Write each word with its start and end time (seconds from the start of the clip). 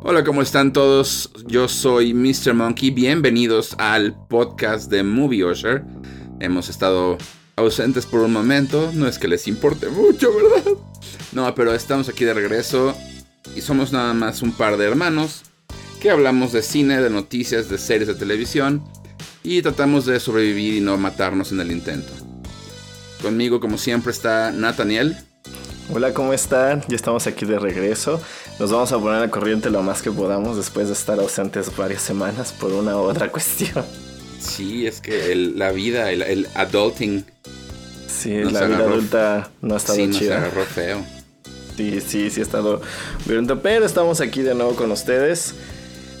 Hola, 0.00 0.22
¿cómo 0.22 0.42
están 0.42 0.72
todos? 0.72 1.30
Yo 1.48 1.66
soy 1.66 2.14
Mr. 2.14 2.54
Monkey. 2.54 2.90
Bienvenidos 2.90 3.74
al 3.78 4.14
podcast 4.28 4.88
de 4.88 5.02
Movie 5.02 5.44
Usher. 5.44 5.82
Hemos 6.38 6.68
estado 6.68 7.18
ausentes 7.56 8.06
por 8.06 8.20
un 8.20 8.32
momento. 8.32 8.92
No 8.94 9.08
es 9.08 9.18
que 9.18 9.26
les 9.26 9.48
importe 9.48 9.88
mucho, 9.88 10.30
¿verdad? 10.32 10.72
No, 11.32 11.52
pero 11.56 11.74
estamos 11.74 12.08
aquí 12.08 12.24
de 12.24 12.32
regreso 12.32 12.96
y 13.56 13.60
somos 13.60 13.92
nada 13.92 14.14
más 14.14 14.40
un 14.40 14.52
par 14.52 14.76
de 14.76 14.86
hermanos 14.86 15.42
que 16.00 16.10
hablamos 16.10 16.52
de 16.52 16.62
cine, 16.62 17.02
de 17.02 17.10
noticias, 17.10 17.68
de 17.68 17.76
series 17.76 18.06
de 18.06 18.14
televisión 18.14 18.84
y 19.42 19.62
tratamos 19.62 20.06
de 20.06 20.20
sobrevivir 20.20 20.74
y 20.74 20.80
no 20.80 20.96
matarnos 20.96 21.50
en 21.50 21.60
el 21.60 21.72
intento. 21.72 22.12
Conmigo, 23.20 23.58
como 23.58 23.76
siempre, 23.78 24.12
está 24.12 24.52
Nathaniel. 24.52 25.16
Hola, 25.90 26.12
¿cómo 26.12 26.34
están? 26.34 26.84
Ya 26.86 26.96
estamos 26.96 27.26
aquí 27.26 27.46
de 27.46 27.58
regreso. 27.58 28.20
Nos 28.58 28.70
vamos 28.70 28.92
a 28.92 28.98
poner 28.98 29.22
a 29.22 29.30
corriente 29.30 29.70
lo 29.70 29.82
más 29.82 30.02
que 30.02 30.10
podamos 30.10 30.58
después 30.58 30.88
de 30.88 30.92
estar 30.92 31.18
ausentes 31.18 31.74
varias 31.74 32.02
semanas 32.02 32.52
por 32.52 32.72
una 32.72 32.94
u 32.96 33.00
otra 33.00 33.28
cuestión. 33.32 33.86
Sí, 34.38 34.86
es 34.86 35.00
que 35.00 35.34
la 35.34 35.72
vida, 35.72 36.12
el, 36.12 36.46
adulting. 36.54 37.24
Sí, 38.06 38.34
la 38.34 38.66
vida 38.66 38.78
adulta 38.80 39.50
no 39.62 39.74
ha 39.74 39.76
estado 39.78 39.96
sí, 39.96 40.10
chida. 40.10 40.40
Nos 40.40 40.48
agarró 40.48 40.64
feo. 40.66 41.04
Sí, 41.78 42.02
sí, 42.02 42.28
sí 42.28 42.40
ha 42.40 42.42
estado 42.42 42.82
violento. 43.24 43.60
Pero 43.62 43.86
estamos 43.86 44.20
aquí 44.20 44.42
de 44.42 44.54
nuevo 44.54 44.74
con 44.74 44.92
ustedes. 44.92 45.54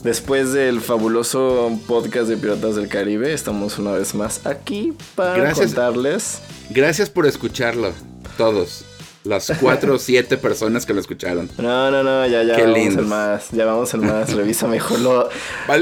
Después 0.02 0.54
del 0.54 0.80
fabuloso 0.80 1.78
podcast 1.86 2.28
de 2.28 2.38
Piratas 2.38 2.76
del 2.76 2.88
Caribe, 2.88 3.34
estamos 3.34 3.78
una 3.78 3.92
vez 3.92 4.14
más 4.14 4.46
aquí 4.46 4.94
para 5.14 5.52
contarles. 5.52 6.38
Gracias 6.70 7.10
por 7.10 7.26
escucharlo, 7.26 7.92
todos. 8.38 8.84
Las 9.24 9.52
cuatro 9.60 9.94
o 9.94 9.98
siete 9.98 10.36
personas 10.38 10.86
que 10.86 10.94
lo 10.94 11.00
escucharon. 11.00 11.48
No, 11.58 11.90
no, 11.90 12.02
no, 12.02 12.26
ya, 12.26 12.42
ya 12.42 12.56
Qué 12.56 12.62
vamos 12.66 13.06
más. 13.06 13.50
Ya 13.50 13.64
vamos 13.66 13.92
en 13.94 14.00
más. 14.06 14.32
Revisa 14.34 14.66
mejor 14.68 15.00
lo. 15.00 15.28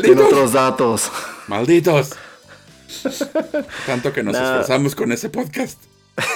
Tiene 0.02 0.22
otros 0.22 0.52
datos. 0.52 1.10
¡Malditos! 1.48 2.10
Tanto 3.86 4.12
que 4.12 4.22
nos 4.22 4.34
No. 4.34 4.40
esforzamos 4.42 4.94
con 4.94 5.12
ese 5.12 5.28
podcast. 5.28 5.78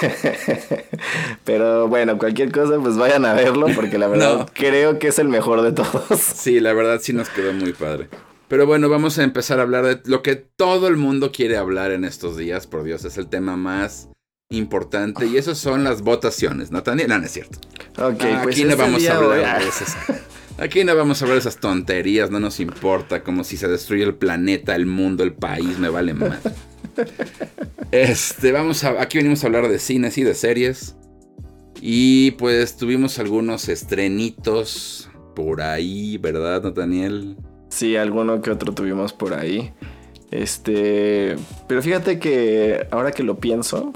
Pero 1.43 1.87
bueno, 1.87 2.17
cualquier 2.17 2.51
cosa, 2.51 2.77
pues 2.79 2.97
vayan 2.97 3.25
a 3.25 3.33
verlo, 3.33 3.67
porque 3.75 3.97
la 3.97 4.07
verdad 4.07 4.37
No. 4.39 4.45
creo 4.53 4.99
que 4.99 5.07
es 5.07 5.19
el 5.19 5.27
mejor 5.27 5.61
de 5.61 5.71
todos. 5.71 6.19
Sí, 6.19 6.59
la 6.59 6.73
verdad 6.73 6.99
sí 7.01 7.13
nos 7.13 7.29
quedó 7.29 7.53
muy 7.53 7.73
padre. 7.73 8.09
Pero 8.47 8.65
bueno, 8.67 8.89
vamos 8.89 9.17
a 9.17 9.23
empezar 9.23 9.59
a 9.59 9.63
hablar 9.63 9.85
de 9.85 10.01
lo 10.05 10.21
que 10.21 10.35
todo 10.35 10.87
el 10.87 10.97
mundo 10.97 11.31
quiere 11.31 11.57
hablar 11.57 11.91
en 11.91 12.03
estos 12.03 12.35
días. 12.37 12.67
Por 12.67 12.83
Dios, 12.83 13.05
es 13.05 13.17
el 13.17 13.27
tema 13.27 13.55
más 13.55 14.09
importante. 14.51 15.25
Y 15.25 15.37
eso 15.37 15.55
son 15.55 15.83
las 15.83 16.01
votaciones. 16.01 16.71
Nathaniel, 16.71 17.09
no, 17.09 17.17
no 17.19 17.25
es 17.25 17.31
cierto. 17.31 17.59
Ok, 17.97 18.21
Ah, 18.23 18.41
pues 18.43 18.55
aquí 18.55 18.63
no 18.65 18.77
vamos 18.77 19.07
a 19.07 19.17
hablar 19.17 19.61
de 19.61 19.67
esas. 19.67 19.95
Aquí 20.57 20.83
no 20.83 20.95
vamos 20.95 21.21
a 21.21 21.25
hablar 21.25 21.35
de 21.35 21.39
esas 21.39 21.57
tonterías, 21.57 22.29
no 22.29 22.39
nos 22.39 22.59
importa, 22.59 23.23
como 23.23 23.43
si 23.43 23.57
se 23.57 23.67
destruye 23.67 24.03
el 24.03 24.13
planeta, 24.13 24.75
el 24.75 24.85
mundo, 24.85 25.23
el 25.23 25.33
país, 25.33 25.79
me 25.79 25.89
vale 25.89 26.13
más. 26.13 26.39
Este, 27.91 28.51
vamos 28.51 28.83
a, 28.83 29.01
aquí 29.01 29.17
venimos 29.17 29.43
a 29.43 29.47
hablar 29.47 29.67
de 29.67 29.79
cines 29.79 30.17
y 30.17 30.23
de 30.23 30.35
series. 30.35 30.95
Y 31.81 32.31
pues 32.31 32.77
tuvimos 32.77 33.17
algunos 33.17 33.67
estrenitos 33.69 35.09
por 35.35 35.61
ahí, 35.61 36.17
¿verdad, 36.17 36.61
Nathaniel? 36.63 37.37
Sí, 37.69 37.95
alguno 37.95 38.41
que 38.41 38.51
otro 38.51 38.73
tuvimos 38.73 39.13
por 39.13 39.33
ahí. 39.33 39.73
Este. 40.29 41.35
Pero 41.67 41.81
fíjate 41.81 42.19
que 42.19 42.87
ahora 42.91 43.11
que 43.11 43.23
lo 43.23 43.39
pienso, 43.39 43.91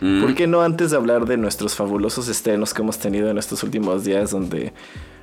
Mm, 0.00 0.20
¿por 0.20 0.34
qué 0.34 0.46
no 0.46 0.62
antes 0.62 0.90
de 0.90 0.96
hablar 0.96 1.26
de 1.26 1.36
nuestros 1.36 1.74
fabulosos 1.74 2.28
estrenos 2.28 2.74
que 2.74 2.82
hemos 2.82 2.98
tenido 2.98 3.30
en 3.30 3.38
estos 3.38 3.62
últimos 3.62 4.04
días, 4.04 4.30
donde 4.30 4.72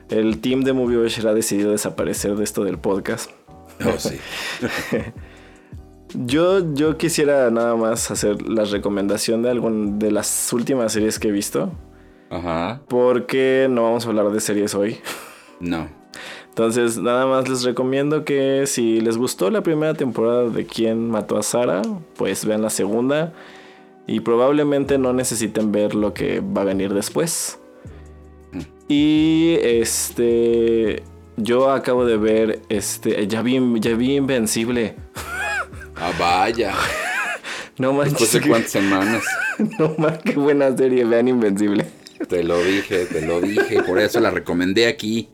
el 0.09 0.39
team 0.39 0.61
de 0.61 0.73
Movie 0.73 0.97
Watcher 0.97 1.27
ha 1.27 1.33
decidido 1.33 1.71
desaparecer 1.71 2.35
de 2.35 2.43
esto 2.43 2.63
del 2.63 2.77
podcast? 2.77 3.31
Oh, 3.85 3.97
sí. 3.97 4.17
Yo, 6.23 6.73
yo 6.73 6.97
quisiera 6.97 7.49
nada 7.51 7.75
más 7.75 8.09
hacer 8.09 8.41
la 8.41 8.63
recomendación 8.63 9.41
de 9.41 9.49
algún 9.49 9.99
de 9.99 10.11
las 10.11 10.53
últimas 10.53 10.93
series 10.93 11.19
que 11.19 11.27
he 11.27 11.31
visto. 11.31 11.71
Ajá. 12.29 12.81
Porque 12.87 13.67
no 13.69 13.83
vamos 13.83 14.05
a 14.05 14.09
hablar 14.09 14.29
de 14.29 14.39
series 14.39 14.75
hoy. 14.75 14.99
No. 15.59 15.89
Entonces, 16.49 16.97
nada 16.97 17.25
más 17.25 17.49
les 17.49 17.63
recomiendo 17.63 18.23
que 18.23 18.65
si 18.65 19.01
les 19.01 19.17
gustó 19.17 19.49
la 19.49 19.61
primera 19.61 19.93
temporada 19.93 20.49
de 20.49 20.65
Quién 20.65 21.09
mató 21.09 21.37
a 21.37 21.43
Sara, 21.43 21.81
pues 22.15 22.45
vean 22.45 22.61
la 22.61 22.69
segunda. 22.69 23.33
Y 24.07 24.19
probablemente 24.19 24.97
no 24.97 25.13
necesiten 25.13 25.71
ver 25.71 25.95
lo 25.95 26.13
que 26.13 26.39
va 26.39 26.61
a 26.61 26.65
venir 26.65 26.93
después. 26.93 27.59
Y 28.87 29.57
este. 29.61 31.03
Yo 31.37 31.71
acabo 31.71 32.05
de 32.05 32.17
ver. 32.17 32.61
Este. 32.69 33.27
Ya 33.27 33.41
vi, 33.41 33.59
ya 33.79 33.95
vi 33.95 34.15
Invencible. 34.15 34.95
Ah, 35.97 36.11
vaya. 36.19 36.73
No 37.77 37.93
manches. 37.93 38.19
Después 38.19 38.43
de 38.43 38.49
cuántas 38.49 38.71
semanas. 38.71 39.23
No 39.79 39.95
manches, 39.97 40.33
qué 40.33 40.39
buena 40.39 40.75
serie. 40.75 41.05
Vean 41.05 41.29
Invencible. 41.29 41.85
Te 42.27 42.43
lo 42.43 42.61
dije, 42.61 43.05
te 43.05 43.25
lo 43.25 43.39
dije. 43.39 43.81
Por 43.83 43.99
eso 43.99 44.19
la 44.19 44.29
recomendé 44.29 44.87
aquí. 44.87 45.29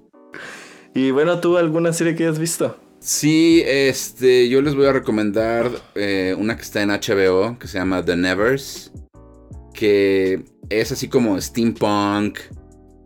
Y 0.94 1.12
bueno, 1.12 1.40
¿tú 1.40 1.58
alguna 1.58 1.94
serie 1.94 2.16
que 2.16 2.24
hayas 2.24 2.38
visto? 2.38 2.78
Sí, 3.04 3.64
este, 3.66 4.48
yo 4.48 4.62
les 4.62 4.76
voy 4.76 4.86
a 4.86 4.94
recomendar 4.94 5.72
eh, 5.96 6.36
una 6.38 6.56
que 6.56 6.62
está 6.62 6.84
en 6.84 6.90
HBO, 6.90 7.58
que 7.58 7.68
se 7.68 7.80
llama 7.80 8.06
The 8.06 8.16
Nevers, 8.16 8.92
que 9.74 10.46
es 10.70 10.92
así 10.92 11.08
como 11.08 11.42
steampunk, 11.42 12.38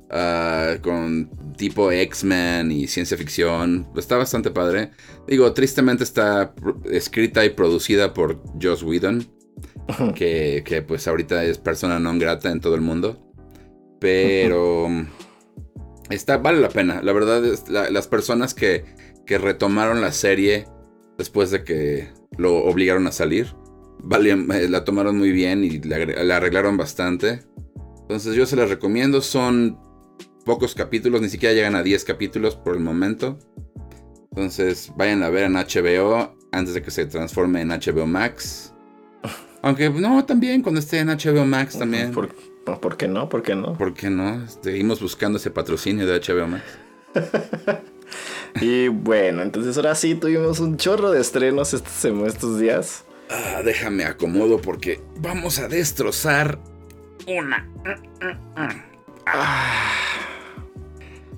ah, 0.10 0.76
con 0.82 1.30
tipo 1.56 1.92
X-Men 1.94 2.74
y 2.74 2.88
ciencia 2.88 3.16
ficción. 3.16 3.88
Está 3.96 4.18
bastante 4.18 4.52
padre. 4.52 4.92
Digo, 5.28 5.54
tristemente 5.54 6.04
está 6.04 6.54
escrita 6.92 7.46
y 7.46 7.52
producida 7.52 8.14
por 8.14 8.42
Joss 8.62 8.84
Whedon, 8.84 9.26
que, 10.14 10.62
que 10.66 10.82
pues 10.82 11.08
ahorita 11.08 11.46
es 11.46 11.58
persona 11.58 12.00
non 12.00 12.20
grata 12.20 12.52
en 12.52 12.60
todo 12.60 12.76
el 12.76 12.82
mundo. 12.82 13.32
Pero 14.02 14.90
está, 16.10 16.36
vale 16.36 16.60
la 16.60 16.68
pena. 16.70 17.02
La 17.02 17.14
verdad 17.14 17.46
es 17.46 17.70
la- 17.70 17.90
las 17.90 18.08
personas 18.08 18.54
que, 18.54 18.84
que 19.26 19.38
retomaron 19.38 20.02
la 20.02 20.12
serie 20.12 20.66
después 21.18 21.52
de 21.52 21.64
que 21.64 22.10
lo 22.38 22.58
obligaron 22.66 23.08
a 23.08 23.12
salir, 23.12 23.48
valían- 24.00 24.52
eh, 24.54 24.68
la 24.70 24.84
tomaron 24.84 25.18
muy 25.18 25.32
bien 25.32 25.64
y 25.64 25.80
la, 25.80 26.00
la 26.06 26.38
arreglaron 26.38 26.78
bastante. 26.78 27.42
Entonces 28.02 28.36
yo 28.36 28.46
se 28.46 28.56
las 28.56 28.70
recomiendo. 28.70 29.22
Son 29.22 29.80
pocos 30.46 30.76
capítulos, 30.76 31.22
ni 31.22 31.30
siquiera 31.30 31.56
llegan 31.56 31.76
a 31.76 31.82
10 31.84 32.04
capítulos 32.06 32.56
por 32.56 32.76
el 32.76 32.82
momento. 32.82 33.40
Entonces 34.32 34.92
vayan 34.98 35.24
a 35.24 35.30
ver 35.30 35.46
en 35.46 35.54
HBO 35.54 36.36
antes 36.52 36.74
de 36.74 36.82
que 36.82 36.92
se 36.92 37.06
transforme 37.06 37.62
en 37.62 37.70
HBO 37.70 38.06
Max. 38.06 38.74
Aunque 39.64 39.90
no, 39.90 40.24
también 40.26 40.62
cuando 40.62 40.80
esté 40.80 41.00
en 41.00 41.08
HBO 41.08 41.46
Max 41.46 41.80
también. 41.80 42.12
¿Por, 42.12 42.36
no, 42.68 42.80
¿por 42.80 42.98
qué 42.98 43.08
no? 43.08 43.28
¿Por 43.30 43.42
qué 43.42 43.56
no? 43.56 43.74
¿Por 43.78 43.94
qué 43.94 44.10
no? 44.10 44.46
Seguimos 44.62 45.02
buscando 45.02 45.38
ese 45.40 45.50
patrocinio 45.50 46.06
de 46.06 46.20
HBO 46.20 46.48
Max. 46.48 46.64
Y 48.62 48.88
bueno, 48.88 49.42
entonces 49.42 49.76
ahora 49.78 49.96
sí 49.96 50.16
tuvimos 50.16 50.60
un 50.60 50.78
chorro 50.78 51.12
de 51.12 51.20
estrenos 51.22 51.74
estos, 51.74 52.06
estos 52.28 52.60
días. 52.60 53.04
Ah, 53.30 53.62
déjame 53.64 54.06
acomodo 54.06 54.62
porque 54.62 55.02
vamos 55.18 55.60
a 55.60 55.68
destrozar 55.68 56.60
una. 57.28 57.68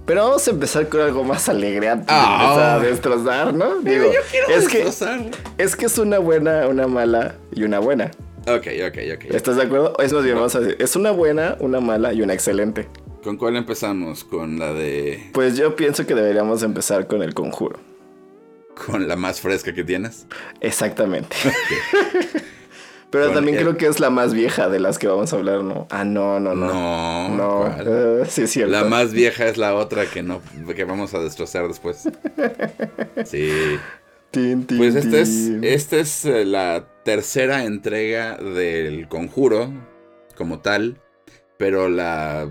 Pero 0.06 0.24
vamos 0.26 0.48
a 0.48 0.52
empezar 0.52 0.88
con 0.88 1.02
algo 1.02 1.24
más 1.24 1.50
alegre 1.50 1.90
antes 1.90 2.08
Ah. 2.10 2.38
de 2.40 2.44
empezar 2.46 2.70
a 2.70 2.80
destrozar, 2.80 3.54
¿no? 3.54 3.80
Digo, 3.80 4.06
es 4.06 4.68
que, 4.68 4.78
destrozar. 4.78 5.20
es 5.58 5.76
que 5.76 5.86
es 5.88 5.98
una 5.98 6.20
buena, 6.20 6.68
una 6.68 6.88
mala 6.88 7.36
y 7.54 7.64
una 7.64 7.80
buena. 7.80 8.12
Ok, 8.48 8.68
ok, 8.88 8.98
ok. 9.16 9.26
¿Estás 9.36 9.58
de 9.58 9.64
acuerdo? 9.64 9.94
Es 10.00 10.14
más 10.14 10.24
bien, 10.24 10.36
vamos 10.36 10.56
a 10.56 10.62
decir, 10.62 10.78
es 10.80 10.96
una 10.96 11.12
buena, 11.12 11.58
una 11.60 11.82
mala 11.82 12.14
y 12.14 12.22
una 12.22 12.34
excelente. 12.34 12.88
¿Con 13.28 13.36
cuál 13.36 13.58
empezamos? 13.58 14.24
Con 14.24 14.58
la 14.58 14.72
de. 14.72 15.32
Pues 15.34 15.58
yo 15.58 15.76
pienso 15.76 16.08
que 16.08 16.16
deberíamos 16.16 16.64
empezar 16.64 17.08
con 17.08 17.22
el 17.22 17.34
conjuro. 17.34 17.78
con 18.86 19.06
la 19.10 19.18
más 19.18 19.42
fresca 19.42 19.74
que 19.74 19.84
tienes? 19.84 20.26
Exactamente. 20.62 21.36
Pero 23.12 23.26
Con 23.26 23.34
también 23.36 23.58
el- 23.58 23.64
creo 23.64 23.76
que 23.78 23.88
es 23.88 24.00
la 24.00 24.10
más 24.10 24.34
vieja 24.34 24.70
de 24.70 24.80
las 24.80 24.98
que 24.98 25.08
vamos 25.08 25.34
a 25.34 25.36
hablar, 25.36 25.62
¿no? 25.62 25.88
Ah, 25.90 26.06
no, 26.06 26.40
no, 26.40 26.56
no. 26.56 26.68
No. 27.28 27.36
No, 27.36 27.68
eh, 27.68 28.24
sí 28.30 28.44
es 28.44 28.52
cierto. 28.52 28.72
La 28.72 28.86
más 28.86 29.12
vieja 29.12 29.46
es 29.48 29.58
la 29.58 29.76
otra 29.76 30.06
que 30.06 30.24
no 30.24 30.40
que 30.74 30.86
vamos 30.86 31.14
a 31.14 31.20
destrozar 31.20 31.68
después. 31.68 32.08
Sí. 33.26 33.52
Tin, 34.32 34.64
Pues 34.68 34.96
esta 34.96 35.18
es, 35.18 35.50
esta 35.64 35.98
es 35.98 36.24
eh, 36.24 36.46
la 36.46 36.88
tercera 37.04 37.66
entrega 37.66 38.38
del 38.38 39.10
conjuro 39.10 39.70
como 40.38 40.60
tal, 40.60 41.02
pero 41.58 41.90
la 41.90 42.48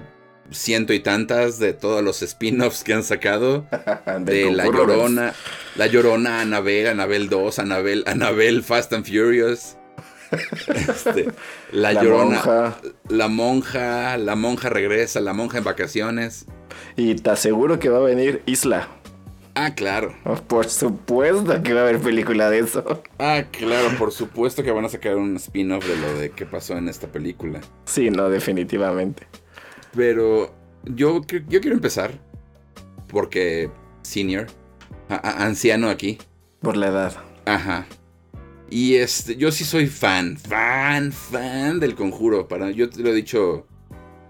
ciento 0.50 0.92
y 0.92 1.00
tantas 1.00 1.58
de 1.58 1.72
todos 1.72 2.02
los 2.02 2.22
spin-offs 2.22 2.84
que 2.84 2.94
han 2.94 3.02
sacado. 3.02 3.66
De 4.20 4.50
La. 4.50 4.66
Llorona, 4.66 5.34
La 5.76 5.86
Llorona, 5.86 6.40
Anabel, 6.40 6.86
Anabel 6.86 7.28
2, 7.28 7.58
Anabel, 7.58 8.04
Anabel 8.06 8.62
Fast 8.62 8.92
and 8.92 9.04
Furious. 9.04 9.76
Este, 10.68 11.26
la, 11.70 11.92
La 11.92 12.02
Llorona, 12.02 12.36
monja. 12.36 12.76
La 13.08 13.28
Monja, 13.28 14.18
La 14.18 14.34
Monja 14.34 14.68
regresa, 14.68 15.20
La 15.20 15.32
Monja 15.32 15.58
en 15.58 15.64
vacaciones. 15.64 16.46
Y 16.96 17.14
te 17.14 17.30
aseguro 17.30 17.78
que 17.78 17.88
va 17.88 17.98
a 17.98 18.02
venir 18.02 18.42
Isla. 18.44 18.88
Ah, 19.58 19.74
claro. 19.74 20.14
Por 20.48 20.68
supuesto 20.68 21.62
que 21.62 21.72
va 21.72 21.80
a 21.80 21.82
haber 21.84 21.98
película 21.98 22.50
de 22.50 22.58
eso. 22.58 23.02
Ah, 23.18 23.44
claro, 23.50 23.88
por 23.96 24.12
supuesto 24.12 24.62
que 24.62 24.70
van 24.70 24.84
a 24.84 24.90
sacar 24.90 25.16
un 25.16 25.36
spin-off 25.36 25.86
de 25.86 25.96
lo 25.96 26.18
de 26.18 26.30
qué 26.30 26.44
pasó 26.44 26.76
en 26.76 26.90
esta 26.90 27.06
película. 27.06 27.62
Sí, 27.86 28.10
no, 28.10 28.28
definitivamente. 28.28 29.26
Pero 29.96 30.54
yo, 30.84 31.22
yo 31.48 31.60
quiero 31.60 31.74
empezar 31.74 32.12
porque 33.08 33.70
senior, 34.02 34.46
anciano 35.08 35.88
aquí. 35.88 36.18
Por 36.60 36.76
la 36.76 36.88
edad. 36.88 37.16
Ajá. 37.46 37.86
Y 38.68 38.96
este, 38.96 39.36
yo 39.36 39.52
sí 39.52 39.64
soy 39.64 39.86
fan, 39.86 40.36
fan, 40.36 41.12
fan 41.12 41.80
del 41.80 41.94
conjuro. 41.94 42.48
Para, 42.48 42.70
yo 42.70 42.90
te 42.90 43.00
lo 43.00 43.10
he 43.10 43.14
dicho 43.14 43.66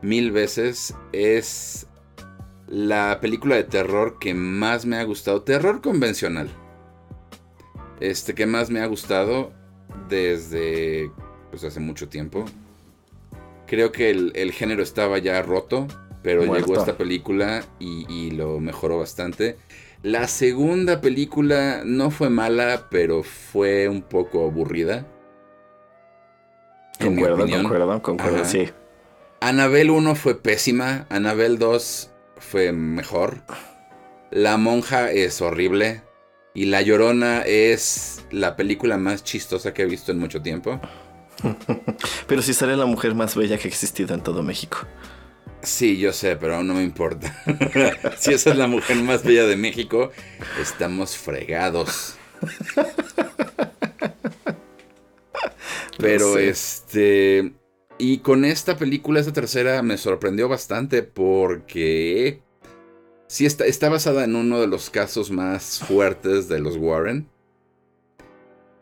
mil 0.03 0.31
veces. 0.31 0.95
Es 1.13 1.87
la 2.69 3.19
película 3.21 3.57
de 3.57 3.65
terror 3.65 4.19
que 4.19 4.35
más 4.35 4.85
me 4.85 4.97
ha 4.99 5.05
gustado. 5.05 5.43
Terror 5.43 5.81
convencional. 5.81 6.49
Este 8.01 8.35
que 8.35 8.47
más 8.47 8.71
me 8.71 8.81
ha 8.81 8.87
gustado 8.87 9.53
desde 10.09 11.11
pues 11.51 11.65
hace 11.65 11.81
mucho 11.81 12.09
tiempo. 12.09 12.45
Creo 13.67 13.93
que 13.93 14.11
el, 14.11 14.53
género 14.53 14.83
estaba 14.83 15.19
ya 15.19 15.43
roto, 15.43 15.87
pero 16.23 16.43
llegó 16.43 16.77
esta 16.77 16.97
película 16.97 17.65
y, 17.79 18.07
y, 18.13 18.31
lo 18.31 18.61
mejoró 18.61 18.99
bastante. 18.99 19.57
La 20.03 20.29
segunda 20.29 21.01
película 21.01 21.83
no 21.85 22.11
fue 22.11 22.31
mala, 22.31 22.87
pero 22.91 23.23
fue 23.23 23.89
un 23.89 24.03
poco 24.03 24.45
aburrida. 24.45 25.07
Concuerdo, 27.01 27.47
concuerdo, 27.49 28.03
concuerdo, 28.03 28.45
sí. 28.45 28.69
Anabel 29.41 29.91
1 29.91 30.15
fue 30.15 30.41
pésima, 30.41 31.07
Anabel 31.11 31.59
2 31.59 32.11
fue 32.39 32.73
mejor. 32.73 33.43
La 34.31 34.57
monja 34.57 35.11
es 35.11 35.41
horrible. 35.41 36.03
Y 36.55 36.67
La 36.67 36.81
Llorona 36.81 37.43
es 37.43 38.25
la 38.31 38.57
película 38.57 38.97
más 38.97 39.23
chistosa 39.23 39.75
que 39.75 39.83
he 39.83 39.87
visto 39.87 40.11
en 40.11 40.19
mucho 40.19 40.41
tiempo. 40.41 40.81
Pero 42.27 42.43
si 42.43 42.55
sale 42.55 42.77
la 42.77 42.87
mujer 42.87 43.15
más 43.15 43.35
bella 43.37 43.59
que 43.59 43.69
ha 43.69 43.71
existido 43.71 44.15
en 44.15 44.23
todo 44.23 44.43
México. 44.43 44.79
Sí, 45.63 45.99
yo 45.99 46.13
sé, 46.13 46.37
pero 46.37 46.55
aún 46.55 46.69
no 46.69 46.75
me 46.75 46.85
importa. 46.85 47.43
si 48.19 48.33
esa 48.33 48.51
es 48.51 48.57
la 48.57 48.69
mujer 48.69 48.99
más 48.99 49.25
bella 49.25 49.47
de 49.47 49.57
México, 49.57 50.13
estamos 50.61 51.17
fregados. 51.17 52.17
Pero 55.99 56.39
este... 56.39 57.53
Y 57.99 58.19
con 58.19 58.45
esta 58.45 58.77
película, 58.77 59.19
esta 59.19 59.33
tercera, 59.33 59.83
me 59.83 59.97
sorprendió 59.97 60.49
bastante 60.49 61.03
porque 61.03 62.43
sí 63.27 63.47
está, 63.47 63.65
está 63.65 63.89
basada 63.89 64.25
en 64.25 64.37
uno 64.37 64.61
de 64.61 64.67
los 64.67 64.91
casos 64.91 65.31
más 65.31 65.81
fuertes 65.81 66.49
de 66.49 66.61
los 66.61 66.77
Warren. 66.77 67.27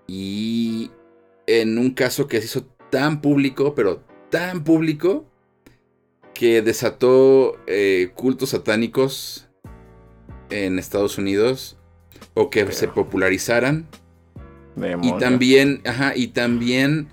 Y 0.08 0.90
en 1.46 1.78
un 1.78 1.90
caso 1.90 2.28
que 2.28 2.40
se 2.40 2.46
hizo 2.46 2.66
tan 2.90 3.20
público, 3.20 3.74
pero 3.74 4.02
tan 4.30 4.64
público, 4.64 5.26
que 6.34 6.62
desató 6.62 7.56
eh, 7.66 8.10
cultos 8.14 8.50
satánicos 8.50 9.48
en 10.50 10.78
Estados 10.78 11.16
Unidos 11.16 11.78
o 12.34 12.50
que 12.50 12.70
se 12.72 12.88
popularizaran. 12.88 13.88
Y 15.02 15.12
también, 15.18 15.82
ajá, 15.86 16.14
y 16.16 16.28
también 16.28 17.08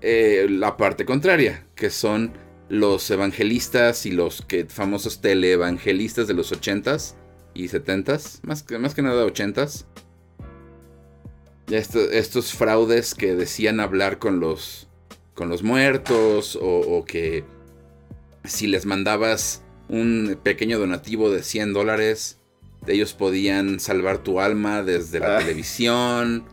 eh, 0.00 0.48
la 0.50 0.76
parte 0.76 1.04
contraria, 1.04 1.66
que 1.76 1.90
son 1.90 2.32
los 2.68 3.08
evangelistas 3.10 4.06
y 4.06 4.10
los 4.10 4.42
que, 4.42 4.66
famosos 4.66 5.20
teleevangelistas 5.20 6.26
de 6.26 6.34
los 6.34 6.52
80s 6.52 7.14
y 7.54 7.68
70s, 7.68 8.40
más 8.42 8.64
que, 8.64 8.78
más 8.78 8.94
que 8.94 9.02
nada 9.02 9.24
80s. 9.24 9.86
Estos 11.68 12.52
fraudes 12.52 13.14
que 13.14 13.34
decían 13.34 13.80
hablar 13.80 14.18
con 14.18 14.40
los, 14.40 14.88
con 15.34 15.48
los 15.48 15.62
muertos 15.62 16.58
o, 16.60 17.04
que 17.04 17.44
si 18.44 18.66
les 18.66 18.86
mandabas 18.86 19.62
un 19.88 20.38
pequeño 20.42 20.78
donativo 20.78 21.30
de 21.30 21.42
100 21.42 21.72
dólares, 21.72 22.38
ellos 22.86 23.14
podían 23.14 23.80
salvar 23.80 24.18
tu 24.18 24.40
alma 24.40 24.82
desde 24.82 25.18
la 25.20 25.36
ah. 25.36 25.38
televisión. 25.40 26.44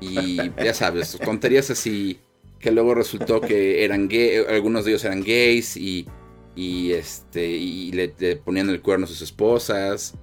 Y 0.00 0.36
ya 0.62 0.74
sabes, 0.74 1.18
tonterías 1.24 1.70
así 1.70 2.20
que 2.62 2.70
luego 2.70 2.94
resultó 2.94 3.40
que 3.40 3.84
eran 3.84 4.08
gay, 4.08 4.44
algunos 4.48 4.84
de 4.84 4.92
ellos 4.92 5.04
eran 5.04 5.22
gays 5.22 5.76
y, 5.76 6.06
y 6.54 6.92
este 6.92 7.44
y 7.44 7.90
le, 7.90 8.08
ponían 8.36 8.70
el 8.70 8.80
cuerno 8.80 9.04
a 9.04 9.08
sus 9.08 9.20
esposas. 9.20 10.14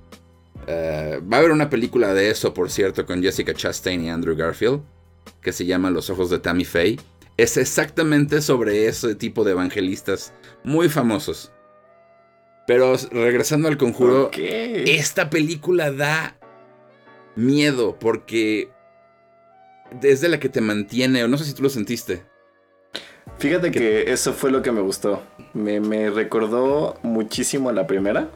Eh, 0.68 1.20
va 1.22 1.38
a 1.38 1.40
haber 1.40 1.52
una 1.52 1.70
película 1.70 2.14
de 2.14 2.30
eso, 2.30 2.54
por 2.54 2.70
cierto, 2.70 3.06
con 3.06 3.22
Jessica 3.22 3.54
Chastain 3.54 4.04
y 4.04 4.10
Andrew 4.10 4.36
Garfield, 4.36 4.82
que 5.42 5.52
se 5.52 5.66
llama 5.66 5.90
Los 5.90 6.10
ojos 6.10 6.30
de 6.30 6.40
Tammy 6.40 6.66
Faye. 6.66 7.00
Es 7.38 7.58
exactamente 7.58 8.42
sobre 8.42 8.88
ese 8.88 9.16
tipo 9.16 9.44
de 9.44 9.52
evangelistas 9.52 10.34
muy 10.64 10.90
famosos. 10.90 11.52
Pero 12.68 12.96
regresando 13.12 13.68
al 13.68 13.78
conjuro, 13.78 14.30
esta 14.34 15.30
película 15.30 15.92
da 15.92 16.38
miedo 17.36 17.98
porque 18.00 18.70
es 20.04 20.22
de 20.22 20.30
la 20.30 20.40
que 20.40 20.50
te 20.50 20.62
mantiene, 20.62 21.24
o 21.24 21.28
no 21.28 21.38
sé 21.38 21.46
si 21.46 21.54
tú 21.54 21.64
lo 21.64 21.70
sentiste. 21.70 22.24
Fíjate 23.38 23.72
que 23.72 24.12
eso 24.12 24.34
fue 24.34 24.52
lo 24.52 24.62
que 24.62 24.72
me 24.72 24.82
gustó. 24.82 25.24
Me, 25.54 26.10
recordó 26.10 27.00
muchísimo 27.04 27.70
a 27.70 27.74
la 27.74 27.88
primera. 27.88 28.30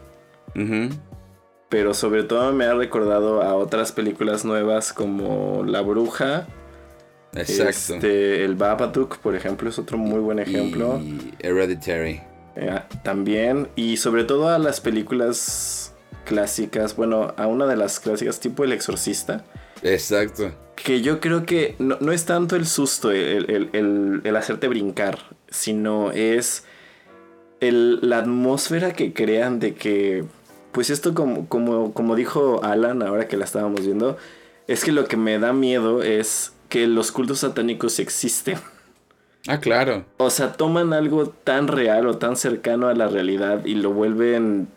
Pero 1.74 1.96
sobre 1.96 2.22
todo 2.22 2.54
me 2.54 2.66
ha 2.66 2.75
recordado 2.75 3.42
a 3.42 3.56
otras 3.56 3.92
películas 3.92 4.46
nuevas 4.46 4.94
como 4.94 5.64
La 5.66 5.81
Bruja. 5.81 6.46
Exacto. 7.34 7.96
Este, 7.96 8.46
el 8.46 8.54
Babadook, 8.54 9.18
por 9.18 9.36
ejemplo, 9.36 9.68
es 9.70 9.80
otro 9.80 9.98
muy 9.98 10.20
buen 10.20 10.38
ejemplo. 10.38 11.00
Y 11.00 11.34
Hereditary. 11.40 12.22
Eh, 12.56 12.80
también. 13.04 13.70
Y 13.75 13.98
sobre 13.98 14.24
todo 14.24 14.50
a 14.50 14.60
las 14.60 14.81
películas 14.81 15.96
clásicas. 16.25 16.96
Bueno, 16.96 17.34
a 17.38 17.48
una 17.48 17.66
de 17.66 17.76
las 17.76 18.00
clásicas 18.00 18.40
tipo 18.40 18.64
El 18.64 18.72
Exorcista. 18.72 19.44
Exacto 19.81 20.52
que 20.76 21.02
yo 21.02 21.19
creo 21.19 21.46
que 21.46 21.76
no, 21.80 22.12
es 22.12 22.26
tanto 22.26 22.56
el 22.56 22.66
susto, 22.66 23.12
el, 23.12 24.36
hacerte 24.36 24.68
brincar, 24.68 25.19
sino 25.50 26.12
es 26.12 26.66
la 27.62 28.18
atmósfera 28.18 28.94
que 28.94 29.14
crean 29.14 29.60
de 29.60 29.76
que, 29.76 30.26
pues 30.74 30.90
esto 30.90 31.14
como, 31.14 31.48
como, 31.48 31.94
como 31.94 32.16
dijo 32.16 32.62
Alan 32.64 33.02
ahora 33.02 33.28
que 33.28 33.38
la 33.38 33.46
estábamos 33.46 33.86
viendo, 33.86 34.18
es 34.68 34.84
que 34.84 34.92
lo 34.92 35.06
que 35.06 35.16
me 35.16 35.40
da 35.40 35.54
miedo 35.54 36.04
es 36.04 36.54
que 36.68 36.88
los 36.88 37.12
cultos 37.12 37.40
satánicos 37.40 38.00
existen. 38.00 38.57
Ah, 39.47 39.59
claro. 39.59 40.06
O 40.18 40.30
sea, 40.30 40.54
toman 40.54 40.94
algo 40.94 41.28
tan 41.28 41.68
real 41.68 42.07
o 42.07 42.18
tan 42.18 42.36
cercano 42.36 42.88
a 42.88 42.95
la 42.95 43.07
realidad 43.07 43.66
y 43.66 43.76
lo 43.76 43.92
vuelven, 43.92 44.68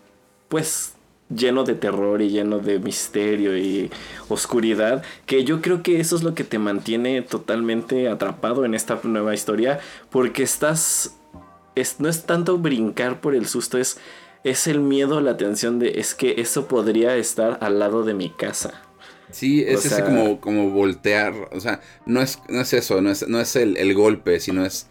pues, 0.48 0.94
lleno 1.34 1.64
de 1.64 1.74
terror 1.74 2.20
y 2.20 2.30
lleno 2.30 2.58
de 2.58 2.78
misterio 2.78 3.56
y 3.56 3.90
oscuridad, 4.28 5.02
que 5.24 5.44
yo 5.44 5.60
creo 5.60 5.82
que 5.82 6.00
eso 6.00 6.16
es 6.16 6.22
lo 6.22 6.34
que 6.34 6.44
te 6.44 6.58
mantiene 6.58 7.22
totalmente 7.22 8.08
atrapado 8.08 8.64
en 8.64 8.74
esta 8.74 9.00
nueva 9.02 9.34
historia, 9.34 9.80
porque 10.10 10.42
estás, 10.42 11.16
es, 11.74 12.00
no 12.00 12.08
es 12.08 12.24
tanto 12.26 12.58
brincar 12.58 13.20
por 13.20 13.34
el 13.34 13.46
susto, 13.46 13.78
es, 13.78 13.98
es 14.50 14.66
el 14.66 14.80
miedo, 14.80 15.20
la 15.20 15.36
tensión 15.36 15.78
de, 15.78 15.98
es 16.00 16.14
que 16.14 16.34
eso 16.38 16.66
podría 16.68 17.16
estar 17.16 17.58
al 17.60 17.78
lado 17.78 18.04
de 18.04 18.14
mi 18.14 18.30
casa. 18.30 18.82
Sí, 19.30 19.64
es 19.66 19.84
ese 19.84 20.04
como, 20.04 20.40
como 20.40 20.70
voltear, 20.70 21.34
o 21.52 21.60
sea, 21.60 21.80
no 22.06 22.22
es, 22.22 22.38
no 22.48 22.60
es 22.60 22.72
eso, 22.72 23.00
no 23.02 23.10
es, 23.10 23.26
no 23.28 23.40
es 23.40 23.56
el, 23.56 23.76
el 23.76 23.92
golpe, 23.92 24.38
sino 24.38 24.64
es 24.64 24.88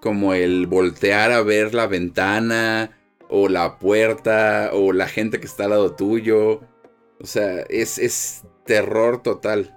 como 0.00 0.34
el 0.34 0.66
voltear 0.66 1.30
a 1.32 1.42
ver 1.42 1.72
la 1.72 1.86
ventana, 1.86 2.90
o 3.28 3.48
la 3.48 3.78
puerta, 3.78 4.70
o 4.72 4.92
la 4.92 5.08
gente 5.08 5.40
que 5.40 5.46
está 5.46 5.64
al 5.64 5.70
lado 5.70 5.94
tuyo. 5.94 6.60
O 7.20 7.26
sea, 7.26 7.60
es, 7.68 8.42
terror 8.64 9.22
total. 9.22 9.75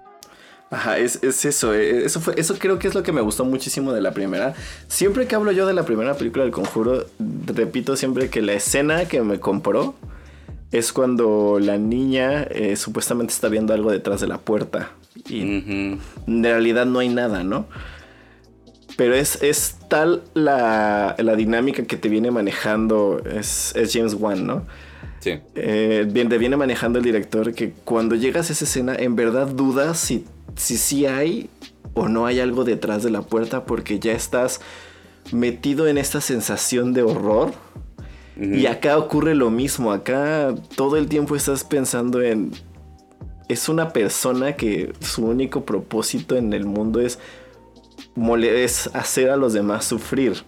Ajá, 0.70 0.98
es, 0.98 1.22
eso, 1.24 1.74
eh, 1.74 2.04
eso 2.04 2.20
fue, 2.20 2.34
eso 2.36 2.54
creo 2.56 2.78
que 2.78 2.86
es 2.86 2.94
lo 2.94 3.02
que 3.02 3.10
me 3.10 3.20
gustó 3.20 3.44
muchísimo 3.44 3.92
de 3.92 4.00
la 4.00 4.12
primera. 4.12 4.54
Siempre 4.86 5.26
que 5.26 5.34
hablo 5.34 5.50
yo 5.50 5.66
de 5.66 5.74
la 5.74 5.84
primera 5.84 6.14
película 6.14 6.44
del 6.44 6.52
conjuro, 6.52 7.06
repito 7.46 7.96
siempre 7.96 8.30
que 8.30 8.40
la 8.40 8.52
escena 8.52 9.06
que 9.06 9.20
me 9.22 9.40
compró 9.40 9.96
es 10.70 10.92
cuando 10.92 11.58
la 11.60 11.76
niña 11.76 12.44
eh, 12.44 12.76
supuestamente 12.76 13.32
está 13.32 13.48
viendo 13.48 13.74
algo 13.74 13.90
detrás 13.90 14.20
de 14.20 14.28
la 14.28 14.38
puerta. 14.38 14.92
Y 15.28 15.40
en 15.40 15.98
realidad 16.42 16.86
no 16.86 17.00
hay 17.00 17.08
nada, 17.08 17.42
¿no? 17.42 17.66
Pero 18.96 19.14
es, 19.14 19.42
es 19.42 19.76
tal 19.88 20.22
la, 20.34 21.16
dinámica 21.36 21.82
que 21.84 21.96
te 21.96 22.08
viene 22.08 22.30
manejando, 22.30 23.20
es, 23.24 23.74
James 23.90 24.14
Wan, 24.14 24.46
¿no? 24.46 24.66
Sí. 25.18 25.38
Eh, 25.56 26.08
te 26.12 26.38
viene 26.38 26.56
manejando 26.56 26.98
el 26.98 27.04
director 27.04 27.52
que 27.54 27.72
cuando 27.84 28.14
llegas 28.14 28.50
a 28.50 28.52
esa 28.52 28.64
escena, 28.64 28.94
en 28.94 29.16
verdad 29.16 29.48
dudas 29.48 29.98
si, 29.98 30.24
si 30.60 30.76
sí 30.76 31.06
hay 31.06 31.48
o 31.94 32.08
no 32.08 32.26
hay 32.26 32.40
algo 32.40 32.64
detrás 32.64 33.02
de 33.02 33.10
la 33.10 33.22
puerta 33.22 33.64
porque 33.64 33.98
ya 33.98 34.12
estás 34.12 34.60
metido 35.32 35.88
en 35.88 35.98
esta 35.98 36.20
sensación 36.20 36.92
de 36.92 37.02
horror. 37.02 37.52
Y 38.40 38.64
acá 38.66 38.96
ocurre 38.96 39.34
lo 39.34 39.50
mismo, 39.50 39.92
acá 39.92 40.54
todo 40.74 40.96
el 40.96 41.08
tiempo 41.08 41.36
estás 41.36 41.62
pensando 41.62 42.22
en 42.22 42.52
es 43.48 43.68
una 43.68 43.92
persona 43.92 44.56
que 44.56 44.94
su 45.00 45.26
único 45.26 45.66
propósito 45.66 46.36
en 46.36 46.54
el 46.54 46.64
mundo 46.64 47.00
es, 47.00 47.18
es 48.16 48.90
hacer 48.94 49.28
a 49.28 49.36
los 49.36 49.52
demás 49.52 49.84
sufrir. 49.84 50.42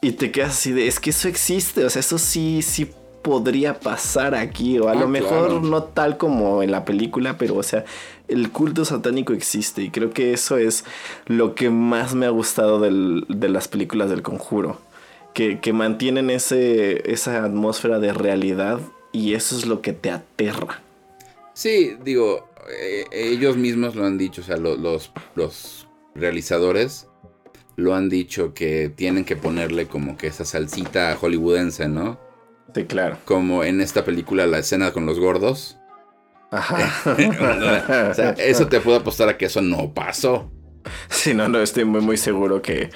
Y 0.00 0.12
te 0.12 0.30
quedas 0.30 0.50
así 0.50 0.72
de, 0.72 0.86
es 0.86 1.00
que 1.00 1.10
eso 1.10 1.28
existe, 1.28 1.84
o 1.84 1.90
sea, 1.90 2.00
eso 2.00 2.16
sí, 2.16 2.62
sí 2.62 2.90
podría 3.26 3.80
pasar 3.80 4.36
aquí, 4.36 4.78
o 4.78 4.88
a 4.88 4.92
Ah, 4.92 4.94
lo 4.94 5.08
mejor 5.08 5.48
claro. 5.48 5.60
no 5.60 5.82
tal 5.82 6.16
como 6.16 6.62
en 6.62 6.70
la 6.70 6.84
película, 6.84 7.36
pero 7.36 7.56
o 7.56 7.62
sea, 7.64 7.84
el 8.28 8.52
culto 8.52 8.84
satánico 8.84 9.32
existe 9.32 9.82
y 9.82 9.90
creo 9.90 10.10
que 10.12 10.32
eso 10.32 10.58
es 10.58 10.84
lo 11.26 11.56
que 11.56 11.68
más 11.68 12.14
me 12.14 12.26
ha 12.26 12.30
gustado 12.30 12.78
del- 12.78 13.24
de 13.28 13.48
las 13.48 13.66
películas 13.66 14.10
del 14.10 14.22
conjuro, 14.22 14.80
que, 15.34 15.58
que 15.58 15.72
mantienen 15.72 16.30
ese, 16.30 17.10
esa 17.12 17.42
atmósfera 17.44 17.98
de 17.98 18.12
realidad 18.12 18.78
y 19.10 19.34
eso 19.34 19.56
es 19.56 19.66
lo 19.66 19.80
que 19.82 19.92
te 19.92 20.12
aterra. 20.12 20.80
Sí, 21.52 21.96
digo, 22.04 22.48
eh, 22.80 23.06
ellos 23.10 23.56
mismos 23.56 23.96
lo 23.96 24.04
han 24.06 24.18
dicho, 24.18 24.40
o 24.40 24.44
sea, 24.44 24.56
lo- 24.56 24.76
los, 24.76 25.10
los 25.34 25.88
realizadores 26.14 27.08
lo 27.74 27.94
han 27.96 28.08
dicho 28.08 28.54
que 28.54 28.88
tienen 28.88 29.24
que 29.24 29.34
ponerle 29.36 29.86
como 29.88 30.16
que 30.16 30.28
esa 30.28 30.44
salsita 30.44 31.16
hollywoodense, 31.16 31.88
¿no? 31.88 32.24
Sí, 32.76 32.84
claro. 32.84 33.16
Como 33.24 33.64
en 33.64 33.80
esta 33.80 34.04
película 34.04 34.46
la 34.46 34.58
escena 34.58 34.92
con 34.92 35.06
los 35.06 35.18
gordos. 35.18 35.78
Ajá. 36.50 36.92
o 38.10 38.14
sea, 38.14 38.30
eso 38.32 38.66
te 38.68 38.80
puedo 38.80 38.98
apostar 38.98 39.30
a 39.30 39.38
que 39.38 39.46
eso 39.46 39.62
no 39.62 39.94
pasó. 39.94 40.52
Sí, 41.08 41.32
no, 41.32 41.48
no, 41.48 41.60
estoy 41.62 41.86
muy, 41.86 42.02
muy 42.02 42.18
seguro 42.18 42.60
que, 42.60 42.90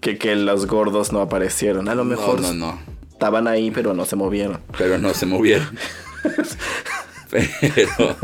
que, 0.00 0.18
que 0.18 0.36
los 0.36 0.66
gordos 0.66 1.12
no 1.14 1.22
aparecieron. 1.22 1.88
A 1.88 1.94
lo 1.94 2.04
mejor 2.04 2.42
No, 2.42 2.52
no, 2.52 2.72
no. 2.72 2.78
estaban 3.10 3.48
ahí, 3.48 3.70
pero 3.70 3.94
no 3.94 4.04
se 4.04 4.16
movieron. 4.16 4.60
Pero 4.76 4.98
no 4.98 5.14
se 5.14 5.24
movieron. 5.24 5.78
Pero, 7.30 8.16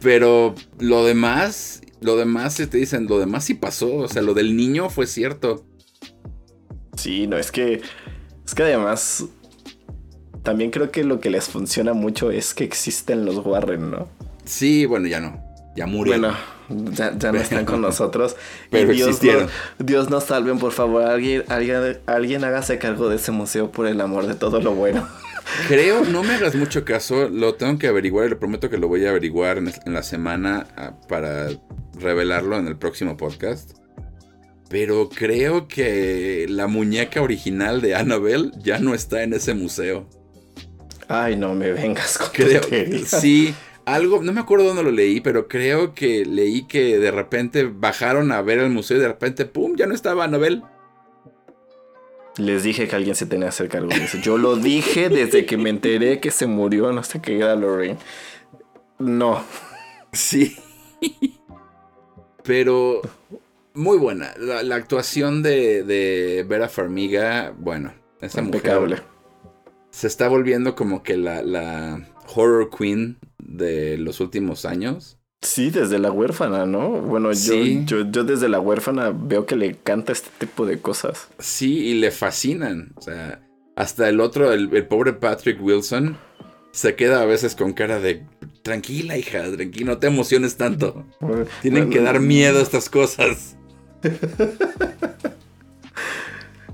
pero 0.00 0.54
lo 0.80 1.04
demás, 1.04 1.80
lo 2.00 2.16
demás, 2.16 2.56
te 2.56 2.66
dicen, 2.76 3.06
lo 3.08 3.20
demás 3.20 3.44
sí 3.44 3.54
pasó. 3.54 3.94
O 3.98 4.08
sea, 4.08 4.20
lo 4.20 4.34
del 4.34 4.56
niño 4.56 4.90
fue 4.90 5.06
cierto. 5.06 5.64
Sí, 6.96 7.28
no, 7.28 7.36
es 7.38 7.52
que. 7.52 7.82
Es 8.44 8.54
que 8.56 8.64
además. 8.64 9.26
También 10.42 10.70
creo 10.70 10.90
que 10.90 11.04
lo 11.04 11.20
que 11.20 11.30
les 11.30 11.44
funciona 11.48 11.92
mucho 11.92 12.30
es 12.30 12.54
que 12.54 12.64
existen 12.64 13.24
los 13.24 13.44
Warren, 13.44 13.90
¿no? 13.90 14.08
Sí, 14.44 14.86
bueno, 14.86 15.06
ya 15.08 15.20
no. 15.20 15.40
Ya 15.76 15.86
murió. 15.86 16.12
Bueno, 16.14 16.36
ya, 16.92 17.16
ya 17.16 17.32
no 17.32 17.38
están 17.38 17.64
con 17.64 17.80
nosotros. 17.80 18.36
Pero 18.70 18.92
y 18.92 18.96
Dios, 18.96 19.08
existieron. 19.10 19.46
no- 19.78 19.84
Dios 19.86 20.10
nos 20.10 20.24
salven, 20.24 20.58
por 20.58 20.72
favor. 20.72 21.02
Alguien, 21.04 21.44
alguien, 21.48 21.98
alguien 22.06 22.44
hágase 22.44 22.78
cargo 22.78 23.08
de 23.08 23.16
ese 23.16 23.30
museo 23.32 23.70
por 23.70 23.86
el 23.86 24.00
amor 24.00 24.26
de 24.26 24.34
todo 24.34 24.60
lo 24.60 24.74
bueno. 24.74 25.08
Creo, 25.68 26.04
no 26.04 26.22
me 26.22 26.34
hagas 26.34 26.54
mucho 26.54 26.84
caso, 26.84 27.28
lo 27.28 27.54
tengo 27.54 27.78
que 27.78 27.86
averiguar 27.88 28.26
y 28.26 28.30
le 28.30 28.36
prometo 28.36 28.70
que 28.70 28.78
lo 28.78 28.86
voy 28.88 29.04
a 29.06 29.10
averiguar 29.10 29.58
en, 29.58 29.72
en 29.86 29.92
la 29.92 30.02
semana 30.02 30.66
ah, 30.76 30.92
para 31.08 31.48
revelarlo 31.98 32.56
en 32.58 32.68
el 32.68 32.76
próximo 32.76 33.16
podcast. 33.16 33.72
Pero 34.68 35.08
creo 35.08 35.68
que 35.68 36.46
la 36.48 36.66
muñeca 36.66 37.20
original 37.22 37.80
de 37.80 37.94
Annabelle 37.94 38.50
ya 38.62 38.78
no 38.78 38.94
está 38.94 39.22
en 39.22 39.34
ese 39.34 39.52
museo. 39.54 40.08
Ay, 41.12 41.36
no 41.36 41.54
me 41.54 41.72
vengas 41.72 42.16
con 42.16 42.30
Creo 42.32 42.62
sí, 43.06 43.54
algo, 43.84 44.22
no 44.22 44.32
me 44.32 44.40
acuerdo 44.40 44.64
dónde 44.64 44.82
lo 44.82 44.90
leí, 44.90 45.20
pero 45.20 45.46
creo 45.46 45.94
que 45.94 46.24
leí 46.24 46.62
que 46.64 46.98
de 46.98 47.10
repente 47.10 47.64
bajaron 47.64 48.32
a 48.32 48.40
ver 48.40 48.60
el 48.60 48.70
museo 48.70 48.96
y 48.96 49.00
de 49.00 49.08
repente, 49.08 49.44
¡pum! 49.44 49.74
ya 49.76 49.86
no 49.86 49.94
estaba 49.94 50.24
Annabelle. 50.24 50.62
Les 52.38 52.62
dije 52.62 52.88
que 52.88 52.96
alguien 52.96 53.14
se 53.14 53.26
tenía 53.26 53.46
que 53.46 53.50
hacer 53.50 53.68
cargo 53.68 53.88
de 53.88 54.04
eso. 54.04 54.16
Yo 54.18 54.38
lo 54.38 54.56
dije 54.56 55.10
desde 55.10 55.44
que 55.44 55.58
me 55.58 55.68
enteré 55.68 56.18
que 56.18 56.30
se 56.30 56.46
murió, 56.46 56.90
no 56.92 57.02
sé 57.02 57.20
qué 57.20 57.36
era 57.36 57.54
Lorraine. 57.56 57.98
No. 58.98 59.44
Sí. 60.12 60.56
Pero 62.42 63.02
muy 63.74 63.98
buena. 63.98 64.32
La, 64.38 64.62
la 64.62 64.76
actuación 64.76 65.42
de, 65.42 65.82
de 65.82 66.44
Vera 66.48 66.70
Farmiga, 66.70 67.52
bueno, 67.56 67.92
esa 68.20 68.40
Impecable. 68.40 68.96
mujer 68.96 69.11
se 69.92 70.06
está 70.08 70.26
volviendo 70.26 70.74
como 70.74 71.02
que 71.04 71.16
la, 71.16 71.42
la 71.42 72.08
horror 72.34 72.70
queen 72.76 73.18
de 73.38 73.96
los 73.98 74.18
últimos 74.20 74.64
años. 74.64 75.18
Sí, 75.42 75.70
desde 75.70 75.98
la 75.98 76.10
huérfana, 76.10 76.66
¿no? 76.66 76.88
Bueno, 76.88 77.30
yo, 77.32 77.36
Sí. 77.54 77.82
yo, 77.84 78.10
yo 78.10 78.24
desde 78.24 78.48
la 78.48 78.58
huérfana 78.60 79.12
veo 79.14 79.44
que 79.44 79.56
le 79.56 79.74
canta 79.74 80.12
este 80.12 80.30
tipo 80.38 80.66
de 80.66 80.80
cosas. 80.80 81.28
Sí, 81.38 81.78
y 81.86 81.94
le 81.94 82.10
fascinan. 82.10 82.92
O 82.96 83.00
sea, 83.02 83.40
hasta 83.76 84.08
el 84.08 84.20
otro, 84.20 84.52
el, 84.52 84.74
el 84.74 84.86
pobre 84.86 85.12
Patrick 85.12 85.60
Wilson, 85.62 86.16
se 86.70 86.94
queda 86.94 87.22
a 87.22 87.26
veces 87.26 87.54
con 87.56 87.72
cara 87.72 87.98
de 88.00 88.24
tranquila, 88.62 89.18
hija, 89.18 89.42
tranquila, 89.50 89.92
no 89.92 89.98
te 89.98 90.06
emociones 90.06 90.56
tanto. 90.56 91.04
Tienen 91.60 91.90
que 91.90 92.00
dar 92.00 92.20
miedo 92.20 92.60
estas 92.60 92.88
cosas. 92.88 93.56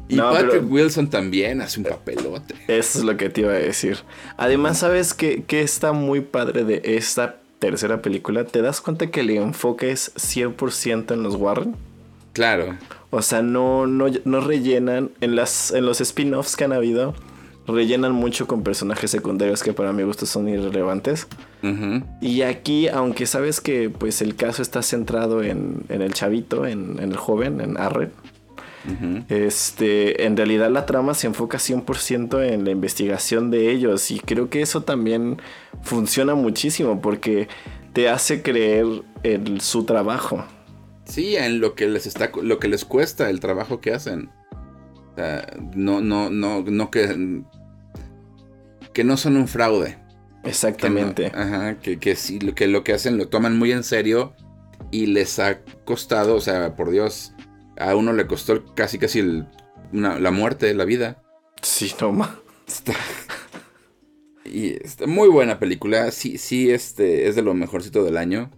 y 0.08 0.16
No, 0.16 0.32
Patrick 0.32 0.70
Wilson 0.70 1.10
también 1.10 1.60
hace 1.60 1.80
un 1.80 1.86
papelote. 1.86 2.54
Eso 2.66 2.98
es 2.98 3.04
lo 3.04 3.16
que 3.16 3.28
te 3.28 3.42
iba 3.42 3.52
a 3.52 3.56
decir. 3.56 3.98
Además, 4.36 4.78
¿sabes 4.78 5.14
qué, 5.14 5.44
qué 5.46 5.60
está 5.60 5.92
muy 5.92 6.20
padre 6.20 6.64
de 6.64 6.80
esta 6.84 7.36
tercera 7.58 8.00
película? 8.02 8.44
¿Te 8.44 8.62
das 8.62 8.80
cuenta 8.80 9.08
que 9.10 9.20
el 9.20 9.30
enfoque 9.30 9.90
es 9.90 10.14
100% 10.16 11.12
en 11.12 11.22
los 11.22 11.34
Warren? 11.34 11.76
Claro. 12.32 12.76
O 13.10 13.22
sea, 13.22 13.42
no, 13.42 13.86
no, 13.86 14.06
no 14.24 14.40
rellenan. 14.40 15.10
En, 15.20 15.36
las, 15.36 15.72
en 15.72 15.84
los 15.84 16.00
spin-offs 16.00 16.56
que 16.56 16.64
han 16.64 16.72
habido, 16.72 17.14
rellenan 17.66 18.12
mucho 18.12 18.46
con 18.46 18.62
personajes 18.62 19.10
secundarios 19.10 19.62
que 19.62 19.72
para 19.72 19.92
mi 19.92 20.02
gusto 20.02 20.26
son 20.26 20.48
irrelevantes. 20.48 21.26
Y 22.20 22.42
aquí, 22.42 22.88
aunque 22.88 23.26
sabes 23.26 23.60
que 23.60 23.90
pues 23.90 24.22
el 24.22 24.36
caso 24.36 24.62
está 24.62 24.82
centrado 24.82 25.42
en, 25.42 25.82
en 25.88 26.02
el 26.02 26.14
chavito, 26.14 26.66
en, 26.66 26.98
en 27.00 27.10
el 27.10 27.16
joven, 27.16 27.60
en 27.60 27.76
Este, 29.28 30.24
en 30.24 30.36
realidad 30.36 30.70
la 30.70 30.86
trama 30.86 31.14
se 31.14 31.26
enfoca 31.26 31.58
100% 31.58 32.42
en 32.52 32.64
la 32.64 32.70
investigación 32.70 33.50
de 33.50 33.70
ellos 33.70 34.10
y 34.10 34.20
creo 34.20 34.48
que 34.48 34.62
eso 34.62 34.82
también 34.82 35.40
funciona 35.82 36.34
muchísimo 36.34 37.00
porque 37.00 37.48
te 37.92 38.08
hace 38.08 38.42
creer 38.42 38.86
en 39.22 39.60
su 39.60 39.84
trabajo. 39.84 40.44
Sí, 41.04 41.36
en 41.36 41.60
lo 41.60 41.74
que 41.74 41.88
les 41.88 42.06
está, 42.06 42.30
lo 42.42 42.58
que 42.58 42.68
les 42.68 42.84
cuesta 42.84 43.30
el 43.30 43.40
trabajo 43.40 43.80
que 43.80 43.92
hacen. 43.94 44.30
O 44.52 45.14
sea, 45.16 45.46
no, 45.74 46.00
no, 46.00 46.30
no, 46.30 46.62
no 46.62 46.90
que, 46.90 47.42
que 48.92 49.04
no 49.04 49.16
son 49.16 49.36
un 49.36 49.48
fraude. 49.48 49.96
Que 50.42 50.42
no- 50.44 50.48
Exactamente. 50.50 51.26
ajá, 51.34 51.78
que, 51.78 51.98
que 51.98 52.14
sí, 52.14 52.38
lo 52.40 52.54
que 52.54 52.66
lo 52.68 52.84
que 52.84 52.92
hacen 52.92 53.16
lo 53.18 53.28
toman 53.28 53.58
muy 53.58 53.72
en 53.72 53.82
serio 53.82 54.34
y 54.90 55.06
les 55.06 55.38
ha 55.38 55.60
costado, 55.84 56.36
o 56.36 56.40
sea, 56.40 56.76
por 56.76 56.90
Dios, 56.90 57.32
a 57.78 57.94
uno 57.96 58.12
le 58.12 58.26
costó 58.26 58.74
casi 58.74 58.98
casi 58.98 59.20
el- 59.20 59.46
una- 59.92 60.18
la 60.18 60.30
muerte, 60.30 60.72
la 60.74 60.84
vida. 60.84 61.22
Sí, 61.62 61.94
no 62.00 62.12
ma. 62.12 62.40
Está, 62.66 62.92
y 64.44 64.74
está 64.84 65.06
muy 65.06 65.28
buena 65.28 65.58
película, 65.58 66.10
sí, 66.10 66.38
sí, 66.38 66.70
este 66.70 67.28
es 67.28 67.36
de 67.36 67.42
lo 67.42 67.54
mejorcito 67.54 68.04
del 68.04 68.16
año. 68.16 68.50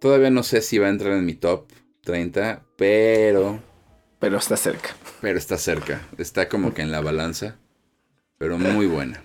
Todavía 0.00 0.30
no 0.30 0.42
sé 0.42 0.62
si 0.62 0.78
va 0.78 0.86
a 0.86 0.90
entrar 0.90 1.12
en 1.12 1.26
mi 1.26 1.34
top 1.34 1.66
30, 2.02 2.64
pero, 2.76 3.60
Pero 4.18 4.38
está 4.38 4.56
cerca. 4.56 4.90
pero 5.20 5.38
está 5.38 5.58
cerca, 5.58 6.06
está 6.18 6.48
como 6.48 6.72
que 6.72 6.82
en 6.82 6.90
la 6.90 7.00
balanza, 7.00 7.56
pero 8.38 8.58
muy 8.58 8.86
buena. 8.86 9.22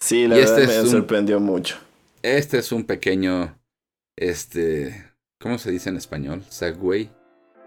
Sí, 0.00 0.26
la 0.26 0.36
Y 0.36 0.40
verdad 0.40 0.60
este 0.62 0.74
me 0.74 0.82
un- 0.82 0.88
sorprendió 0.90 1.40
mucho. 1.40 1.76
Este 2.22 2.58
es 2.58 2.72
un 2.72 2.84
pequeño, 2.84 3.56
este, 4.16 5.04
¿cómo 5.38 5.58
se 5.58 5.70
dice 5.70 5.88
en 5.90 5.96
español? 5.96 6.44
Segway, 6.48 7.10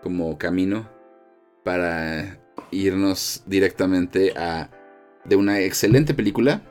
como 0.01 0.38
camino 0.38 0.89
para 1.63 2.39
irnos 2.72 3.43
directamente 3.46 4.34
a 4.38 4.70
de 5.25 5.36
una 5.36 5.60
excelente 5.60 6.13
película 6.13 6.62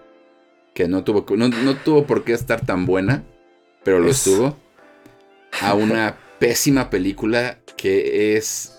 que 0.75 0.89
no 0.89 1.05
tuvo, 1.05 1.25
no, 1.37 1.49
no 1.49 1.77
tuvo 1.77 2.07
por 2.07 2.25
qué 2.25 2.33
estar 2.33 2.65
tan 2.65 2.87
buena, 2.87 3.25
pero 3.85 3.99
lo 4.01 4.09
Es- 4.11 4.27
estuvo, 4.27 4.57
a 5.61 5.75
una 5.75 6.17
pésima 6.39 6.91
película 6.91 7.59
que 7.77 8.37
es 8.37 8.77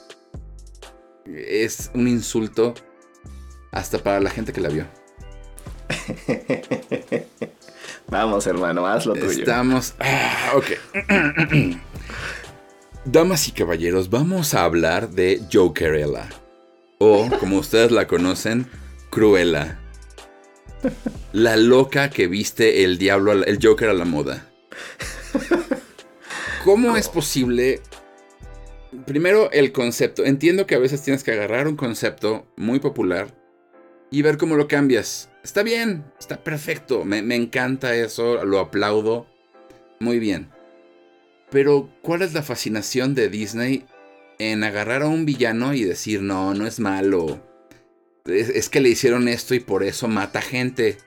es 1.26 1.92
un 1.94 2.08
insulto 2.08 2.74
hasta 3.72 4.00
para 4.00 4.20
la 4.20 4.30
gente 4.30 4.52
que 4.52 4.60
la 4.62 4.70
vio. 4.70 4.86
Vamos, 8.10 8.48
hermano, 8.48 8.86
haz 8.86 9.06
lo 9.06 9.14
tuyo. 9.14 9.30
Estamos. 9.30 9.96
Ah, 10.00 10.54
ok. 10.56 10.66
Damas 13.06 13.48
y 13.48 13.52
caballeros, 13.52 14.10
vamos 14.10 14.54
a 14.54 14.64
hablar 14.64 15.10
de 15.10 15.42
Jokerella. 15.52 16.30
O, 17.00 17.28
como 17.40 17.58
ustedes 17.58 17.92
la 17.92 18.08
conocen, 18.08 18.68
Cruella. 19.10 19.80
La 21.34 21.58
loca 21.58 22.10
que 22.10 22.28
viste 22.28 22.84
el 22.84 22.98
diablo, 22.98 23.34
la- 23.34 23.46
el 23.46 23.60
Joker 23.62 23.90
a 23.90 23.94
la 23.94 24.06
moda. 24.06 24.48
¿Cómo 26.64 26.96
es 26.96 27.10
posible? 27.10 27.82
Primero, 29.08 29.50
el 29.52 29.72
concepto. 29.72 30.24
Entiendo 30.26 30.68
que 30.68 30.76
a 30.76 30.80
veces 30.80 31.02
tienes 31.02 31.24
que 31.24 31.32
agarrar 31.32 31.68
un 31.68 31.76
concepto 31.76 32.46
muy 32.56 32.80
popular 32.80 33.34
y 34.12 34.22
ver 34.22 34.38
cómo 34.38 34.56
lo 34.56 34.68
cambias. 34.68 35.30
Está 35.44 35.64
bien, 35.64 36.04
está 36.20 36.44
perfecto, 36.44 37.04
me, 37.04 37.24
me 37.24 37.36
encanta 37.36 37.96
eso, 37.96 38.46
lo 38.46 38.60
aplaudo. 38.60 39.26
muy 40.00 40.20
bien. 40.20 40.50
Pero, 41.52 41.90
¿cuál 42.02 42.22
es 42.22 42.34
la 42.34 42.44
fascinación 42.44 43.14
de 43.14 43.30
Disney 43.30 43.86
en 44.40 44.64
agarrar 44.64 45.04
a 45.04 45.08
un 45.08 45.26
villano 45.26 45.74
y 45.74 45.84
decir, 45.84 46.22
no, 46.22 46.54
no 46.54 46.66
es 46.66 46.80
malo? 46.80 47.46
Es, 48.26 48.70
que 48.70 48.80
le 48.80 48.90
hicieron 48.90 49.28
esto 49.28 49.54
y 49.54 49.60
por 49.60 49.84
eso 49.84 50.08
mata 50.08 50.42
gente. 50.42 50.98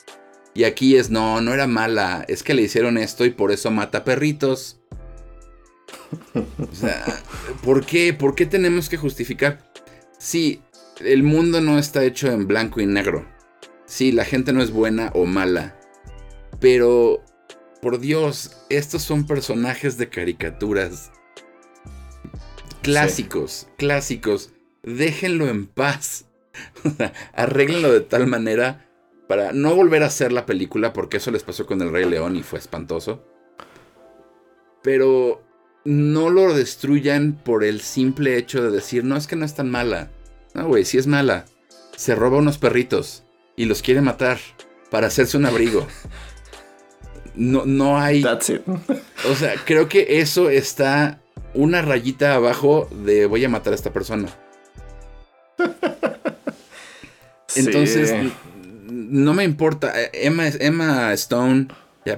Y 0.52 0.64
aquí 0.64 0.96
es, 0.96 1.10
no, 1.10 1.40
no 1.40 1.54
era 1.54 1.66
mala, 1.66 2.24
es 2.28 2.42
que 2.42 2.52
le 2.52 2.62
hicieron 2.62 2.98
esto 2.98 3.24
y 3.24 3.30
por 3.30 3.52
eso 3.52 3.70
mata 3.70 4.04
perritos. 4.04 4.80
O 6.34 6.74
sea, 6.74 7.04
¿por 7.62 7.86
qué? 7.86 8.12
¿Por 8.12 8.34
qué 8.34 8.44
tenemos 8.44 8.88
que 8.88 8.98
justificar? 8.98 9.72
Sí, 10.18 10.60
el 11.00 11.22
mundo 11.22 11.62
no 11.62 11.78
está 11.78 12.04
hecho 12.04 12.30
en 12.30 12.46
blanco 12.46 12.80
y 12.80 12.86
negro. 12.86 13.26
Sí, 13.86 14.12
la 14.12 14.24
gente 14.24 14.52
no 14.52 14.62
es 14.62 14.70
buena 14.70 15.10
o 15.14 15.24
mala. 15.24 15.76
Pero, 16.60 17.23
por 17.84 18.00
Dios, 18.00 18.56
estos 18.70 19.02
son 19.02 19.26
personajes 19.26 19.98
de 19.98 20.08
caricaturas. 20.08 21.12
Clásicos, 22.80 23.68
clásicos. 23.76 24.54
Déjenlo 24.82 25.48
en 25.48 25.66
paz. 25.66 26.24
Arréglenlo 27.34 27.92
de 27.92 28.00
tal 28.00 28.26
manera 28.26 28.88
para 29.28 29.52
no 29.52 29.74
volver 29.74 30.02
a 30.02 30.06
hacer 30.06 30.32
la 30.32 30.46
película, 30.46 30.94
porque 30.94 31.18
eso 31.18 31.30
les 31.30 31.42
pasó 31.42 31.66
con 31.66 31.82
el 31.82 31.92
Rey 31.92 32.08
León 32.08 32.36
y 32.36 32.42
fue 32.42 32.58
espantoso. 32.58 33.22
Pero 34.82 35.42
no 35.84 36.30
lo 36.30 36.54
destruyan 36.54 37.38
por 37.44 37.64
el 37.64 37.82
simple 37.82 38.38
hecho 38.38 38.62
de 38.62 38.70
decir, 38.70 39.04
no, 39.04 39.14
es 39.14 39.26
que 39.26 39.36
no 39.36 39.44
es 39.44 39.56
tan 39.56 39.70
mala. 39.70 40.10
No, 40.54 40.68
güey, 40.68 40.86
sí 40.86 40.96
es 40.96 41.06
mala. 41.06 41.44
Se 41.96 42.14
roba 42.14 42.38
unos 42.38 42.56
perritos 42.56 43.24
y 43.56 43.66
los 43.66 43.82
quiere 43.82 44.00
matar 44.00 44.38
para 44.90 45.08
hacerse 45.08 45.36
un 45.36 45.44
abrigo. 45.44 45.86
No, 47.36 47.64
no 47.64 47.98
hay. 47.98 48.22
That's 48.22 48.50
it. 48.50 48.62
O 49.28 49.34
sea, 49.34 49.54
creo 49.64 49.88
que 49.88 50.20
eso 50.20 50.50
está 50.50 51.20
una 51.54 51.82
rayita 51.82 52.34
abajo 52.34 52.88
de 53.04 53.26
voy 53.26 53.44
a 53.44 53.48
matar 53.48 53.72
a 53.72 53.76
esta 53.76 53.92
persona. 53.92 54.28
Entonces, 57.56 58.14
no 58.88 59.34
me 59.34 59.44
importa. 59.44 59.92
Emma, 60.12 60.48
Emma 60.48 61.12
Stone, 61.14 61.68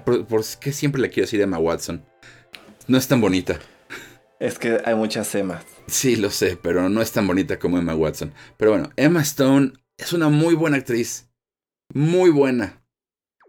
por, 0.05 0.45
qué 0.61 0.73
siempre 0.73 1.01
le 1.01 1.11
quiero 1.11 1.27
decir 1.27 1.41
Emma 1.41 1.59
Watson? 1.59 2.05
No 2.87 2.99
es 2.99 3.09
tan 3.09 3.21
bonita. 3.21 3.59
Es 4.39 4.59
que 4.59 4.81
hay 4.85 4.95
muchas 4.95 5.35
Emmas. 5.35 5.65
Sí, 5.87 6.17
lo 6.17 6.31
sé, 6.31 6.59
pero 6.61 6.89
no 6.89 7.01
es 7.01 7.13
tan 7.13 7.27
bonita 7.27 7.59
como 7.59 7.79
Emma 7.79 7.95
Watson. 7.95 8.33
Pero 8.57 8.73
bueno, 8.73 8.91
Emma 8.97 9.23
Stone 9.23 9.73
es 9.97 10.13
una 10.13 10.29
muy 10.29 10.55
buena 10.55 10.77
actriz. 10.77 11.29
Muy 11.93 12.31
buena. 12.31 12.83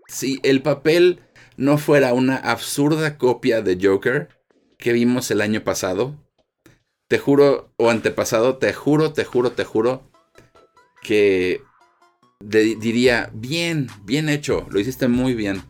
Si 0.08 0.40
el 0.44 0.62
papel 0.62 1.22
no 1.58 1.78
fuera 1.78 2.14
una 2.14 2.38
absurda 2.38 3.18
copia 3.18 3.62
de 3.62 3.78
Joker 3.82 4.30
que 4.78 4.94
vimos 4.94 5.32
el 5.32 5.42
año 5.42 5.64
pasado, 5.64 6.16
te 7.08 7.18
juro, 7.18 7.74
o 7.78 7.90
antepasado, 7.90 8.58
te 8.58 8.74
juro, 8.74 9.14
te 9.14 9.26
juro, 9.26 9.52
te 9.52 9.64
juro, 9.64 10.10
que 11.02 11.62
diría, 12.40 13.32
bien, 13.34 13.88
bien 14.04 14.30
hecho, 14.30 14.68
lo 14.70 14.80
hiciste 14.80 15.08
muy 15.08 15.34
bien. 15.34 15.64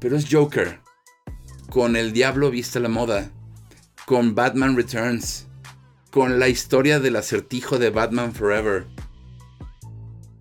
Pero 0.00 0.16
es 0.16 0.26
Joker, 0.30 0.80
con 1.70 1.96
el 1.96 2.12
diablo 2.12 2.50
viste 2.50 2.80
la 2.80 2.88
moda, 2.88 3.30
con 4.06 4.34
Batman 4.34 4.76
Returns, 4.76 5.46
con 6.10 6.38
la 6.38 6.48
historia 6.48 7.00
del 7.00 7.16
acertijo 7.16 7.78
de 7.78 7.90
Batman 7.90 8.34
Forever. 8.34 8.86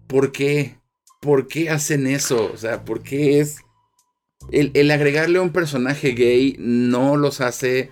¿Por 0.08 0.32
qué? 0.32 0.80
¿Por 1.22 1.48
qué 1.48 1.70
hacen 1.70 2.08
eso? 2.08 2.52
O 2.52 2.58
sea, 2.58 2.84
¿por 2.84 3.04
qué 3.04 3.40
es... 3.40 3.60
El, 4.52 4.72
el 4.74 4.92
agregarle 4.92 5.40
a 5.40 5.42
un 5.42 5.52
personaje 5.52 6.12
gay 6.12 6.56
no 6.60 7.18
los 7.18 7.42
hace 7.42 7.92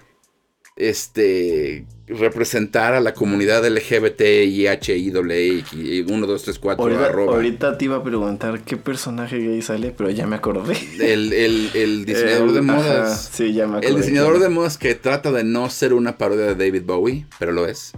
este, 0.77 1.85
representar 2.07 2.93
a 2.93 3.01
la 3.01 3.13
comunidad 3.13 3.67
LGBT 3.67 4.21
y 4.45 4.67
y 4.67 6.01
1, 6.01 6.27
2, 6.27 6.43
3, 6.43 6.59
4 6.59 6.83
ahorita, 6.83 7.11
Ahorita 7.13 7.77
te 7.77 7.85
iba 7.85 7.97
a 7.97 8.03
preguntar 8.03 8.61
qué 8.61 8.77
personaje 8.77 9.39
gay 9.39 9.61
sale, 9.61 9.93
pero 9.97 10.09
ya 10.11 10.27
me 10.27 10.35
acordé. 10.35 10.77
El, 10.99 11.33
el, 11.33 12.05
diseñador 12.05 12.53
de 12.53 12.61
modas. 12.61 13.29
sí, 13.33 13.53
ya 13.53 13.65
me 13.65 13.77
acordé. 13.77 13.87
El 13.89 13.95
diseñador 13.95 14.39
de 14.39 14.49
modas 14.49 14.77
que 14.77 14.93
trata 14.95 15.31
de 15.31 15.43
no 15.43 15.69
ser 15.69 15.93
una 15.93 16.17
parodia 16.17 16.45
de 16.45 16.55
David 16.55 16.83
Bowie, 16.85 17.25
pero 17.39 17.51
lo 17.51 17.65
es. 17.65 17.93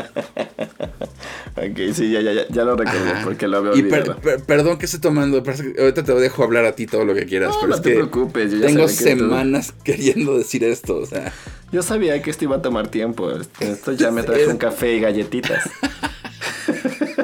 ok, 1.56 1.94
sí, 1.94 2.10
ya, 2.10 2.20
ya, 2.20 2.46
ya 2.48 2.64
lo 2.64 2.76
recordé 2.76 3.24
porque 3.24 3.48
lo 3.48 3.62
veo. 3.62 3.76
Y 3.76 3.82
perdón 3.82 4.78
que 4.78 4.86
estoy 4.86 5.00
tomando. 5.00 5.38
Ahorita 5.38 6.04
te 6.04 6.14
dejo 6.14 6.44
hablar 6.44 6.64
a 6.64 6.72
ti 6.72 6.86
todo 6.86 7.04
lo 7.04 7.14
que 7.14 7.26
quieras. 7.26 7.54
No, 7.60 7.68
no 7.68 7.80
te 7.80 7.94
preocupes. 7.94 8.52
Yo 8.52 8.60
tengo 8.60 8.88
semanas 8.88 9.74
queriendo 9.84 10.36
decir 10.36 10.64
esto. 10.64 10.96
O 10.96 11.06
sea. 11.06 11.32
Yo 11.72 11.82
sabía 11.82 12.20
que 12.22 12.30
esto 12.30 12.44
iba 12.44 12.56
a 12.56 12.62
tomar 12.62 12.88
tiempo. 12.88 13.30
Esto 13.60 13.92
ya 13.92 14.10
me 14.10 14.22
traje 14.24 14.46
un 14.46 14.58
café 14.58 14.94
y 14.94 15.00
galletitas. 15.00 15.68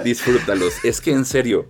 Disfrútalos. 0.04 0.84
Es 0.84 1.00
que 1.00 1.12
en 1.12 1.24
serio. 1.24 1.68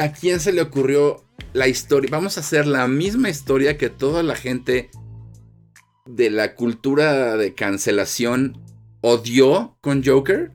¿A 0.00 0.12
quién 0.12 0.38
se 0.38 0.52
le 0.52 0.62
ocurrió 0.62 1.24
la 1.52 1.66
historia? 1.66 2.08
Vamos 2.12 2.36
a 2.36 2.40
hacer 2.40 2.66
la 2.66 2.86
misma 2.86 3.30
historia 3.30 3.76
que 3.76 3.90
toda 3.90 4.22
la 4.22 4.36
gente 4.36 4.90
de 6.06 6.30
la 6.30 6.54
cultura 6.54 7.36
de 7.36 7.54
cancelación 7.54 8.56
odió 9.00 9.76
con 9.80 10.04
Joker. 10.04 10.52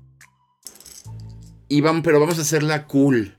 Y 1.67 1.82
pero 1.82 2.19
vamos 2.19 2.38
a 2.38 2.43
hacerla 2.43 2.88
cool. 2.88 3.38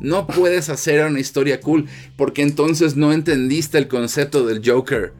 No 0.00 0.26
puedes 0.26 0.68
hacer 0.68 1.04
una 1.06 1.20
historia 1.20 1.60
cool 1.60 1.86
porque 2.16 2.42
entonces 2.42 2.96
no 2.96 3.12
entendiste 3.12 3.78
el 3.78 3.88
concepto 3.88 4.46
del 4.46 4.62
Joker. 4.64 5.12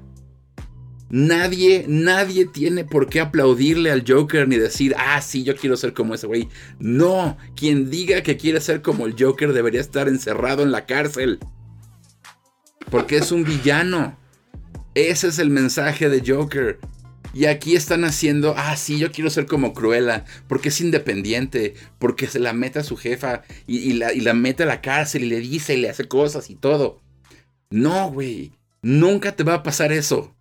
Nadie, 1.11 1.87
nadie 1.89 2.47
tiene 2.47 2.85
por 2.85 3.09
qué 3.09 3.21
aplaudirle 3.21 3.91
al 3.91 4.05
Joker 4.07 4.47
ni 4.47 4.57
decir, 4.57 4.95
ah, 4.97 5.21
sí, 5.21 5.43
yo 5.43 5.57
quiero 5.57 5.77
ser 5.77 5.93
como 5.93 6.15
ese 6.15 6.29
güey. 6.29 6.49
No, 6.79 7.37
quien 7.57 7.91
diga 7.91 8.23
que 8.23 8.37
quiere 8.37 8.61
ser 8.61 8.81
como 8.81 9.07
el 9.07 9.17
Joker 9.19 9.53
debería 9.53 9.81
estar 9.81 10.09
encerrado 10.09 10.63
en 10.63 10.71
la 10.71 10.87
cárcel. 10.87 11.41
Porque 12.91 13.17
es 13.17 13.33
un 13.33 13.45
villano. 13.45 14.17
Ese 14.95 15.29
es 15.29 15.41
el 15.41 15.51
mensaje 15.51 16.09
de 16.09 16.23
Joker. 16.25 16.79
Y 17.33 17.45
aquí 17.45 17.77
están 17.77 18.05
haciendo, 18.05 18.55
ah, 18.57 18.77
sí, 18.77 18.99
yo 18.99 19.13
quiero 19.13 19.31
ser 19.31 19.47
como 19.47 19.73
Cruella, 19.73 20.25
porque 20.49 20.71
es 20.71 20.81
independiente, 20.81 21.75
porque 21.99 22.27
se 22.27 22.41
la 22.41 22.53
mete 22.53 22.81
a 22.81 22.85
su 22.85 22.97
jefa 22.97 23.43
y, 23.67 23.93
la, 23.95 24.35
mete 24.35 24.65
a 24.65 24.67
la 24.67 24.81
cárcel 24.81 25.25
y 25.25 25.29
le 25.29 25.39
dice 25.39 25.75
y 25.75 25.81
le 25.81 25.91
hace 25.91 26.09
cosas 26.09 26.51
y 26.51 26.57
todo. 26.57 27.01
No, 27.71 28.11
güey, 28.11 28.53
nunca 28.83 29.37
te 29.37 29.45
va 29.45 29.55
a 29.55 29.63
pasar 29.63 29.93
eso. 29.93 30.35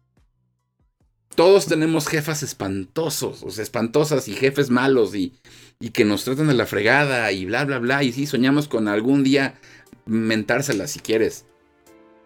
Todos 1.35 1.67
tenemos 1.67 2.07
jefas 2.07 2.43
espantosos, 2.43 3.43
o 3.43 3.51
sea, 3.51 3.63
espantosas 3.63 4.27
y 4.27 4.33
jefes 4.33 4.71
malos 4.71 5.15
y, 5.15 5.33
y 5.79 5.91
que 5.91 6.03
nos 6.03 6.23
tratan 6.23 6.47
de 6.47 6.53
la 6.53 6.65
fregada 6.65 7.31
y 7.31 7.45
bla, 7.45 7.65
bla, 7.65 7.77
bla. 7.77 8.03
Y 8.03 8.11
sí, 8.11 8.25
soñamos 8.25 8.67
con 8.67 8.87
algún 8.87 9.23
día 9.23 9.59
mentársela 10.05 10.87
si 10.87 10.99
quieres. 10.99 11.45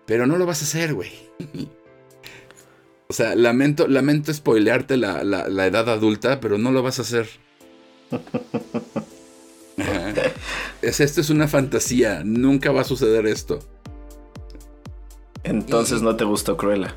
Pero 0.06 0.26
no 0.26 0.38
lo 0.38 0.45
vas 0.45 0.62
a 0.62 0.65
hacer, 0.65 0.93
güey. 0.93 1.12
O 3.13 3.15
sea, 3.15 3.36
lamento, 3.36 3.88
lamento 3.88 4.34
spoilearte 4.34 4.97
la, 4.97 5.21
edad 5.67 5.88
adulta, 5.88 6.39
pero 6.39 6.58
no 6.58 6.71
lo 6.71 6.82
vas 6.82 6.97
a 6.97 7.04
hacer. 7.04 7.30
Es, 10.82 10.99
esto 10.99 11.21
es 11.21 11.30
una 11.30 11.47
fantasía, 11.47 12.23
nunca 12.26 12.71
va 12.71 12.82
a 12.82 12.84
suceder 12.84 13.28
esto. 13.28 13.60
Entonces 15.43 16.02
no 16.02 16.15
te 16.15 16.23
gustó 16.23 16.58
Cruella. 16.58 16.95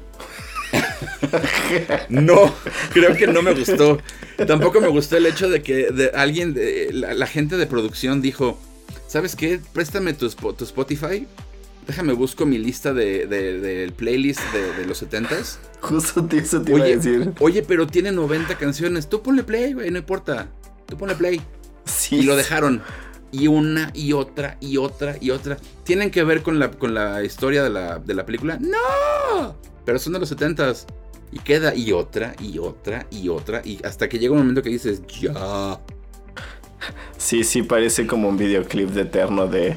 no, 2.09 2.53
creo 2.93 3.15
que 3.15 3.27
no 3.27 3.43
me 3.43 3.53
gustó. 3.53 3.99
Tampoco 4.47 4.81
me 4.81 4.89
gustó 4.89 5.19
el 5.19 5.27
hecho 5.27 5.51
de 5.51 5.63
que 5.63 5.91
de 5.91 6.11
alguien, 6.15 6.55
de, 6.55 6.91
la, 6.93 7.27
gente 7.27 7.59
de 7.59 7.67
producción 7.67 8.23
dijo, 8.23 8.59
¿sabes 9.07 9.37
qué? 9.37 9.61
Préstame 9.73 10.15
tu, 10.15 10.29
tu 10.31 10.65
Spotify 10.65 11.27
Déjame 11.87 12.15
busco 12.15 12.47
mi 12.47 12.59
lista 12.59 12.93
de, 12.93 13.27
del 13.27 13.93
playlist 13.93 14.41
de, 14.53 14.87
los 14.87 15.03
70s. 15.03 15.59
Justo 15.81 16.27
eso 16.33 16.61
te 16.61 16.73
iba 16.73 16.85
a 16.85 16.89
decir. 16.89 17.33
Oye, 17.39 17.63
pero 17.63 17.87
tiene 17.87 18.11
90 18.11 18.57
canciones. 18.59 19.09
Tú 19.09 19.23
ponle 19.23 19.45
play, 19.45 19.73
güey, 19.73 19.91
no 19.91 19.99
importa. 19.99 20.49
Tú 20.87 20.97
ponle 20.97 21.15
play. 21.15 21.41
Sí. 21.85 22.17
Y 22.17 22.23
lo 22.23 22.35
dejaron. 22.35 22.83
Y 23.31 23.47
una 23.47 23.91
y 23.95 24.13
otra 24.15 24.57
y 24.61 24.79
otra 24.79 25.17
y 25.21 25.31
otra. 25.31 25.59
¿Tienen 25.85 26.11
que 26.11 26.25
ver 26.25 26.43
con 26.43 26.59
la, 26.59 26.73
con 26.73 26.93
la 26.93 27.23
historia 27.23 27.63
de 27.63 27.71
la, 27.71 27.99
de 28.01 28.15
la 28.15 28.27
película? 28.27 28.59
¡No! 28.61 29.57
Pero 29.85 30.01
son 30.01 30.15
de 30.15 30.19
los 30.19 30.37
70s. 30.37 30.87
Y 31.31 31.39
queda 31.41 31.75
y 31.75 31.93
otra 31.93 32.35
y 32.41 32.59
otra 32.59 33.07
y 33.11 33.29
otra. 33.29 33.63
Y 33.65 33.79
hasta 33.85 34.09
que 34.09 34.19
llega 34.19 34.33
un 34.33 34.39
momento 34.39 34.63
que 34.63 34.71
dices, 34.71 35.03
ya. 35.21 35.79
Sí, 37.17 37.45
sí, 37.45 37.63
parece 37.63 38.07
como 38.07 38.29
un 38.29 38.37
videoclip 38.37 38.91
de 38.91 39.03
eterno 39.03 39.47
de 39.47 39.77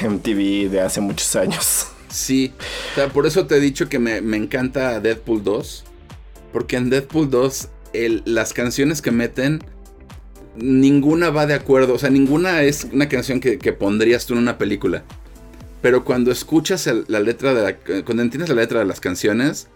MTV 0.00 0.70
de 0.70 0.80
hace 0.80 1.00
muchos 1.00 1.34
años. 1.36 1.88
Sí, 2.10 2.52
o 2.92 2.94
sea, 2.94 3.08
por 3.08 3.26
eso 3.26 3.46
te 3.46 3.56
he 3.56 3.60
dicho 3.60 3.88
que 3.88 3.98
me, 3.98 4.18
encanta 4.36 5.00
Deadpool 5.00 5.44
2. 5.44 5.84
Porque 6.52 6.76
en 6.76 6.90
Deadpool 6.90 7.30
2 7.30 7.68
las 8.24 8.52
canciones 8.52 9.02
que 9.02 9.10
meten, 9.10 9.62
ninguna 10.56 11.30
va 11.30 11.46
de 11.46 11.54
acuerdo. 11.54 11.94
O 11.94 11.98
sea, 11.98 12.10
ninguna 12.10 12.62
es 12.62 12.86
una 12.92 13.08
canción 13.08 13.40
que, 13.40 13.72
pondrías 13.72 14.26
tú 14.26 14.34
en 14.34 14.40
una 14.40 14.58
película. 14.58 15.04
Pero 15.82 16.04
cuando 16.04 16.32
escuchas 16.32 16.88
la 17.06 17.20
letra 17.20 17.54
de 17.54 17.62
la, 17.62 17.76
cuando 18.04 18.22
entiendes 18.22 18.48
la 18.48 18.56
letra 18.56 18.80
de 18.80 18.84
las 18.84 19.00
canciones, 19.00 19.68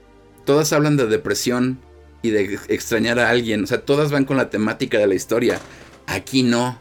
todas 0.45 0.73
hablan 0.73 0.97
de 0.97 1.07
depresión 1.07 1.79
y 2.23 2.31
de 2.31 2.59
extrañar 2.69 3.19
a 3.19 3.31
alguien. 3.31 3.63
O 3.63 3.67
sea, 3.67 3.83
todas 3.83 4.11
van 4.11 4.25
con 4.25 4.37
la 4.37 4.51
temática 4.51 4.99
de 4.99 5.07
la 5.07 5.15
historia. 5.15 5.61
Aquí 6.07 6.43
no. 6.43 6.81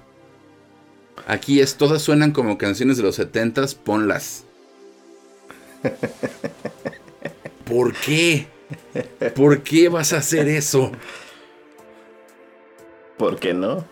Aquí 1.28 1.60
es, 1.60 1.76
todas 1.76 2.02
suenan 2.02 2.32
como 2.32 2.58
canciones 2.58 2.98
de 2.98 3.04
los 3.04 3.16
setentas, 3.16 3.76
ponlas. 3.76 4.46
¿Por 7.66 7.94
qué? 7.94 8.48
¿Por 9.36 9.64
qué 9.64 9.90
vas 9.90 10.14
a 10.14 10.18
hacer 10.18 10.48
eso? 10.48 10.92
¿Por 13.18 13.40
qué 13.40 13.54
no? 13.54 13.86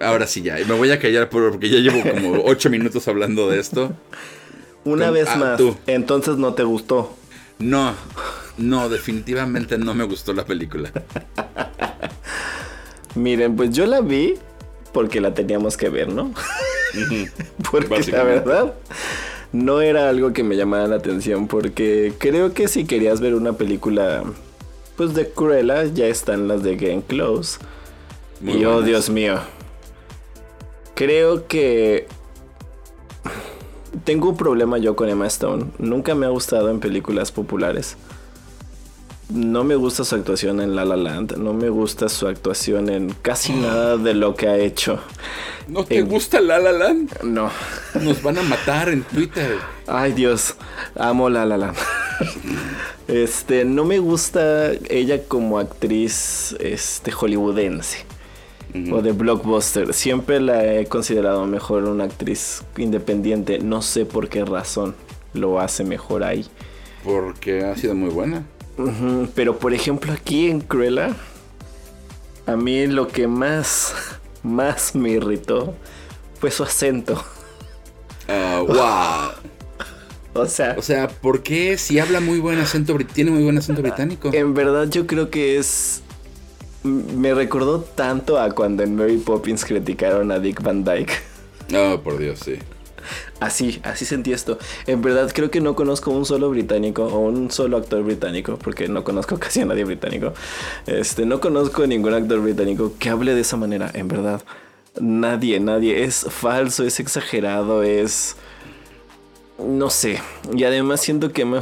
Ahora 0.00 0.26
sí 0.26 0.42
ya, 0.42 0.54
me 0.54 0.74
voy 0.74 0.90
a 0.92 1.00
callar 1.00 1.28
porque 1.28 1.68
ya 1.68 1.78
llevo 1.78 2.08
como 2.08 2.42
ocho 2.44 2.70
minutos 2.70 3.08
hablando 3.08 3.50
de 3.50 3.58
esto. 3.58 3.92
Una 4.84 5.10
vez 5.10 5.28
ah, 5.28 5.36
más, 5.36 5.60
entonces 5.86 6.36
no 6.36 6.54
te 6.54 6.62
gustó. 6.62 7.16
No, 7.58 7.94
no, 8.56 8.88
definitivamente 8.88 9.76
no 9.76 9.94
me 9.94 10.04
gustó 10.04 10.32
la 10.32 10.44
película. 10.44 10.92
Miren, 13.16 13.56
pues 13.56 13.70
yo 13.70 13.86
la 13.86 14.00
vi 14.00 14.34
porque 14.92 15.20
la 15.20 15.34
teníamos 15.34 15.76
que 15.76 15.88
ver, 15.88 16.08
¿no? 16.08 16.32
porque 17.70 18.12
la 18.12 18.22
verdad 18.22 18.74
no 19.52 19.80
era 19.80 20.08
algo 20.08 20.32
que 20.32 20.42
me 20.42 20.56
llamara 20.56 20.86
la 20.86 20.96
atención 20.96 21.48
porque 21.48 22.12
creo 22.18 22.52
que 22.52 22.68
si 22.68 22.84
querías 22.84 23.20
ver 23.20 23.34
una 23.34 23.54
película 23.54 24.22
pues 24.96 25.14
de 25.14 25.30
Cruella 25.30 25.84
ya 25.84 26.06
están 26.06 26.48
las 26.48 26.62
de 26.62 26.76
Game 26.76 27.02
Close. 27.06 27.58
y 28.42 28.64
oh 28.64 28.82
Dios 28.82 29.08
mío. 29.08 29.38
Creo 30.94 31.46
que 31.46 32.08
tengo 34.04 34.30
un 34.30 34.36
problema 34.36 34.78
yo 34.78 34.96
con 34.96 35.08
Emma 35.08 35.28
Stone. 35.28 35.66
Nunca 35.78 36.14
me 36.16 36.26
ha 36.26 36.30
gustado 36.30 36.70
en 36.70 36.80
películas 36.80 37.30
populares. 37.30 37.96
No 39.30 39.62
me 39.62 39.74
gusta 39.74 40.04
su 40.04 40.14
actuación 40.14 40.60
en 40.60 40.74
La 40.74 40.86
La 40.86 40.96
Land. 40.96 41.36
No 41.36 41.52
me 41.52 41.68
gusta 41.68 42.08
su 42.08 42.26
actuación 42.26 42.88
en 42.88 43.14
casi 43.20 43.52
nada 43.52 43.98
de 43.98 44.14
lo 44.14 44.34
que 44.34 44.48
ha 44.48 44.56
hecho. 44.56 45.00
¿No 45.66 45.84
te 45.84 46.00
gusta 46.00 46.40
La 46.40 46.58
La 46.58 46.72
Land? 46.72 47.22
No. 47.24 47.50
Nos 48.00 48.22
van 48.22 48.38
a 48.38 48.42
matar 48.42 48.88
en 48.88 49.02
Twitter. 49.02 49.58
Ay, 49.86 50.12
Dios. 50.12 50.54
Amo 50.94 51.28
La 51.28 51.44
La 51.44 51.58
Land. 51.58 51.76
Este, 53.06 53.64
no 53.64 53.84
me 53.84 53.98
gusta 53.98 54.72
ella 54.90 55.22
como 55.28 55.58
actriz 55.58 56.56
este, 56.60 57.10
hollywoodense 57.10 58.04
o 58.92 59.02
de 59.02 59.12
blockbuster. 59.12 59.94
Siempre 59.94 60.40
la 60.40 60.74
he 60.74 60.86
considerado 60.86 61.46
mejor 61.46 61.84
una 61.84 62.04
actriz 62.04 62.64
independiente. 62.76 63.58
No 63.58 63.82
sé 63.82 64.04
por 64.04 64.28
qué 64.28 64.44
razón 64.44 64.94
lo 65.32 65.60
hace 65.60 65.84
mejor 65.84 66.22
ahí. 66.22 66.46
Porque 67.04 67.64
ha 67.64 67.76
sido 67.76 67.94
muy 67.94 68.10
buena. 68.10 68.44
Pero 69.34 69.58
por 69.58 69.74
ejemplo 69.74 70.12
aquí 70.12 70.48
en 70.48 70.60
Cruella, 70.60 71.14
a 72.46 72.56
mí 72.56 72.86
lo 72.86 73.08
que 73.08 73.26
más, 73.26 73.94
más 74.42 74.94
me 74.94 75.10
irritó 75.10 75.74
fue 76.40 76.50
su 76.50 76.62
acento. 76.62 77.22
wow. 78.28 79.32
O 80.34 80.46
sea, 80.46 80.76
o 80.78 80.82
sea, 80.82 81.08
¿por 81.08 81.42
qué 81.42 81.76
si 81.78 81.98
habla 81.98 82.20
muy 82.20 82.38
buen 82.38 82.60
acento, 82.60 82.96
tiene 83.12 83.30
muy 83.30 83.42
buen 83.42 83.58
acento 83.58 83.82
británico? 83.82 84.30
En 84.32 84.54
verdad 84.54 84.88
yo 84.88 85.06
creo 85.06 85.30
que 85.30 85.58
es 85.58 86.02
me 86.84 87.34
recordó 87.34 87.80
tanto 87.80 88.38
a 88.38 88.52
cuando 88.52 88.82
en 88.82 88.94
Mary 88.94 89.16
Poppins 89.16 89.64
criticaron 89.64 90.30
a 90.30 90.38
Dick 90.38 90.62
Van 90.62 90.84
Dyke. 90.84 91.12
No, 91.70 92.00
por 92.02 92.18
Dios, 92.18 92.38
sí. 92.38 92.58
Así, 93.40 93.80
así 93.82 94.04
sentí 94.04 94.32
esto. 94.32 94.58
En 94.86 95.02
verdad 95.02 95.30
creo 95.34 95.50
que 95.50 95.60
no 95.60 95.74
conozco 95.74 96.10
un 96.10 96.24
solo 96.24 96.50
británico 96.50 97.04
o 97.06 97.18
un 97.20 97.50
solo 97.50 97.76
actor 97.76 98.02
británico, 98.02 98.58
porque 98.62 98.88
no 98.88 99.04
conozco 99.04 99.38
casi 99.40 99.60
a 99.60 99.66
nadie 99.66 99.84
británico. 99.84 100.32
Este, 100.86 101.26
no 101.26 101.40
conozco 101.40 101.86
ningún 101.86 102.14
actor 102.14 102.40
británico 102.40 102.92
que 102.98 103.10
hable 103.10 103.34
de 103.34 103.40
esa 103.40 103.56
manera, 103.56 103.90
en 103.94 104.08
verdad. 104.08 104.42
Nadie, 105.00 105.60
nadie. 105.60 106.04
Es 106.04 106.26
falso, 106.28 106.84
es 106.84 106.98
exagerado, 107.00 107.82
es 107.82 108.36
no 109.58 109.90
sé. 109.90 110.20
Y 110.54 110.64
además 110.64 111.00
siento 111.00 111.32
que 111.32 111.42
Emma 111.42 111.60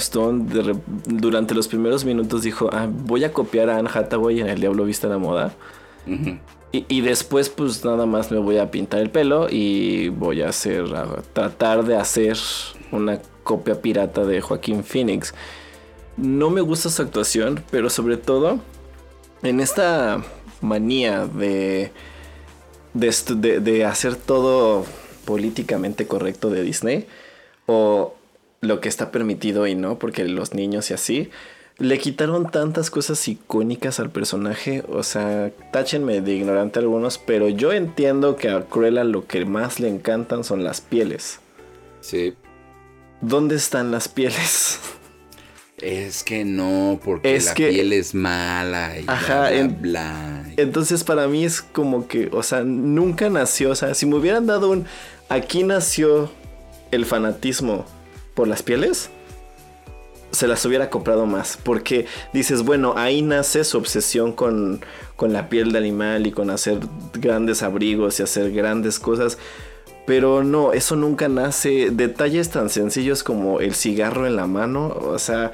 durante 1.06 1.54
los 1.54 1.68
primeros 1.68 2.04
minutos 2.04 2.42
dijo, 2.42 2.68
ah, 2.72 2.88
voy 2.90 3.24
a 3.24 3.32
copiar 3.32 3.70
a 3.70 3.78
Anne 3.78 3.88
Hathaway 3.92 4.40
en 4.40 4.48
El 4.48 4.60
Diablo 4.60 4.84
Vista 4.84 5.08
la 5.08 5.18
Moda. 5.18 5.54
Y, 6.88 7.00
después 7.00 7.48
pues 7.48 7.84
nada 7.84 8.06
más 8.06 8.30
me 8.30 8.38
voy 8.38 8.58
a 8.58 8.70
pintar 8.70 9.00
el 9.00 9.10
pelo 9.10 9.48
y 9.50 10.08
voy 10.08 10.42
a 10.42 10.48
hacer, 10.48 10.84
tratar 11.32 11.84
de 11.84 11.96
hacer 11.96 12.36
una 12.92 13.20
copia 13.42 13.80
pirata 13.80 14.24
de 14.24 14.40
Joaquín 14.40 14.84
Phoenix. 14.84 15.34
No 16.16 16.50
me 16.50 16.60
gusta 16.60 16.88
su 16.88 17.02
actuación, 17.02 17.62
pero 17.70 17.90
sobre 17.90 18.16
todo 18.16 18.58
en 19.42 19.60
esta 19.60 20.22
manía 20.60 21.26
de, 21.26 21.92
de 22.94 23.84
hacer 23.84 24.16
todo 24.16 24.84
políticamente 25.24 26.06
correcto 26.06 26.50
de 26.50 26.62
Disney 26.62 27.06
o 27.66 28.14
lo 28.60 28.80
que 28.80 28.88
está 28.88 29.10
permitido 29.10 29.66
y 29.66 29.74
no, 29.74 29.98
porque 29.98 30.24
los 30.24 30.54
niños 30.54 30.90
y 30.90 30.94
así, 30.94 31.30
le 31.78 31.98
quitaron 31.98 32.50
tantas 32.50 32.90
cosas 32.90 33.26
icónicas 33.28 34.00
al 34.00 34.10
personaje, 34.10 34.82
o 34.88 35.02
sea, 35.02 35.52
táchenme 35.72 36.22
de 36.22 36.34
ignorante 36.34 36.78
algunos, 36.78 37.18
pero 37.18 37.48
yo 37.48 37.72
entiendo 37.72 38.36
que 38.36 38.48
a 38.48 38.62
Cruella 38.62 39.04
lo 39.04 39.26
que 39.26 39.44
más 39.44 39.78
le 39.78 39.88
encantan 39.88 40.42
son 40.42 40.64
las 40.64 40.80
pieles. 40.80 41.40
Sí. 42.00 42.34
¿Dónde 43.20 43.56
están 43.56 43.90
las 43.90 44.08
pieles? 44.08 44.80
Es 45.78 46.22
que 46.24 46.42
no, 46.46 46.98
porque 47.04 47.38
la 47.38 47.52
piel 47.52 47.92
es 47.92 48.14
mala 48.14 48.98
y 48.98 49.04
Ajá, 49.06 49.50
bla, 49.78 50.50
Entonces 50.56 51.04
para 51.04 51.28
mí 51.28 51.44
es 51.44 51.60
como 51.60 52.08
que, 52.08 52.30
o 52.32 52.42
sea, 52.42 52.62
nunca 52.62 53.28
nació, 53.28 53.72
o 53.72 53.74
sea, 53.74 53.92
si 53.92 54.06
me 54.06 54.16
hubieran 54.16 54.46
dado 54.46 54.70
un 54.70 54.86
aquí 55.28 55.64
nació 55.64 56.30
el 56.92 57.04
fanatismo 57.04 57.84
por 58.34 58.48
las 58.48 58.62
pieles, 58.62 59.10
se 60.36 60.46
las 60.46 60.64
hubiera 60.64 60.90
comprado 60.90 61.26
más. 61.26 61.58
Porque 61.62 62.06
dices, 62.32 62.62
bueno, 62.62 62.94
ahí 62.96 63.22
nace 63.22 63.64
su 63.64 63.78
obsesión 63.78 64.32
con, 64.32 64.80
con 65.16 65.32
la 65.32 65.48
piel 65.48 65.72
de 65.72 65.78
animal 65.78 66.26
y 66.26 66.32
con 66.32 66.50
hacer 66.50 66.78
grandes 67.14 67.62
abrigos 67.62 68.20
y 68.20 68.22
hacer 68.22 68.52
grandes 68.52 68.98
cosas. 68.98 69.38
Pero 70.06 70.44
no, 70.44 70.72
eso 70.72 70.94
nunca 70.94 71.28
nace. 71.28 71.90
Detalles 71.90 72.50
tan 72.50 72.70
sencillos 72.70 73.24
como 73.24 73.60
el 73.60 73.74
cigarro 73.74 74.26
en 74.26 74.36
la 74.36 74.46
mano. 74.46 74.88
O 74.88 75.18
sea, 75.18 75.52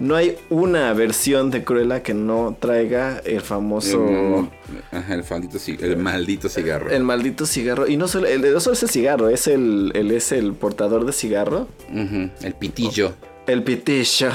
no 0.00 0.16
hay 0.16 0.36
una 0.48 0.92
versión 0.94 1.50
de 1.50 1.62
Cruella 1.62 2.02
que 2.02 2.14
no 2.14 2.56
traiga 2.58 3.18
el 3.24 3.42
famoso. 3.42 4.50
ajá, 4.90 5.14
el, 5.14 5.24
maldito, 5.28 5.58
el 5.84 5.96
maldito 5.98 6.48
cigarro. 6.48 6.90
El 6.90 7.04
maldito 7.04 7.46
cigarro. 7.46 7.86
Y 7.86 7.96
no 7.98 8.08
solo, 8.08 8.26
el, 8.26 8.42
es 8.44 8.82
el 8.82 8.88
cigarro, 8.88 9.28
es 9.28 9.46
el, 9.46 9.92
es 9.94 10.32
el 10.32 10.54
portador 10.54 11.04
de 11.04 11.12
cigarro. 11.12 11.68
el 11.92 12.54
pitillo. 12.58 13.12
El 13.50 13.64
pitillo. 13.64 14.30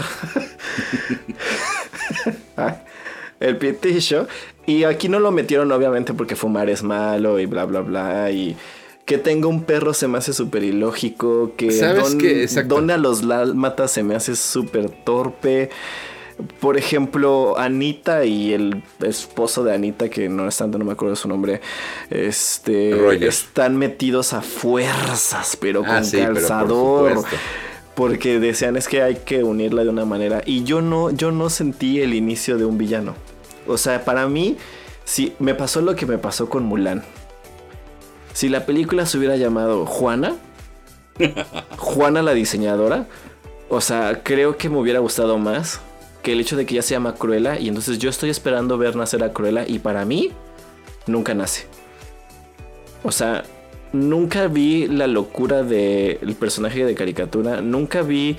el 3.39 3.57
pitillo. 3.57 4.27
Y 4.65 4.83
aquí 4.83 5.07
no 5.09 5.19
lo 5.19 5.31
metieron, 5.31 5.71
obviamente, 5.71 6.13
porque 6.13 6.35
fumar 6.35 6.69
es 6.69 6.83
malo 6.83 7.39
y 7.39 7.45
bla, 7.45 7.65
bla, 7.65 7.79
bla. 7.81 8.31
Y 8.31 8.57
que 9.05 9.17
tenga 9.17 9.47
un 9.47 9.63
perro 9.63 9.93
se 9.93 10.07
me 10.07 10.17
hace 10.17 10.33
súper 10.33 10.63
ilógico. 10.63 11.53
Que 11.55 11.71
¿Sabes 11.71 12.17
don, 12.67 12.91
a 12.91 12.97
los 12.97 13.23
matas 13.23 13.91
se 13.91 14.03
me 14.03 14.15
hace 14.15 14.35
súper 14.35 14.89
torpe. 14.89 15.69
Por 16.59 16.77
ejemplo, 16.77 17.57
Anita 17.57 18.25
y 18.25 18.51
el 18.51 18.83
esposo 19.01 19.63
de 19.63 19.73
Anita, 19.73 20.09
que 20.09 20.27
no 20.27 20.49
es 20.49 20.57
tanto, 20.57 20.77
no 20.77 20.83
me 20.83 20.91
acuerdo 20.91 21.15
su 21.15 21.29
nombre, 21.29 21.61
este, 22.09 23.25
están 23.25 23.77
metidos 23.77 24.33
a 24.33 24.41
fuerzas, 24.41 25.57
pero 25.57 25.83
ah, 25.85 26.01
con 26.01 26.11
calzador. 26.11 27.23
Porque 27.95 28.39
desean 28.39 28.75
es 28.75 28.87
que 28.87 29.01
hay 29.01 29.15
que 29.15 29.43
unirla 29.43 29.83
de 29.83 29.89
una 29.89 30.05
manera. 30.05 30.41
Y 30.45 30.63
yo 30.63 30.81
no, 30.81 31.11
yo 31.11 31.31
no 31.31 31.49
sentí 31.49 32.01
el 32.01 32.13
inicio 32.13 32.57
de 32.57 32.65
un 32.65 32.77
villano. 32.77 33.15
O 33.67 33.77
sea, 33.77 34.03
para 34.03 34.27
mí, 34.27 34.57
sí, 35.05 35.33
me 35.39 35.55
pasó 35.55 35.81
lo 35.81 35.95
que 35.95 36.05
me 36.05 36.17
pasó 36.17 36.49
con 36.49 36.63
Mulan. 36.63 37.03
Si 38.33 38.49
la 38.49 38.65
película 38.65 39.05
se 39.05 39.17
hubiera 39.17 39.37
llamado 39.37 39.85
Juana, 39.85 40.35
Juana 41.77 42.21
la 42.21 42.33
diseñadora, 42.33 43.07
o 43.69 43.79
sea, 43.79 44.21
creo 44.23 44.57
que 44.57 44.69
me 44.69 44.77
hubiera 44.77 44.99
gustado 44.99 45.37
más 45.37 45.79
que 46.21 46.33
el 46.33 46.41
hecho 46.41 46.57
de 46.57 46.65
que 46.65 46.75
ya 46.75 46.81
se 46.81 46.95
llama 46.95 47.15
Cruella 47.15 47.57
y 47.59 47.67
entonces 47.69 47.97
yo 47.97 48.09
estoy 48.09 48.29
esperando 48.29 48.77
ver 48.77 48.95
nacer 48.95 49.23
a 49.23 49.31
Cruella 49.31 49.63
y 49.65 49.79
para 49.79 50.05
mí 50.05 50.31
nunca 51.07 51.33
nace. 51.33 51.67
O 53.03 53.11
sea, 53.11 53.43
nunca 53.93 54.47
vi 54.47 54.87
la 54.87 55.07
locura 55.07 55.63
del 55.63 56.35
personaje 56.39 56.85
de 56.85 56.95
caricatura, 56.95 57.61
nunca 57.61 58.01
vi 58.01 58.37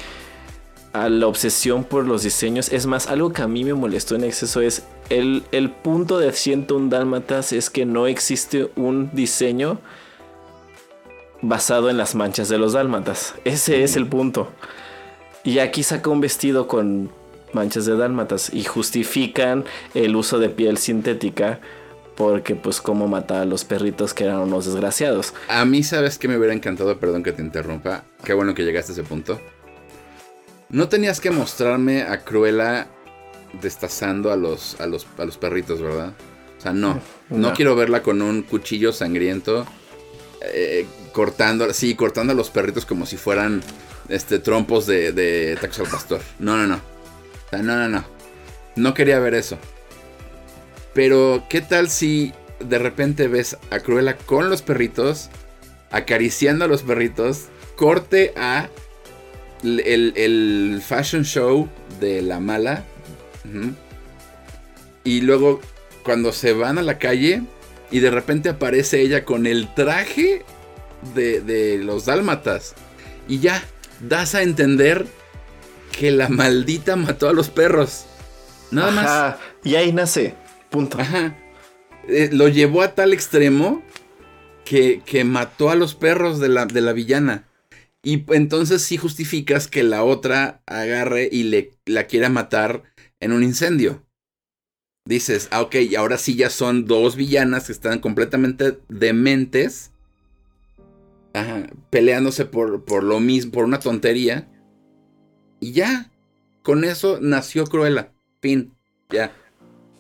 a 0.93 1.09
la 1.09 1.27
obsesión 1.27 1.85
por 1.85 2.07
los 2.07 2.23
diseños. 2.23 2.73
Es 2.73 2.87
más, 2.87 3.09
algo 3.09 3.33
que 3.33 3.43
a 3.43 3.49
mí 3.49 3.65
me 3.65 3.75
molestó 3.75 4.15
en 4.15 4.25
exceso 4.25 4.61
es 4.61 4.85
el, 5.11 5.45
el 5.53 5.71
punto 5.71 6.19
de 6.19 6.33
101 6.33 6.89
Dálmatas 6.89 7.53
es 7.53 7.71
que 7.71 7.85
no 7.85 8.07
existe 8.07 8.71
un 8.77 9.11
diseño 9.13 9.79
basado 11.43 11.91
en 11.91 11.97
las 11.99 12.15
manchas 12.15 12.49
de 12.49 12.59
los 12.59 12.73
dálmatas. 12.73 13.35
Ese 13.45 13.83
es 13.83 13.97
el 13.97 14.07
punto. 14.07 14.49
Y 15.45 15.59
aquí 15.59 15.83
saca 15.83 16.11
un 16.11 16.21
vestido 16.21 16.67
con 16.67 17.11
manchas 17.53 17.87
de 17.87 17.97
dálmatas 17.97 18.53
y 18.53 18.65
justifican 18.65 19.65
el 19.95 20.17
uso 20.17 20.39
de 20.39 20.49
piel 20.49 20.79
sintética 20.79 21.61
porque 22.17 22.57
pues 22.57 22.81
como 22.81 23.07
mata 23.09 23.43
a 23.43 23.45
los 23.45 23.65
perritos 23.65 24.15
que 24.15 24.25
eran 24.25 24.39
unos 24.39 24.65
desgraciados. 24.67 25.35
A 25.49 25.65
mí 25.65 25.83
sabes 25.83 26.19
que 26.19 26.29
me 26.29 26.37
hubiera 26.37 26.55
encantado, 26.55 26.99
perdón 26.99 27.23
que 27.23 27.33
te 27.33 27.43
interrumpa, 27.43 28.05
qué 28.25 28.33
bueno 28.33 28.55
que 28.55 28.65
llegaste 28.65 28.93
a 28.93 28.95
ese 28.95 29.05
punto. 29.05 29.41
No 30.69 30.89
tenías 30.89 31.21
que 31.21 31.31
mostrarme 31.31 32.03
a 32.03 32.25
Cruella 32.25 32.89
destazando 33.63 34.33
a 34.33 34.37
los, 34.37 34.81
a 34.81 34.87
los, 34.87 35.07
a 35.19 35.25
los 35.25 35.39
perritos, 35.39 35.81
¿verdad? 35.81 36.13
O 36.59 36.61
sea, 36.61 36.73
no. 36.73 37.01
No, 37.29 37.53
quiero 37.53 37.77
verla 37.77 38.03
con 38.03 38.23
un 38.23 38.43
cuchillo 38.43 38.93
sangriento. 38.93 39.67
Eh, 40.53 40.87
cortando, 41.13 41.73
sí, 41.73 41.95
cortando 41.95 42.33
a 42.33 42.37
los 42.37 42.51
perritos 42.51 42.85
como 42.85 43.07
si 43.07 43.17
fueran 43.17 43.63
este, 44.09 44.39
trompos 44.39 44.87
de, 44.87 45.13
de 45.13 45.57
tacos 45.61 45.81
al 45.81 45.87
pastor. 45.87 46.21
No, 46.39 46.57
no, 46.57 46.67
no. 46.67 46.77
O 46.77 47.51
sea, 47.51 47.63
no, 47.63 47.77
no, 47.77 47.89
no. 47.89 48.05
No 48.75 48.95
quería 48.95 49.19
ver 49.21 49.35
eso. 49.35 49.59
Pero, 50.97 51.45
¿qué 51.51 51.61
tal 51.61 51.91
si 51.91 52.33
de 52.59 52.79
repente 52.79 53.29
ves 53.29 53.59
a 53.69 53.81
Cruella 53.81 54.17
con 54.17 54.49
los 54.49 54.63
perritos, 54.63 55.29
acariciando 55.91 56.65
a 56.65 56.69
los 56.69 56.85
perritos, 56.85 57.49
corte 57.77 58.33
a 58.35 58.71
el, 59.63 60.15
el 60.17 60.83
fashion 60.83 61.23
show 61.23 61.69
de 62.01 62.23
la 62.23 62.41
mala? 62.41 62.83
Y 65.05 65.21
luego, 65.21 65.61
cuando 66.03 66.33
se 66.33 66.55
van 66.55 66.79
a 66.79 66.83
la 66.83 66.99
calle, 66.99 67.43
y 67.91 68.01
de 68.01 68.11
repente 68.11 68.49
aparece 68.49 69.03
ella 69.03 69.27
con 69.27 69.47
el 69.47 69.75
traje 69.75 70.47
de, 71.15 71.43
de 71.43 71.77
los 71.77 72.07
dálmatas. 72.07 72.75
Y 73.29 73.41
ya, 73.41 73.63
das 74.01 74.35
a 74.35 74.41
entender 74.41 75.05
que 75.93 76.11
la 76.11 76.31
maldita 76.31 76.97
mató 76.97 77.29
a 77.29 77.35
los 77.35 77.51
perros. 77.51 78.07
Nada 78.71 78.91
más. 78.93 79.37
Y 79.63 79.75
ahí 79.75 79.93
nace 79.93 80.46
Eh, 82.09 82.31
lo 82.33 82.49
llevó 82.49 82.83
a 82.83 82.95
tal 82.95 83.13
extremo 83.13 83.83
que, 84.65 85.03
que 85.05 85.25
mató 85.25 85.71
a 85.71 85.75
los 85.75 85.95
perros 85.95 86.39
de 86.39 86.49
la, 86.49 86.67
de 86.67 86.81
la, 86.81 86.93
villana. 86.93 87.49
Y 88.03 88.25
entonces 88.33 88.83
sí 88.83 88.97
justificas 88.97 89.67
que 89.69 89.83
la 89.83 90.05
otra 90.05 90.63
agarre 90.67 91.29
y 91.31 91.45
le, 91.45 91.73
la 91.85 92.07
quiera 92.07 92.29
matar 92.29 92.85
en 93.21 93.33
un 93.33 93.43
incendio. 93.43 94.05
Dices, 95.07 95.49
ah, 95.53 95.63
ok, 95.63 95.77
ahora 95.97 96.19
sí 96.19 96.35
ya 96.35 96.51
son 96.51 96.85
dos 96.85 97.17
villanas 97.17 97.67
que 97.67 97.73
están 97.73 98.01
completamente 98.01 98.79
dementes. 98.89 99.93
Peleándose 101.91 102.47
por, 102.47 102.85
por 102.85 103.05
lo 103.05 103.21
mismo, 103.21 103.53
por 103.53 103.65
una 103.65 103.79
tontería. 103.79 104.49
Y 105.61 105.73
ya, 105.73 106.11
con 106.63 106.83
eso 106.85 107.19
nació 107.21 107.67
Cruella. 107.67 108.13
Fin, 108.41 108.73
ya. 109.11 109.33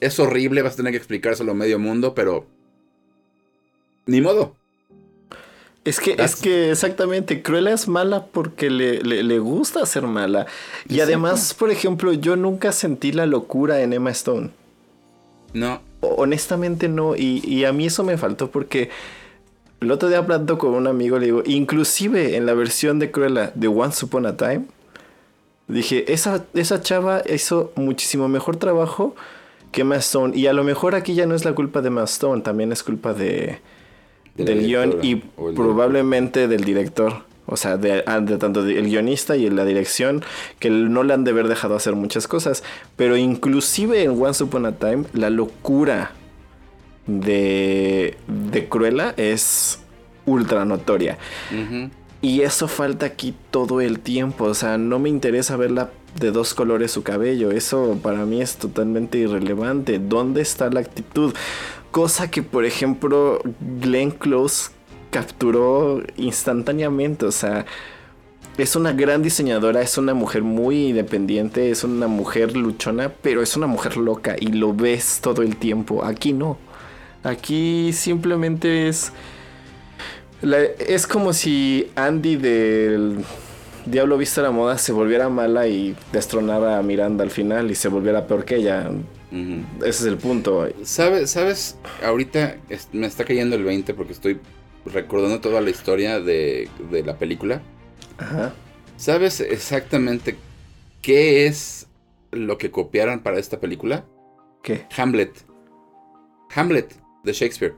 Es 0.01 0.19
horrible, 0.19 0.63
vas 0.63 0.75
a 0.75 0.77
tener 0.77 0.93
que 0.93 0.99
explicárselo 0.99 1.53
a 1.53 1.55
medio 1.55 1.79
mundo, 1.79 2.15
pero. 2.15 2.47
Ni 4.07 4.21
modo. 4.21 4.55
Es 5.85 6.01
que, 6.01 6.17
es 6.19 6.35
que 6.35 6.73
exactamente, 6.73 7.43
Cruella 7.43 7.73
es 7.73 7.87
mala 7.87 8.27
porque 8.27 8.71
le, 8.71 9.03
le, 9.03 9.39
gusta 9.39 9.87
ser 9.87 10.03
mala. 10.03 10.47
Y 10.89 10.99
además, 10.99 11.55
por 11.55 11.71
ejemplo, 11.71 12.13
yo 12.13 12.35
nunca 12.35 12.73
sentí 12.73 13.13
la 13.13 13.25
locura 13.25 13.81
en 13.81 13.93
Emma 13.93 14.11
Stone. 14.11 14.51
No. 15.53 15.81
Honestamente 16.01 16.89
no. 16.89 17.15
Y, 17.15 17.41
y 17.47 17.65
a 17.65 17.73
mí 17.73 17.87
eso 17.87 18.03
me 18.03 18.19
faltó 18.19 18.51
porque 18.51 18.91
el 19.81 19.93
otro 19.93 20.09
día 20.09 20.19
hablando 20.19 20.59
con 20.59 20.75
un 20.75 20.89
amigo, 20.89 21.19
le 21.21 21.27
digo, 21.27 21.43
inclusive 21.47 22.37
en 22.37 22.47
la 22.47 22.55
versión 22.55 22.99
de 22.99 23.13
Cruella 23.13 23.53
de 23.55 23.69
Once 23.69 24.05
Upon 24.05 24.27
a 24.27 24.37
Time, 24.37 24.65
dije, 25.69 26.13
esa, 26.13 26.45
esa 26.55 26.81
chava 26.81 27.23
hizo 27.33 27.73
muchísimo 27.77 28.27
mejor 28.29 28.57
trabajo 28.57 29.15
que 29.73 29.83
Stone. 29.97 30.37
Y 30.37 30.47
a 30.47 30.53
lo 30.53 30.65
mejor 30.65 30.95
aquí 30.95 31.15
ya 31.15 31.27
no 31.27 31.35
es 31.35 31.45
la 31.45 31.55
culpa 31.55 31.83
de 31.83 32.05
Stone, 32.05 32.43
también 32.43 32.73
es 32.73 32.83
culpa 32.83 33.13
de, 33.15 33.59
del 34.37 34.67
guion 34.67 34.97
y 35.03 35.17
probablemente 35.17 36.49
del 36.49 36.65
director. 36.65 37.25
O 37.49 37.57
sea, 37.57 37.79
ah, 38.07 38.21
de, 38.21 38.39
tanto 38.39 38.65
el 38.65 38.89
guionista 38.89 39.37
y 39.37 39.49
la 39.51 39.65
dirección, 39.65 40.25
que 40.59 40.69
no 40.69 41.05
le 41.05 41.15
han 41.15 41.23
de 41.23 41.31
haber 41.31 41.47
dejado 41.47 41.77
hacer 41.77 41.95
muchas 41.95 42.27
cosas. 42.27 42.65
Pero 42.97 43.17
inclusive 43.17 44.03
en 44.03 44.21
Once 44.21 44.43
Upon 44.43 44.67
a 44.67 44.73
Time, 44.73 45.05
la 45.13 45.31
locura 45.31 46.11
de, 47.07 48.17
de 48.27 48.69
Cruella 48.69 49.15
es 49.17 49.79
ultra 50.25 50.65
notoria. 50.65 51.19
Y 52.21 52.41
eso 52.41 52.67
falta 52.67 53.07
aquí 53.07 53.35
todo 53.53 53.81
el 53.81 54.01
tiempo. 54.01 54.47
O 54.47 54.55
sea, 54.55 54.77
no 54.77 54.99
me 54.99 55.09
interesa 55.09 55.57
verla 55.57 55.91
de 56.19 56.31
dos 56.31 56.55
colores 56.55 56.93
su 56.93 57.03
cabello. 57.03 57.51
Eso 57.51 57.99
para 58.03 58.25
mí 58.25 58.41
es 58.41 58.57
totalmente 58.57 59.19
irrelevante. 59.19 59.99
¿Dónde 59.99 60.43
está 60.43 60.71
la 60.71 60.81
actitud? 60.81 61.35
Cosa 61.91 62.31
que, 62.31 62.43
por 62.43 62.65
ejemplo, 62.65 63.41
Glenn 63.81 64.11
Close 64.11 64.71
capturó 65.11 66.03
instantáneamente. 66.17 67.27
O 67.27 67.33
sea, 67.33 67.67
es 68.59 68.77
una 68.77 68.93
gran 68.93 69.23
diseñadora, 69.23 69.83
es 69.83 69.99
una 69.99 70.15
mujer 70.15 70.43
muy 70.43 70.89
independiente, 70.89 71.71
es 71.71 71.85
una 71.85 72.07
mujer 72.07 72.57
luchona, 72.57 73.13
pero 73.23 73.43
es 73.43 73.57
una 73.57 73.67
mujer 73.67 73.97
loca 73.97 74.37
y 74.39 74.47
lo 74.49 74.73
ves 74.75 75.21
todo 75.23 75.43
el 75.43 75.57
tiempo. 75.57 76.05
Aquí 76.05 76.33
no. 76.33 76.59
Aquí 77.23 77.93
simplemente 77.93 78.89
es... 78.89 79.13
es 80.43 81.07
como 81.07 81.33
si 81.33 81.91
Andy 81.97 82.37
del 82.37 83.25
Diablo 83.87 84.19
Vista 84.19 84.43
la 84.43 84.51
Moda 84.51 84.79
se 84.79 84.93
volviera 84.93 85.29
mala 85.29 85.69
y 85.69 85.97
destronara 86.13 86.79
a 86.79 86.83
Miranda 86.83 87.23
al 87.23 87.31
final 87.31 87.71
y 87.71 87.75
se 87.75 87.89
volviera 87.89 88.27
peor 88.27 88.45
que 88.45 88.57
ella. 88.57 88.91
Ese 89.79 89.89
es 89.89 90.05
el 90.05 90.17
punto. 90.19 90.69
¿Sabes? 90.83 91.31
¿Sabes? 91.31 91.79
Ahorita 92.05 92.57
me 92.93 93.07
está 93.07 93.25
cayendo 93.25 93.55
el 93.55 93.65
20 93.65 93.95
porque 93.95 94.13
estoy 94.13 94.41
recordando 94.85 95.41
toda 95.41 95.61
la 95.61 95.71
historia 95.71 96.21
de, 96.21 96.69
de 96.91 97.03
la 97.05 97.17
película. 97.17 97.63
Ajá. 98.19 98.53
¿Sabes 98.97 99.41
exactamente 99.41 100.37
qué 101.03 101.47
es 101.47 101.87
lo 102.33 102.59
que 102.59 102.71
copiaron 102.71 103.21
para 103.21 103.39
esta 103.39 103.61
película? 103.61 104.05
¿Qué? 104.63 104.87
Hamlet. 104.97 105.45
Hamlet, 106.55 106.93
de 107.23 107.33
Shakespeare. 107.33 107.75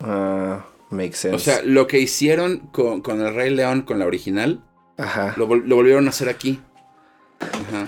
Ah, 0.00 0.64
makes 0.90 1.16
sense. 1.16 1.36
O 1.36 1.38
sea, 1.38 1.62
lo 1.62 1.86
que 1.86 1.98
hicieron 1.98 2.58
con, 2.72 3.02
con 3.02 3.20
el 3.20 3.34
Rey 3.34 3.50
León, 3.50 3.82
con 3.82 3.98
la 3.98 4.06
original, 4.06 4.62
Ajá. 5.00 5.34
Lo, 5.36 5.46
volvieron 5.46 6.06
a 6.06 6.10
hacer 6.10 6.28
aquí. 6.28 6.60
Ajá. 7.40 7.86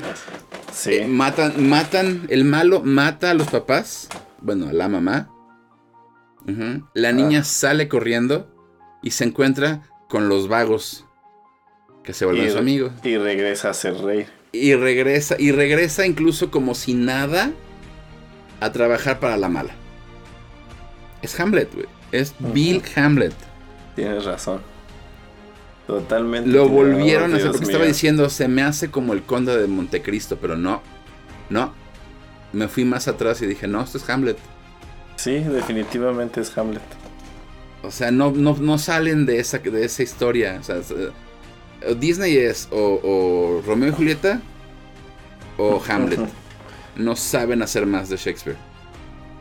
Sí. 0.72 0.94
Eh, 0.94 1.06
matan, 1.06 1.68
matan, 1.68 2.26
el 2.30 2.44
malo 2.44 2.80
mata 2.82 3.30
a 3.30 3.34
los 3.34 3.48
papás. 3.48 4.08
Bueno, 4.40 4.68
a 4.68 4.72
la 4.72 4.88
mamá. 4.88 5.28
La 6.94 7.10
ah. 7.10 7.12
niña 7.12 7.44
sale 7.44 7.88
corriendo 7.88 8.48
y 9.02 9.10
se 9.10 9.24
encuentra 9.24 9.82
con 10.08 10.28
los 10.28 10.48
vagos. 10.48 11.04
Que 12.02 12.12
se 12.12 12.24
vuelven 12.24 12.50
su 12.50 12.58
amigo. 12.58 12.90
Y 13.04 13.16
regresa 13.16 13.70
a 13.70 13.74
ser 13.74 13.94
rey. 13.98 14.26
Y 14.50 14.74
regresa, 14.74 15.36
y 15.38 15.52
regresa 15.52 16.04
incluso 16.04 16.50
como 16.50 16.74
si 16.74 16.94
nada 16.94 17.52
a 18.60 18.72
trabajar 18.72 19.20
para 19.20 19.36
la 19.36 19.48
mala. 19.48 19.74
Es 21.20 21.38
Hamlet, 21.38 21.72
güey. 21.72 21.86
Es 22.10 22.34
Bill 22.38 22.82
Hamlet. 22.96 23.34
Tienes 23.94 24.24
razón. 24.24 24.71
Totalmente. 25.86 26.48
Lo 26.48 26.68
volvieron 26.68 27.32
a 27.32 27.36
hacer 27.36 27.50
porque 27.50 27.66
estaba 27.66 27.84
diciendo, 27.84 28.28
se 28.30 28.48
me 28.48 28.62
hace 28.62 28.90
como 28.90 29.12
el 29.12 29.22
conde 29.22 29.56
de 29.56 29.66
Montecristo, 29.66 30.38
pero 30.40 30.56
no, 30.56 30.82
no. 31.50 31.72
Me 32.52 32.68
fui 32.68 32.84
más 32.84 33.08
atrás 33.08 33.40
y 33.42 33.46
dije, 33.46 33.66
no, 33.66 33.82
esto 33.82 33.98
es 33.98 34.08
Hamlet. 34.08 34.38
Sí, 35.16 35.38
definitivamente 35.40 36.40
es 36.40 36.56
Hamlet. 36.56 36.82
O 37.82 37.90
sea, 37.90 38.10
no, 38.10 38.30
no, 38.30 38.56
no 38.56 38.78
salen 38.78 39.26
de 39.26 39.40
esa, 39.40 39.58
de 39.58 39.84
esa 39.84 40.02
historia. 40.02 40.58
O 40.60 40.62
sea, 40.62 40.76
Disney 41.96 42.36
es 42.36 42.68
o, 42.70 43.62
Romeo 43.66 43.88
y 43.88 43.92
Julieta 43.92 44.40
o 45.58 45.82
Hamlet. 45.88 46.20
no 46.96 47.16
saben 47.16 47.62
hacer 47.62 47.86
más 47.86 48.08
de 48.08 48.16
Shakespeare. 48.16 48.56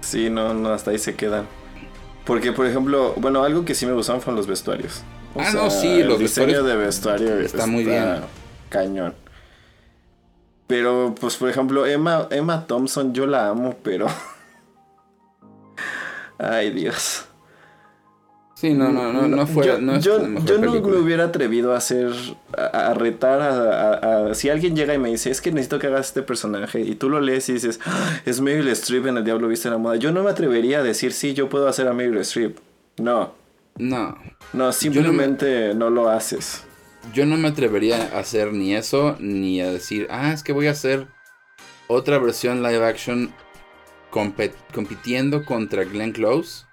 Sí, 0.02 0.30
no, 0.30 0.54
no, 0.54 0.70
hasta 0.70 0.92
ahí 0.92 0.98
se 0.98 1.16
quedan. 1.16 1.46
Porque, 2.26 2.52
por 2.52 2.66
ejemplo, 2.66 3.14
bueno, 3.18 3.44
algo 3.44 3.64
que 3.66 3.76
sí 3.76 3.86
me 3.86 3.94
gustaban 3.94 4.22
fueron 4.22 4.38
los 4.38 4.48
vestuarios 4.48 5.04
ah, 5.36 5.52
no, 5.54 5.70
sí, 5.70 6.04
los 6.04 6.20
diseños 6.20 6.66
de 6.66 6.76
vestuario 6.76 7.40
está, 7.40 7.68
muy 7.68 7.84
bien. 7.84 8.22
Cañón. 8.70 9.14
Pero, 10.68 11.14
pues, 11.20 11.36
por 11.36 11.50
ejemplo, 11.50 11.86
Emma, 11.86 12.28
Emma 12.32 12.66
Thompson, 12.66 13.14
yo 13.14 13.28
la 13.28 13.50
amo, 13.50 13.76
pero. 13.84 14.08
Ay, 16.38 16.72
Dios. 16.72 17.26
Sí, 18.62 18.76
no, 18.76 18.92
no, 18.92 19.12
no, 19.12 19.28
no 19.28 19.48
fue. 19.48 19.66
Yo 19.66 19.82
no, 19.82 20.00
yo, 20.00 20.20
no 20.20 20.72
me 20.72 20.98
hubiera 20.98 21.26
atrevido 21.26 21.74
a 21.74 21.78
hacer. 21.78 22.12
a, 22.56 22.94
retar 22.94 23.42
a, 23.42 24.36
Si 24.36 24.50
alguien 24.50 24.76
llega 24.76 24.94
y 24.94 25.00
me 25.00 25.10
dice, 25.10 25.32
es 25.32 25.42
que 25.42 25.52
necesito 25.52 25.80
que 25.80 25.88
hagas 25.88 26.10
este 26.10 26.22
personaje, 26.22 26.80
y 26.80 26.94
tú 26.94 27.10
lo 27.10 27.22
lees 27.22 27.50
y 27.50 27.54
dices, 27.54 27.80
ah, 27.86 28.20
es 28.24 28.40
Meryl 28.40 28.68
Streep 28.70 29.08
en 29.08 29.18
El 29.18 29.24
Diablo 29.24 29.48
Viste 29.48 29.68
en 29.68 29.74
la 29.74 29.80
Moda. 29.80 29.96
Yo 29.96 30.12
no 30.12 30.24
me 30.24 30.30
atrevería 30.30 30.80
a 30.80 30.84
decir, 30.84 31.12
sí, 31.12 31.34
yo 31.34 31.50
puedo 31.50 31.68
hacer 31.68 31.88
a 31.88 31.94
Meryl 31.94 32.20
Streep. 32.20 32.60
No. 32.98 33.34
No. 33.82 34.16
No, 34.54 34.72
simplemente 34.72 35.74
no, 35.74 35.90
lo 35.90 36.08
haces. 36.08 36.64
Yo 37.16 37.26
no 37.26 37.36
me 37.36 37.48
atrevería 37.48 38.12
a 38.14 38.20
hacer 38.20 38.54
ni 38.54 38.76
eso, 38.76 39.18
ni 39.20 39.60
a 39.60 39.72
decir, 39.72 40.08
ah, 40.12 40.32
es 40.34 40.44
que 40.44 40.54
voy 40.54 40.68
a 40.68 40.72
hacer 40.72 41.08
otra 41.88 42.20
versión 42.20 42.62
live 42.62 42.86
action 42.86 43.34
compitiendo 44.12 45.44
contra 45.46 45.84
Glenn 45.84 46.12
Close. 46.12 46.66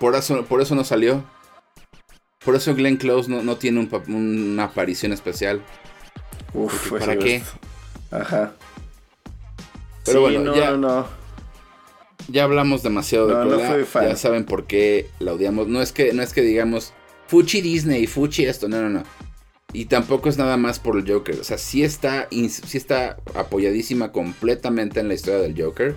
Por 0.00 0.14
eso, 0.14 0.42
por 0.46 0.62
eso 0.62 0.74
no 0.74 0.84
salió. 0.84 1.22
Por 2.42 2.54
eso 2.54 2.74
Glenn 2.74 2.96
Close 2.96 3.30
no, 3.30 3.56
tiene 3.56 3.86
una 4.08 4.64
aparición 4.64 5.12
especial. 5.12 5.60
Uf, 6.54 6.92
¿Para 6.92 7.14
pues 7.14 7.18
qué? 7.18 7.42
Ajá. 8.10 8.54
Pero 10.06 10.22
bueno, 10.22 10.56
ya, 10.56 10.70
no. 10.78 11.06
Ya 12.28 12.44
hablamos 12.44 12.82
demasiado 12.82 13.28
de 13.28 13.34
no, 13.34 14.02
Ya 14.02 14.16
saben 14.16 14.44
por 14.44 14.66
qué 14.66 15.08
la 15.18 15.32
odiamos. 15.32 15.68
No 15.68 15.80
es 15.80 15.92
que, 15.92 16.12
no 16.12 16.22
es 16.22 16.32
que 16.32 16.42
digamos 16.42 16.92
Fuchi 17.26 17.60
Disney, 17.60 18.06
Fuchi 18.06 18.44
esto, 18.44 18.68
no, 18.68 18.80
no, 18.80 18.88
no. 18.88 19.02
Y 19.72 19.86
tampoco 19.86 20.28
es 20.28 20.38
nada 20.38 20.56
más 20.56 20.78
por 20.78 20.96
el 20.96 21.10
Joker. 21.10 21.38
O 21.40 21.44
sea, 21.44 21.58
sí 21.58 21.84
está, 21.84 22.28
sí 22.30 22.78
está 22.78 23.18
apoyadísima 23.34 24.12
completamente 24.12 25.00
en 25.00 25.08
la 25.08 25.14
historia 25.14 25.40
del 25.40 25.60
Joker. 25.60 25.94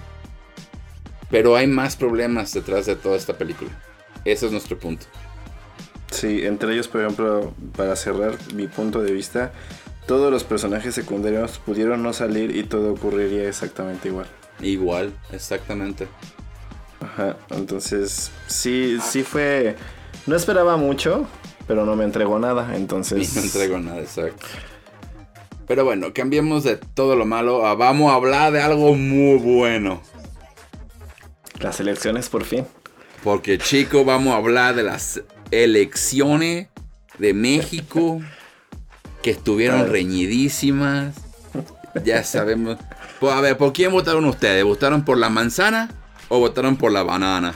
Pero 1.29 1.55
hay 1.55 1.67
más 1.67 1.95
problemas 1.95 2.53
detrás 2.53 2.87
de 2.87 2.95
toda 2.95 3.15
esta 3.15 3.37
película. 3.37 3.69
Ese 4.25 4.47
es 4.47 4.51
nuestro 4.51 4.77
punto. 4.77 5.05
Sí, 6.11 6.45
entre 6.45 6.73
ellos, 6.73 6.87
por 6.87 7.01
ejemplo, 7.01 7.53
para 7.77 7.95
cerrar 7.95 8.35
mi 8.55 8.67
punto 8.67 9.01
de 9.03 9.11
vista, 9.11 9.53
todos 10.07 10.31
los 10.31 10.43
personajes 10.43 10.95
secundarios 10.95 11.59
pudieron 11.59 12.01
no 12.01 12.13
salir 12.13 12.55
y 12.55 12.63
todo 12.63 12.93
ocurriría 12.93 13.47
exactamente 13.47 14.07
igual. 14.07 14.25
Igual, 14.61 15.13
exactamente. 15.31 16.07
Ajá, 17.01 17.37
entonces 17.51 18.31
sí, 18.47 18.97
sí 19.01 19.23
fue... 19.23 19.75
No 20.27 20.35
esperaba 20.35 20.75
mucho, 20.77 21.27
pero 21.67 21.85
no 21.85 21.95
me 21.95 22.03
entregó 22.03 22.39
nada, 22.39 22.75
entonces... 22.75 23.29
No 23.35 23.41
me 23.41 23.47
entregó 23.47 23.79
nada, 23.79 23.99
exacto. 23.99 24.45
Pero 25.67 25.85
bueno, 25.85 26.13
cambiemos 26.13 26.63
de 26.63 26.77
todo 26.77 27.15
lo 27.15 27.25
malo 27.25 27.67
a 27.67 27.75
vamos 27.75 28.11
a 28.11 28.15
hablar 28.15 28.51
de 28.51 28.61
algo 28.61 28.95
muy 28.95 29.37
bueno. 29.37 30.01
Las 31.59 31.79
elecciones 31.79 32.27
por 32.27 32.43
fin. 32.43 32.65
Porque 33.23 33.57
chico, 33.59 34.03
vamos 34.03 34.33
a 34.33 34.37
hablar 34.37 34.75
de 34.75 34.83
las 34.83 35.21
elecciones 35.51 36.69
de 37.19 37.33
México 37.33 38.21
que 39.21 39.31
estuvieron 39.31 39.89
reñidísimas. 39.89 41.15
Ya 42.03 42.23
sabemos. 42.23 42.77
Pues, 43.19 43.33
a 43.33 43.41
ver, 43.41 43.57
¿por 43.57 43.73
quién 43.73 43.91
votaron 43.91 44.25
ustedes? 44.25 44.63
¿Votaron 44.63 45.03
por 45.03 45.17
la 45.17 45.29
manzana 45.29 45.89
o 46.29 46.39
votaron 46.39 46.77
por 46.77 46.91
la 46.91 47.03
banana? 47.03 47.53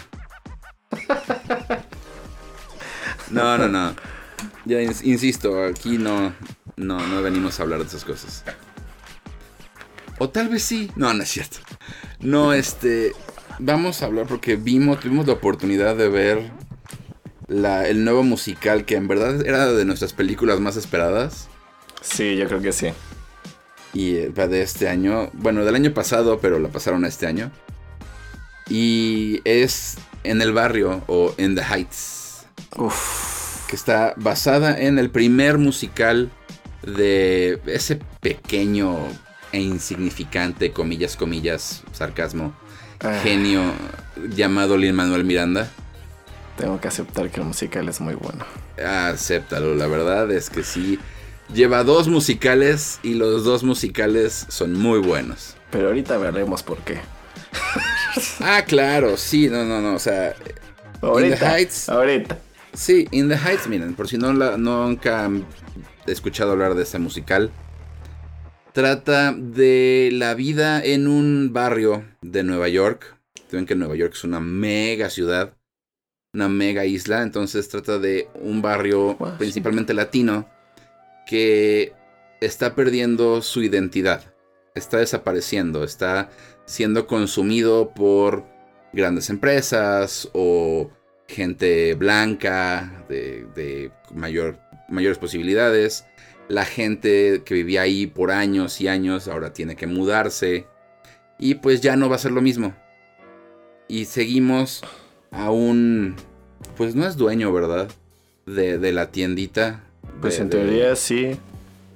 No, 3.30 3.58
no, 3.58 3.68
no. 3.68 3.96
Ya 4.66 4.82
insisto, 4.82 5.64
aquí 5.64 5.98
no, 5.98 6.34
no, 6.76 7.00
no 7.08 7.22
venimos 7.22 7.60
a 7.60 7.64
hablar 7.64 7.80
de 7.80 7.86
esas 7.86 8.06
cosas. 8.06 8.44
O 10.20 10.30
tal 10.30 10.50
vez 10.50 10.64
sí. 10.64 10.92
No, 10.96 11.14
no 11.14 11.24
es 11.24 11.30
cierto. 11.30 11.58
No, 12.20 12.54
este. 12.54 13.14
Vamos 13.60 14.02
a 14.02 14.06
hablar 14.06 14.26
porque 14.28 14.56
vimos, 14.56 15.00
tuvimos 15.00 15.28
la 15.28 15.34
oportunidad 15.34 15.96
de 15.96 16.10
ver 16.10 16.52
el 17.50 18.04
nuevo 18.04 18.24
musical 18.24 18.86
que 18.86 18.96
en 18.96 19.08
verdad 19.08 19.46
era 19.46 19.68
de 19.72 19.86
nuestras 19.86 20.14
películas 20.14 20.60
más 20.60 20.76
esperadas. 20.76 21.50
Sí, 22.02 22.36
yo 22.36 22.48
creo 22.48 22.62
que 22.62 22.72
sí. 22.72 22.88
Y 23.94 24.16
eh, 24.16 24.30
va 24.30 24.48
de 24.48 24.62
este 24.62 24.90
año, 24.90 25.30
bueno, 25.34 25.64
del 25.64 25.76
año 25.76 25.94
pasado, 25.94 26.40
pero 26.40 26.60
la 26.60 26.70
pasaron 26.70 27.06
a 27.06 27.08
este 27.08 27.28
año. 27.28 27.52
Y 28.70 29.42
es 29.44 29.98
en 30.24 30.42
el 30.42 30.54
barrio 30.54 31.04
o 31.08 31.34
en 31.38 31.56
The 31.56 31.62
Heights. 31.62 32.46
Uf. 32.78 33.68
Que 33.68 33.76
está 33.76 34.14
basada 34.18 34.80
en 34.80 35.00
el 35.00 35.10
primer 35.10 35.58
musical 35.58 36.32
de 36.82 37.60
ese 37.66 38.00
pequeño 38.20 38.98
e 39.52 39.60
insignificante, 39.62 40.72
comillas, 40.72 41.16
comillas, 41.16 41.84
sarcasmo, 41.94 42.54
ah. 43.02 43.20
genio 43.24 43.62
llamado 44.30 44.78
Lin 44.78 44.96
Manuel 44.96 45.24
Miranda. 45.24 45.70
Tengo 46.58 46.80
que 46.80 46.88
aceptar 46.88 47.30
que 47.30 47.40
el 47.40 47.48
musical 47.48 47.88
es 47.90 48.00
muy 48.00 48.16
bueno. 48.16 48.46
Acéptalo, 48.84 49.76
la 49.76 49.88
verdad 49.88 50.32
es 50.32 50.50
que 50.50 50.64
sí. 50.64 51.00
Lleva 51.52 51.84
dos 51.84 52.08
musicales 52.08 53.00
y 53.04 53.16
los 53.16 53.44
dos 53.44 53.64
musicales 53.64 54.46
son 54.50 54.74
muy 54.74 55.00
buenos. 55.00 55.56
Pero 55.72 55.88
ahorita 55.88 56.18
veremos 56.18 56.64
por 56.64 56.78
qué. 56.80 57.00
ah, 58.40 58.64
claro, 58.68 59.18
sí, 59.18 59.50
no, 59.50 59.64
no, 59.66 59.82
no, 59.82 59.96
o 59.96 60.00
sea... 60.00 60.36
Ahorita, 61.02 61.36
in 61.36 61.40
the 61.40 61.46
Heights, 61.46 61.90
ahorita. 61.90 62.40
Sí, 62.74 63.08
In 63.12 63.28
the 63.28 63.36
Heights, 63.36 63.68
miren, 63.68 63.94
por 63.94 64.08
si 64.08 64.18
no 64.18 64.32
la, 64.34 64.58
nunca 64.58 65.26
han 65.26 65.46
escuchado 66.08 66.54
hablar 66.54 66.76
de 66.76 66.84
ese 66.84 66.98
musical. 66.98 67.52
Trata 68.72 69.34
de 69.34 70.10
la 70.14 70.34
vida 70.34 70.84
en 70.84 71.08
un 71.08 71.52
barrio 71.52 72.06
de 72.22 72.44
Nueva 72.44 72.70
York. 72.70 73.18
Ven 73.52 73.66
que 73.66 73.76
Nueva 73.76 73.96
York 73.96 74.14
es 74.16 74.24
una 74.24 74.40
mega 74.40 75.10
ciudad 75.10 75.54
una 76.34 76.50
mega 76.50 76.86
isla, 76.86 77.22
entonces 77.22 77.70
trata 77.70 78.00
de 78.00 78.28
un 78.42 78.62
barrio 78.62 79.18
principalmente 79.38 79.94
latino 79.94 80.50
que 81.26 81.94
está 82.42 82.76
perdiendo 82.76 83.42
su 83.42 83.64
identidad, 83.64 84.34
está 84.76 84.98
desapareciendo, 84.98 85.84
está 85.84 86.30
siendo 86.66 87.08
consumido 87.08 87.94
por 87.94 88.46
grandes 88.94 89.30
empresas 89.30 90.30
o 90.34 90.92
gente 91.28 91.96
blanca 91.96 93.06
de, 93.10 93.92
mayor, 94.14 94.60
mayores 94.90 95.18
posibilidades. 95.18 96.06
La 96.48 96.66
gente 96.66 97.42
que 97.46 97.54
vivía 97.54 97.82
ahí 97.82 98.08
por 98.08 98.32
años 98.32 98.80
y 98.82 98.88
años 98.88 99.28
ahora 99.28 99.54
tiene 99.54 99.76
que 99.76 99.88
mudarse 99.88 100.68
y 101.40 101.56
pues 101.56 101.82
ya 101.82 101.96
no 101.96 102.10
va 102.10 102.16
a 102.18 102.20
ser 102.20 102.32
lo 102.32 102.42
mismo. 102.42 102.76
Y 103.88 104.06
seguimos 104.06 104.82
a 105.32 105.52
un... 105.52 106.16
Pues 106.78 106.96
no 106.96 107.06
es 107.06 107.18
dueño, 107.18 107.52
¿verdad? 107.52 107.90
De, 108.46 108.78
de 108.78 108.92
la 108.92 109.12
tiendita. 109.12 109.84
Pues 110.24 110.40
en 110.40 110.50
teoría 110.50 110.96
sí. 110.96 111.38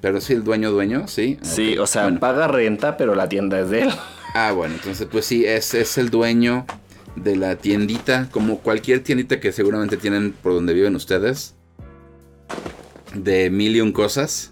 Pero 0.01 0.21
sí, 0.21 0.33
el 0.33 0.43
dueño 0.43 0.71
dueño, 0.71 1.07
sí. 1.07 1.39
Sí, 1.41 1.77
o 1.77 1.87
sea, 1.87 2.13
paga 2.19 2.47
renta, 2.47 2.97
pero 2.97 3.15
la 3.15 3.29
tienda 3.29 3.59
es 3.59 3.69
de 3.69 3.83
él. 3.83 3.89
Ah, 4.33 4.51
bueno, 4.51 4.75
entonces 4.75 5.07
pues 5.09 5.25
sí, 5.25 5.45
es, 5.45 5.73
es 5.73 5.97
el 5.97 6.09
dueño 6.09 6.65
de 7.15 7.37
la 7.37 7.55
tiendita, 7.55 8.27
como 8.29 8.59
cualquier 8.59 9.01
tiendita 9.01 9.39
que 9.39 9.51
seguramente 9.51 9.97
tienen 9.97 10.33
por 10.33 10.53
donde 10.53 10.73
viven 10.73 10.95
ustedes. 10.95 11.55
De 13.15 13.49
mil 13.49 13.75
y 13.75 13.81
un 13.81 13.93
cosas. 13.93 14.51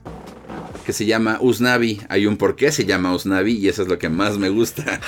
Que 0.86 0.94
se 0.94 1.06
llama 1.06 1.38
Usnavi. 1.42 2.02
Hay 2.10 2.26
un 2.26 2.38
por 2.38 2.56
qué 2.56 2.72
se 2.72 2.86
llama 2.86 3.14
Usnavi 3.14 3.58
y 3.58 3.68
eso 3.68 3.82
es 3.82 3.88
lo 3.88 4.00
que 4.00 4.10
más 4.10 4.38
me 4.38 4.50
gusta. 4.50 5.02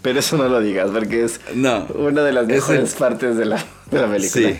Pero 0.00 0.18
eso 0.18 0.36
no 0.36 0.48
lo 0.48 0.60
digas, 0.60 0.90
porque 0.90 1.24
es 1.24 1.40
una 1.54 2.22
de 2.22 2.32
las 2.32 2.46
mejores 2.46 2.94
partes 2.94 3.36
de 3.36 3.44
la, 3.44 3.64
película. 3.90 4.20
Sí. 4.28 4.58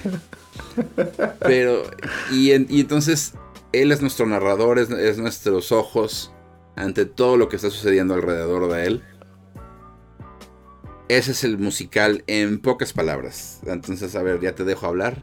Pero, 1.41 1.83
y, 2.31 2.53
entonces, 2.53 3.35
él 3.73 3.93
es 3.93 4.01
nuestro 4.01 4.27
narrador, 4.27 4.79
es, 4.79 5.19
nuestros 5.19 5.73
ojos 5.73 6.33
ante 6.77 7.05
todo 7.05 7.37
lo 7.37 7.49
que 7.49 7.57
está 7.57 7.71
sucediendo 7.71 8.15
alrededor 8.15 8.71
de 8.71 8.87
él. 8.87 9.03
Ese 11.09 11.33
es 11.33 11.45
el 11.45 11.59
musical 11.59 12.25
en 12.27 12.59
pocas 12.59 12.93
palabras. 12.93 13.61
Entonces, 13.67 14.15
a 14.17 14.23
ver, 14.23 14.41
ya 14.41 14.55
te 14.55 14.65
dejo 14.65 14.87
hablar 14.87 15.23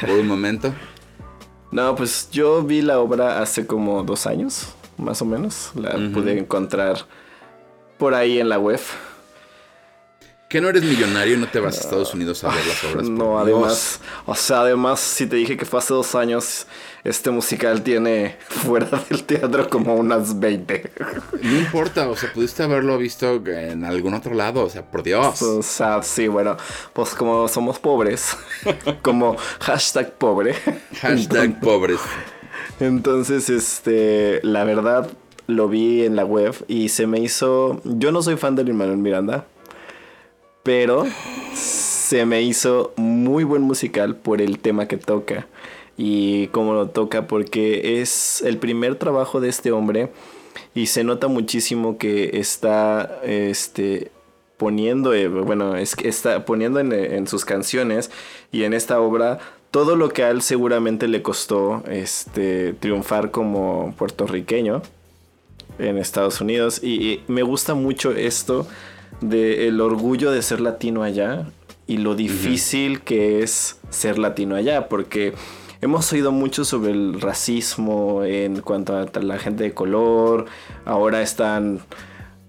por 0.00 0.10
un 0.10 0.26
momento. 0.26 0.74
No, 1.72 1.96
pues 1.96 2.30
yo 2.30 2.62
vi 2.62 2.80
la 2.80 3.00
obra 3.00 3.42
hace 3.42 3.66
como 3.66 4.04
dos 4.04 4.26
años, 4.26 4.68
más 4.96 5.20
o 5.20 5.24
menos. 5.24 5.72
La 5.74 5.92
pude 6.14 6.38
encontrar 6.38 7.06
por 7.98 8.14
ahí 8.14 8.38
en 8.38 8.48
la 8.48 8.58
web. 8.58 8.80
Que 10.48 10.60
no 10.60 10.68
eres 10.68 10.84
millonario 10.84 11.34
y 11.34 11.38
no 11.38 11.48
te 11.48 11.58
vas 11.58 11.76
a 11.76 11.80
Estados 11.80 12.14
Unidos 12.14 12.44
a 12.44 12.54
ver 12.54 12.64
las 12.64 12.84
obras. 12.84 13.08
No, 13.08 13.36
además, 13.36 14.00
o 14.26 14.34
sea, 14.36 14.60
además, 14.60 15.00
si 15.00 15.26
te 15.26 15.34
dije 15.34 15.56
que 15.56 15.64
fue 15.64 15.80
hace 15.80 15.92
dos 15.92 16.14
años, 16.14 16.68
este 17.02 17.32
musical 17.32 17.82
tiene 17.82 18.36
fuera 18.48 18.86
del 19.10 19.24
teatro 19.24 19.68
como 19.68 19.96
unas 19.96 20.38
20. 20.38 20.92
No 21.42 21.58
importa, 21.58 22.08
o 22.08 22.16
sea, 22.16 22.32
pudiste 22.32 22.62
haberlo 22.62 22.96
visto 22.96 23.44
en 23.44 23.84
algún 23.84 24.14
otro 24.14 24.34
lado, 24.34 24.62
o 24.62 24.70
sea, 24.70 24.88
por 24.88 25.02
Dios. 25.02 25.42
O 25.42 25.64
sea, 25.64 26.04
sí, 26.04 26.28
bueno, 26.28 26.56
pues 26.92 27.10
como 27.14 27.48
somos 27.48 27.80
pobres, 27.80 28.36
como 29.02 29.36
hashtag 29.58 30.12
pobre. 30.12 30.54
Hashtag 31.00 31.58
pobres. 31.58 31.98
Entonces, 32.78 33.50
este, 33.50 34.38
la 34.44 34.62
verdad, 34.62 35.10
lo 35.48 35.68
vi 35.68 36.04
en 36.04 36.14
la 36.14 36.24
web 36.24 36.54
y 36.68 36.90
se 36.90 37.08
me 37.08 37.18
hizo. 37.18 37.80
Yo 37.82 38.12
no 38.12 38.22
soy 38.22 38.36
fan 38.36 38.54
de 38.54 38.62
Lin 38.62 38.76
Manuel 38.76 38.98
Miranda 38.98 39.44
pero 40.66 41.06
se 41.54 42.26
me 42.26 42.42
hizo 42.42 42.92
muy 42.96 43.44
buen 43.44 43.62
musical 43.62 44.16
por 44.16 44.42
el 44.42 44.58
tema 44.58 44.88
que 44.88 44.96
toca 44.96 45.46
y 45.96 46.48
cómo 46.48 46.74
lo 46.74 46.88
toca 46.88 47.28
porque 47.28 48.02
es 48.02 48.42
el 48.42 48.58
primer 48.58 48.96
trabajo 48.96 49.40
de 49.40 49.48
este 49.48 49.70
hombre 49.70 50.10
y 50.74 50.86
se 50.86 51.04
nota 51.04 51.28
muchísimo 51.28 51.98
que 51.98 52.38
está 52.40 53.20
este 53.22 54.10
poniendo 54.56 55.14
eh, 55.14 55.28
bueno 55.28 55.76
es 55.76 55.94
que 55.94 56.08
está 56.08 56.44
poniendo 56.44 56.80
en, 56.80 56.92
en 56.92 57.28
sus 57.28 57.44
canciones 57.44 58.10
y 58.50 58.64
en 58.64 58.74
esta 58.74 59.00
obra 59.00 59.38
todo 59.70 59.94
lo 59.94 60.08
que 60.08 60.24
a 60.24 60.30
él 60.30 60.42
seguramente 60.42 61.06
le 61.06 61.22
costó 61.22 61.84
este, 61.88 62.72
triunfar 62.72 63.30
como 63.30 63.94
puertorriqueño 63.96 64.82
en 65.78 65.98
Estados 65.98 66.40
Unidos. 66.40 66.82
Y, 66.82 67.20
me 67.28 67.42
gusta 67.42 67.74
mucho 67.74 68.12
esto 68.12 68.66
del 69.20 69.80
orgullo 69.80 70.30
de 70.30 70.42
ser 70.42 70.60
latino 70.60 71.02
allá 71.02 71.46
y 71.86 71.98
lo 71.98 72.14
difícil 72.14 73.00
que 73.00 73.42
es 73.42 73.78
ser 73.90 74.18
latino 74.18 74.56
allá, 74.56 74.88
porque 74.88 75.34
hemos 75.80 76.12
oído 76.12 76.32
mucho 76.32 76.64
sobre 76.64 76.90
el 76.92 77.20
racismo 77.20 78.24
en 78.24 78.60
cuanto 78.60 78.96
a 78.96 79.20
la 79.20 79.38
gente 79.38 79.64
de 79.64 79.72
color, 79.72 80.46
ahora 80.84 81.22
están 81.22 81.80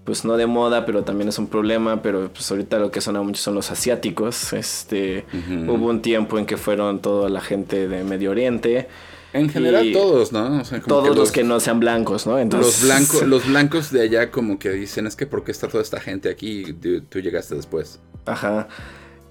pues 0.08 0.24
no 0.24 0.38
de 0.38 0.46
moda, 0.46 0.86
pero 0.86 1.04
también 1.04 1.28
es 1.28 1.38
un 1.38 1.48
problema, 1.48 2.00
pero 2.00 2.30
pues 2.30 2.50
ahorita 2.50 2.78
lo 2.78 2.90
que 2.90 3.02
suena 3.02 3.20
mucho 3.20 3.42
son 3.42 3.54
los 3.54 3.70
asiáticos. 3.70 4.54
Este, 4.54 5.26
hubo 5.66 5.86
un 5.86 6.00
tiempo 6.00 6.38
en 6.38 6.46
que 6.46 6.56
fueron 6.56 7.00
toda 7.00 7.28
la 7.28 7.42
gente 7.42 7.88
de 7.88 8.04
Medio 8.04 8.30
Oriente. 8.30 8.88
En 9.32 9.48
general 9.50 9.92
todos, 9.92 10.32
¿no? 10.32 10.62
todos 10.86 11.14
los, 11.14 11.32
que 11.32 11.44
no 11.44 11.60
sean 11.60 11.80
blancos, 11.80 12.26
¿no? 12.26 12.38
Entonces... 12.38 12.82
Los, 12.82 12.82
blancos, 12.82 13.22
los 13.26 13.46
blancos 13.46 13.90
de 13.92 14.02
allá 14.02 14.30
como 14.30 14.58
que 14.58 14.70
dicen, 14.70 15.06
es 15.06 15.16
que 15.16 15.26
¿por 15.26 15.44
qué 15.44 15.52
está 15.52 15.68
toda 15.68 15.82
esta 15.82 16.00
gente 16.00 16.30
aquí 16.30 16.64
y 16.66 16.72
tú 16.72 17.20
llegaste 17.20 17.54
después? 17.54 18.00
Ajá. 18.26 18.68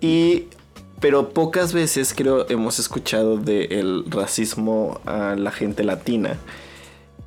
Y... 0.01 0.45
Pero 0.99 1.29
pocas 1.29 1.73
veces 1.73 2.15
creo 2.15 2.49
hemos 2.49 2.79
escuchado 2.79 3.37
del 3.37 4.03
racismo 4.09 4.99
a 5.05 5.35
la 5.35 5.51
gente 5.51 5.83
latina. 5.83 6.37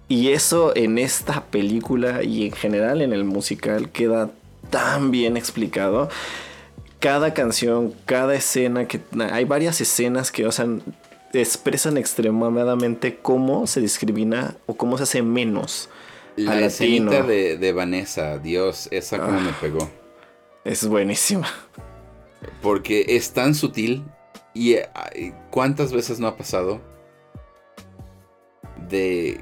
Y 0.08 0.30
eso 0.30 0.72
en 0.74 0.98
esta 0.98 1.44
película 1.44 2.24
y 2.24 2.46
en 2.46 2.52
general 2.52 3.00
en 3.00 3.12
el 3.12 3.22
musical 3.22 3.90
queda 3.90 4.28
tan 4.70 5.12
bien 5.12 5.36
explicado. 5.36 6.08
Cada 6.98 7.32
canción, 7.32 7.94
cada 8.06 8.34
escena, 8.34 8.88
que 8.88 9.00
hay 9.30 9.44
varias 9.44 9.80
escenas 9.80 10.32
que, 10.32 10.46
o 10.46 10.52
sea, 10.52 10.66
expresan 11.32 11.96
extremadamente 11.96 13.18
cómo 13.18 13.66
se 13.66 13.80
discrimina 13.80 14.56
o 14.66 14.74
cómo 14.74 14.96
se 14.96 15.04
hace 15.04 15.22
menos. 15.22 15.88
La 16.36 16.58
escenita 16.60 17.22
de, 17.22 17.56
de, 17.58 17.72
Vanessa, 17.72 18.38
Dios, 18.38 18.88
esa 18.90 19.18
como 19.18 19.40
me 19.40 19.50
ah. 19.50 19.58
pegó. 19.60 19.90
Es 20.64 20.86
buenísima. 20.86 21.48
Porque 22.62 23.04
es 23.08 23.32
tan 23.32 23.54
sutil 23.54 24.04
y 24.54 24.76
cuántas 25.50 25.92
veces 25.92 26.18
no 26.18 26.26
ha 26.26 26.36
pasado 26.36 26.80
de 28.88 29.40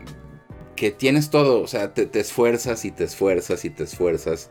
que 0.77 0.91
tienes 0.91 1.31
todo, 1.31 1.61
o 1.61 1.67
sea, 1.67 1.93
te, 1.93 2.09
esfuerzas 2.21 2.85
y 2.85 2.93
te 2.93 3.05
esfuerzas 3.05 3.65
y 3.65 3.71
te 3.71 3.85
esfuerzas 3.85 4.51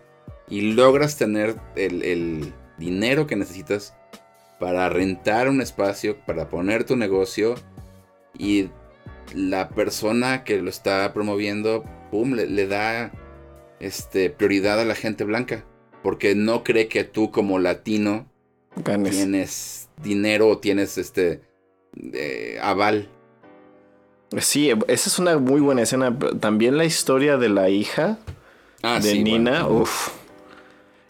y 0.49 0.73
logras 0.73 1.17
tener 1.17 1.55
el, 1.75 2.53
dinero 2.77 3.25
que 3.25 3.35
necesitas 3.35 3.95
para 4.59 4.89
rentar 4.89 5.49
un 5.49 5.61
espacio, 5.61 6.17
para 6.25 6.49
poner 6.49 6.83
tu 6.83 6.95
negocio 6.95 7.55
y 8.37 8.69
la 9.33 9.69
persona 9.69 10.43
que 10.43 10.61
lo 10.61 10.69
está 10.69 11.13
promoviendo, 11.13 11.83
pum, 12.11 12.33
le, 12.33 12.67
da 12.67 13.11
este, 13.79 14.29
prioridad 14.29 14.79
a 14.79 14.85
la 14.85 14.95
gente 14.95 15.23
blanca, 15.23 15.65
porque 16.03 16.35
no 16.35 16.63
cree 16.63 16.87
que 16.87 17.03
tú 17.03 17.31
como 17.31 17.59
latino 17.59 18.27
tienes 18.83 19.89
dinero 20.01 20.47
o 20.49 20.57
tienes 20.59 20.97
este 20.97 21.41
eh, 22.13 22.59
aval 22.61 23.09
Sí, 24.39 24.71
esa 24.87 25.09
es 25.09 25.19
una 25.19 25.37
muy 25.37 25.61
buena 25.61 25.83
escena. 25.83 26.17
También 26.39 26.77
la 26.77 26.85
historia 26.85 27.37
de 27.37 27.49
la 27.49 27.69
hija 27.69 28.17
ah, 28.83 28.99
de 28.99 29.19
Nina. 29.19 29.65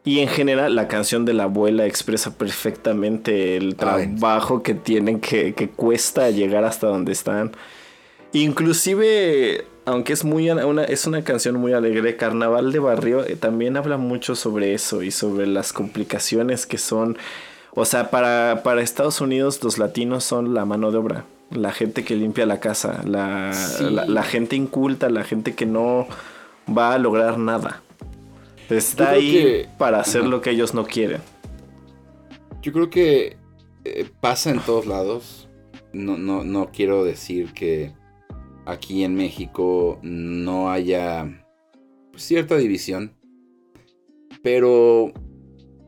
Y 0.08 0.22
en 0.22 0.30
general 0.30 0.74
la 0.74 0.88
canción 0.88 1.26
de 1.26 1.34
la 1.34 1.44
abuela 1.44 1.86
expresa 1.86 2.38
perfectamente 2.38 3.58
el 3.58 3.76
trabajo 3.76 4.64
que 4.64 4.74
tienen, 4.74 5.20
que, 5.20 5.54
que, 5.54 5.70
cuesta 5.70 6.30
llegar 6.30 6.64
hasta 6.64 6.88
donde 6.88 7.12
están. 7.12 7.52
Inclusive, 8.32 9.66
aunque 9.84 10.14
es, 10.14 10.24
muy 10.24 10.50
una, 10.50 10.86
es 10.86 11.08
una 11.08 11.26
canción 11.26 11.56
muy 11.56 11.74
alegre, 11.74 12.16
Carnaval 12.16 12.72
de 12.72 12.80
Barrio 12.80 13.26
eh, 13.26 13.36
también 13.36 13.76
habla 13.76 13.98
mucho 13.98 14.36
sobre 14.36 14.74
eso 14.74 15.04
y 15.04 15.12
sobre 15.12 15.46
las 15.46 15.74
complicaciones 15.74 16.66
que 16.66 16.78
son. 16.78 17.18
O 17.72 17.84
sea, 17.84 18.10
para, 18.10 18.62
para 18.64 18.82
Estados 18.82 19.20
Unidos 19.20 19.62
los 19.62 19.78
latinos 19.78 20.24
son 20.24 20.54
la 20.54 20.64
mano 20.64 20.90
de 20.90 21.00
obra 21.00 21.26
la 21.52 21.74
gente 21.74 22.06
que 22.06 22.16
limpia 22.16 22.46
la 22.46 22.60
casa, 22.60 23.02
la, 23.06 24.24
gente 24.24 24.56
inculta, 24.56 25.10
la 25.10 25.24
gente 25.24 25.54
que 25.54 25.66
no 25.66 26.08
va 26.70 26.94
a 26.94 26.98
lograr 26.98 27.38
nada. 27.38 27.82
Está 28.70 29.12
ahí 29.12 29.66
para 29.78 30.00
hacer 30.00 30.26
lo 30.26 30.42
que 30.42 30.50
ellos 30.52 30.74
no 30.74 30.86
quieren. 30.86 31.22
Yo 32.62 32.74
creo 32.74 32.90
que 32.90 33.38
eh, 33.86 34.10
pasa 34.20 34.52
en 34.52 34.60
todos 34.60 34.86
lados. 34.86 35.50
No, 35.94 36.18
no, 36.18 36.44
no 36.44 36.72
quiero 36.72 37.04
decir 37.06 37.54
que 37.54 37.94
aquí 38.66 39.04
en 39.04 39.16
México 39.16 40.00
no 40.02 40.70
haya 40.70 41.46
cierta 42.16 42.58
división. 42.58 43.14
Pero, 44.44 45.14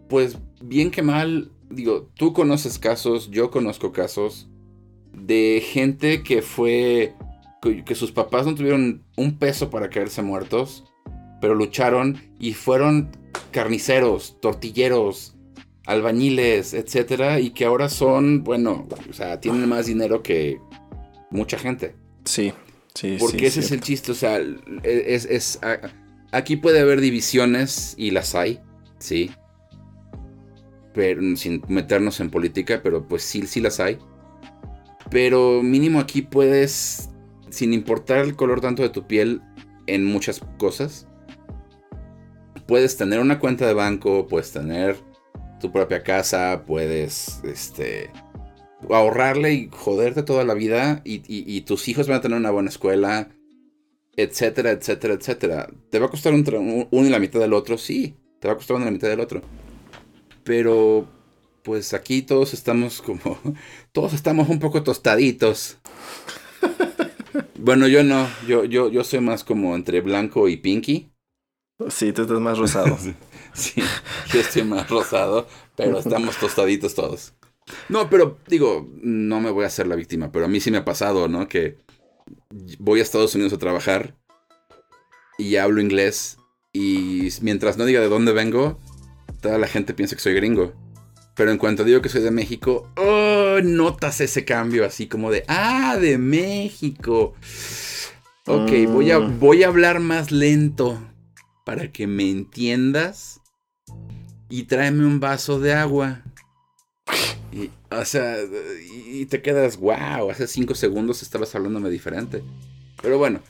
pues 0.07 0.37
bien 0.61 0.89
que 0.89 1.01
mal, 1.01 1.51
digo, 1.69 2.09
tú 2.15 2.33
conoces 2.33 2.79
casos, 2.79 3.29
yo 3.29 3.51
conozco 3.51 3.91
casos 3.91 4.49
de 5.13 5.61
gente 5.65 6.23
que 6.23 6.41
fue, 6.41 7.13
que 7.61 7.95
sus 7.95 8.11
papás 8.11 8.45
no 8.45 8.55
tuvieron 8.55 9.03
un 9.17 9.37
peso 9.37 9.69
para 9.69 9.89
caerse 9.89 10.21
muertos, 10.21 10.88
pero 11.41 11.55
lucharon 11.55 12.21
y 12.39 12.53
fueron 12.53 13.09
carniceros, 13.51 14.39
tortilleros, 14.41 15.35
albañiles, 15.85 16.73
etcétera, 16.73 17.39
y 17.39 17.51
que 17.51 17.65
ahora 17.65 17.89
son, 17.89 18.43
bueno, 18.43 18.87
o 19.09 19.13
sea, 19.13 19.39
tienen 19.39 19.67
más 19.67 19.87
dinero 19.87 20.21
que 20.21 20.59
mucha 21.31 21.57
gente. 21.57 21.95
Sí, 22.25 22.53
sí, 22.93 23.17
Porque 23.19 23.47
ese 23.47 23.61
es 23.61 23.71
el 23.71 23.81
chiste, 23.81 24.11
o 24.11 24.15
sea, 24.15 24.39
es, 24.83 25.25
es, 25.25 25.59
aquí 26.31 26.57
puede 26.57 26.79
haber 26.79 27.01
divisiones 27.01 27.95
y 27.97 28.11
las 28.11 28.35
hay, 28.35 28.59
sí. 28.99 29.31
Pero 30.93 31.21
sin 31.35 31.63
meternos 31.67 32.19
en 32.19 32.29
política, 32.29 32.81
pero 32.83 33.07
pues 33.07 33.23
sí, 33.23 33.47
sí 33.47 33.61
las 33.61 33.79
hay. 33.79 33.97
Pero 35.09 35.63
mínimo 35.63 35.99
aquí 35.99 36.21
puedes, 36.21 37.09
sin 37.49 37.73
importar 37.73 38.19
el 38.19 38.35
color 38.35 38.61
tanto 38.61 38.83
de 38.83 38.89
tu 38.89 39.07
piel, 39.07 39.41
en 39.87 40.05
muchas 40.05 40.41
cosas. 40.57 41.07
Puedes 42.69 42.97
tener 42.97 43.19
una 43.19 43.39
cuenta 43.39 43.65
de 43.65 43.73
banco, 43.73 44.27
puedes 44.27 44.51
tener 44.51 44.95
tu 45.59 45.71
propia 45.71 46.03
casa, 46.03 46.65
puedes 46.67 47.41
este, 47.43 48.11
ahorrarle 48.91 49.53
y 49.53 49.69
joderte 49.71 50.21
toda 50.21 50.43
la 50.43 50.53
vida 50.53 51.01
y, 51.03 51.61
tus 51.61 51.87
hijos 51.87 52.07
van 52.07 52.17
a 52.17 52.21
tener 52.21 52.37
una 52.37 52.51
buena 52.51 52.69
escuela, 52.69 53.29
etcétera, 54.15 54.69
etcétera, 54.69 55.15
etcétera. 55.15 55.67
¿Te 55.89 55.97
va 55.97 56.05
a 56.05 56.09
costar 56.09 56.31
un, 56.31 56.87
uno 56.91 57.07
y 57.07 57.09
la 57.09 57.17
mitad 57.17 57.39
del 57.39 57.53
otro? 57.53 57.75
Sí, 57.75 58.13
te 58.39 58.47
va 58.47 58.53
a 58.53 58.57
costar 58.57 58.75
uno 58.75 58.85
y 58.85 58.89
la 58.89 58.91
mitad 58.91 59.09
del 59.09 59.21
otro. 59.21 59.41
Pero 60.43 61.07
pues 61.63 61.95
aquí 61.95 62.21
todos 62.21 62.53
estamos 62.53 63.01
como, 63.01 63.39
todos 63.93 64.13
estamos 64.13 64.47
un 64.47 64.59
poco 64.59 64.83
tostaditos. 64.83 65.79
Bueno, 67.61 67.87
yo 67.89 68.05
no, 68.05 68.25
yo, 68.47 68.63
yo, 68.63 68.89
yo 68.89 69.03
soy 69.03 69.19
más 69.19 69.43
como 69.43 69.75
entre 69.75 69.99
blanco 69.99 70.47
y 70.47 70.55
pinky. 70.55 71.08
Sí, 71.87 72.11
tú 72.11 72.23
estás 72.23 72.39
más 72.39 72.57
rosado. 72.57 72.97
sí, 73.53 73.81
yo 74.33 74.41
estoy 74.41 74.63
más 74.63 74.89
rosado, 74.89 75.47
pero 75.75 75.99
estamos 75.99 76.37
tostaditos 76.37 76.93
todos. 76.93 77.33
No, 77.87 78.09
pero 78.09 78.37
digo, 78.47 78.87
no 79.01 79.39
me 79.39 79.51
voy 79.51 79.63
a 79.63 79.67
hacer 79.67 79.87
la 79.87 79.95
víctima, 79.95 80.31
pero 80.31 80.45
a 80.45 80.47
mí 80.47 80.59
sí 80.59 80.71
me 80.71 80.79
ha 80.79 80.85
pasado, 80.85 81.27
¿no? 81.27 81.47
Que 81.47 81.77
voy 82.79 82.99
a 82.99 83.03
Estados 83.03 83.33
Unidos 83.35 83.53
a 83.53 83.57
trabajar 83.57 84.15
y 85.37 85.55
hablo 85.55 85.79
inglés 85.79 86.37
y 86.73 87.29
mientras 87.41 87.77
no 87.77 87.85
diga 87.85 88.01
de 88.01 88.09
dónde 88.09 88.33
vengo, 88.33 88.79
toda 89.41 89.57
la 89.57 89.67
gente 89.67 89.93
piensa 89.93 90.15
que 90.15 90.21
soy 90.21 90.33
gringo. 90.33 90.73
Pero 91.35 91.51
en 91.51 91.57
cuanto 91.57 91.85
digo 91.85 92.01
que 92.01 92.09
soy 92.09 92.21
de 92.21 92.31
México, 92.31 92.91
oh, 92.97 93.59
notas 93.63 94.19
ese 94.19 94.43
cambio 94.43 94.85
así 94.85 95.07
como 95.07 95.31
de, 95.31 95.45
ah, 95.47 95.97
de 95.99 96.17
México. 96.17 97.35
Ok, 98.45 98.71
voy, 98.87 99.11
a, 99.11 99.19
mm. 99.19 99.39
voy 99.39 99.63
a 99.63 99.67
hablar 99.67 100.01
más 100.01 100.31
lento 100.31 100.99
para 101.69 101.91
que 101.91 102.07
me 102.07 102.27
entiendas. 102.27 103.41
Y 104.49 104.63
tráeme 104.63 105.05
un 105.05 105.19
vaso 105.19 105.59
de 105.59 105.73
agua. 105.73 106.23
Y, 107.51 107.69
o 107.91 108.05
sea, 108.05 108.37
y 108.91 109.27
te 109.27 109.43
quedas, 109.43 109.77
wow, 109.77 110.31
hace 110.31 110.47
cinco 110.47 110.73
segundos 110.73 111.21
estabas 111.21 111.53
hablándome 111.53 111.91
diferente. 111.91 112.41
Pero 113.03 113.19
bueno, 113.19 113.41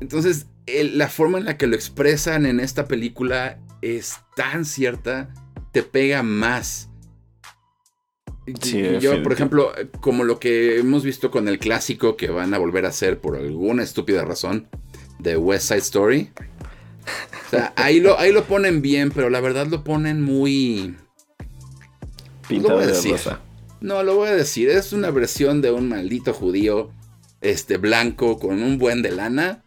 entonces 0.00 0.46
la 0.66 1.08
forma 1.10 1.36
en 1.36 1.44
la 1.44 1.58
que 1.58 1.66
lo 1.66 1.76
expresan 1.76 2.46
en 2.46 2.60
esta 2.60 2.88
película 2.88 3.58
es 3.82 4.20
tan 4.34 4.64
cierta, 4.64 5.28
te 5.72 5.82
pega 5.82 6.22
más 6.22 6.88
yo, 9.00 9.22
por 9.22 9.34
ejemplo, 9.34 9.72
como 10.00 10.24
lo 10.24 10.38
que 10.38 10.78
hemos 10.78 11.04
visto 11.04 11.30
con 11.30 11.46
el 11.46 11.58
clásico 11.58 12.16
que 12.16 12.30
van 12.30 12.54
a 12.54 12.58
volver 12.58 12.86
a 12.86 12.88
hacer 12.88 13.18
por 13.18 13.36
alguna 13.36 13.82
estúpida 13.82 14.24
razón 14.24 14.66
de 15.18 15.36
West 15.36 15.68
Side 15.68 15.80
Story. 15.80 16.30
O 17.46 17.50
sea, 17.50 17.72
ahí 17.76 18.00
lo, 18.00 18.18
ahí 18.18 18.32
lo 18.32 18.44
ponen 18.44 18.82
bien, 18.82 19.10
pero 19.10 19.30
la 19.30 19.40
verdad 19.40 19.66
lo 19.66 19.84
ponen 19.84 20.22
muy. 20.22 20.96
Pintado 22.48 22.80
de 22.80 23.10
rosa. 23.10 23.40
No, 23.80 24.02
lo 24.02 24.16
voy 24.16 24.28
a 24.28 24.34
decir, 24.34 24.68
es 24.68 24.92
una 24.92 25.10
versión 25.10 25.60
de 25.60 25.70
un 25.70 25.88
maldito 25.88 26.32
judío 26.32 26.90
este 27.40 27.76
blanco 27.76 28.38
con 28.38 28.62
un 28.62 28.78
buen 28.78 29.02
de 29.02 29.12
lana 29.12 29.62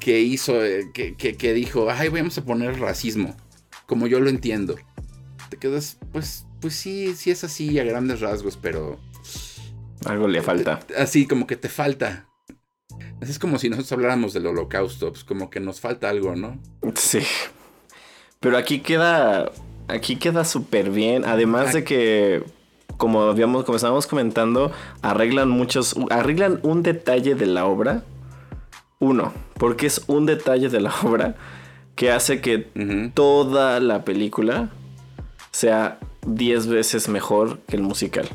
que 0.00 0.20
hizo, 0.20 0.64
eh, 0.64 0.90
que, 0.92 1.14
que, 1.14 1.54
dijo, 1.54 1.90
ay, 1.90 2.08
vamos 2.08 2.38
a 2.38 2.44
poner 2.44 2.78
racismo, 2.78 3.36
como 3.86 4.06
yo 4.06 4.20
lo 4.20 4.30
entiendo. 4.30 4.76
Te 5.50 5.56
quedas, 5.56 5.98
pues, 6.12 6.46
pues 6.60 6.74
sí, 6.74 7.14
sí 7.16 7.30
es 7.30 7.44
así 7.44 7.78
a 7.78 7.84
grandes 7.84 8.20
rasgos, 8.20 8.58
pero... 8.60 8.98
Algo 10.04 10.28
le 10.28 10.42
falta. 10.42 10.80
Así 10.96 11.26
como 11.26 11.46
que 11.46 11.56
te 11.56 11.68
falta. 11.68 12.27
Es 13.20 13.38
como 13.38 13.58
si 13.58 13.68
nosotros 13.68 13.92
habláramos 13.92 14.32
del 14.32 14.46
holocausto, 14.46 15.10
pues 15.10 15.24
como 15.24 15.50
que 15.50 15.60
nos 15.60 15.80
falta 15.80 16.08
algo, 16.08 16.36
¿no? 16.36 16.58
Sí. 16.94 17.20
Pero 18.40 18.56
aquí 18.56 18.80
queda, 18.80 19.50
aquí 19.88 20.16
queda 20.16 20.44
súper 20.44 20.90
bien, 20.90 21.24
además 21.24 21.72
de 21.72 21.84
que 21.84 22.44
como 22.98 23.22
habíamos, 23.22 23.64
como 23.64 23.76
estábamos 23.76 24.06
comentando, 24.06 24.70
arreglan 25.02 25.48
muchos, 25.48 25.94
arreglan 26.10 26.60
un 26.62 26.82
detalle 26.82 27.34
de 27.34 27.46
la 27.46 27.64
obra. 27.64 28.02
Uno, 28.98 29.32
porque 29.54 29.86
es 29.86 30.02
un 30.08 30.26
detalle 30.26 30.68
de 30.68 30.80
la 30.80 30.92
obra 31.02 31.36
que 31.94 32.10
hace 32.12 32.40
que 32.40 32.58
toda 33.14 33.80
la 33.80 34.04
película 34.04 34.70
sea 35.50 35.98
10 36.26 36.66
veces 36.66 37.08
mejor 37.08 37.58
que 37.60 37.76
el 37.76 37.82
musical. 37.82 38.28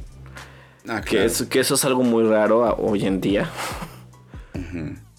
Ah, 0.87 1.01
que, 1.01 1.31
que, 1.49 1.59
eso 1.59 1.75
es 1.75 1.85
algo 1.85 2.03
muy 2.03 2.23
raro 2.23 2.75
hoy 2.75 3.05
en 3.05 3.21
día. 3.21 3.49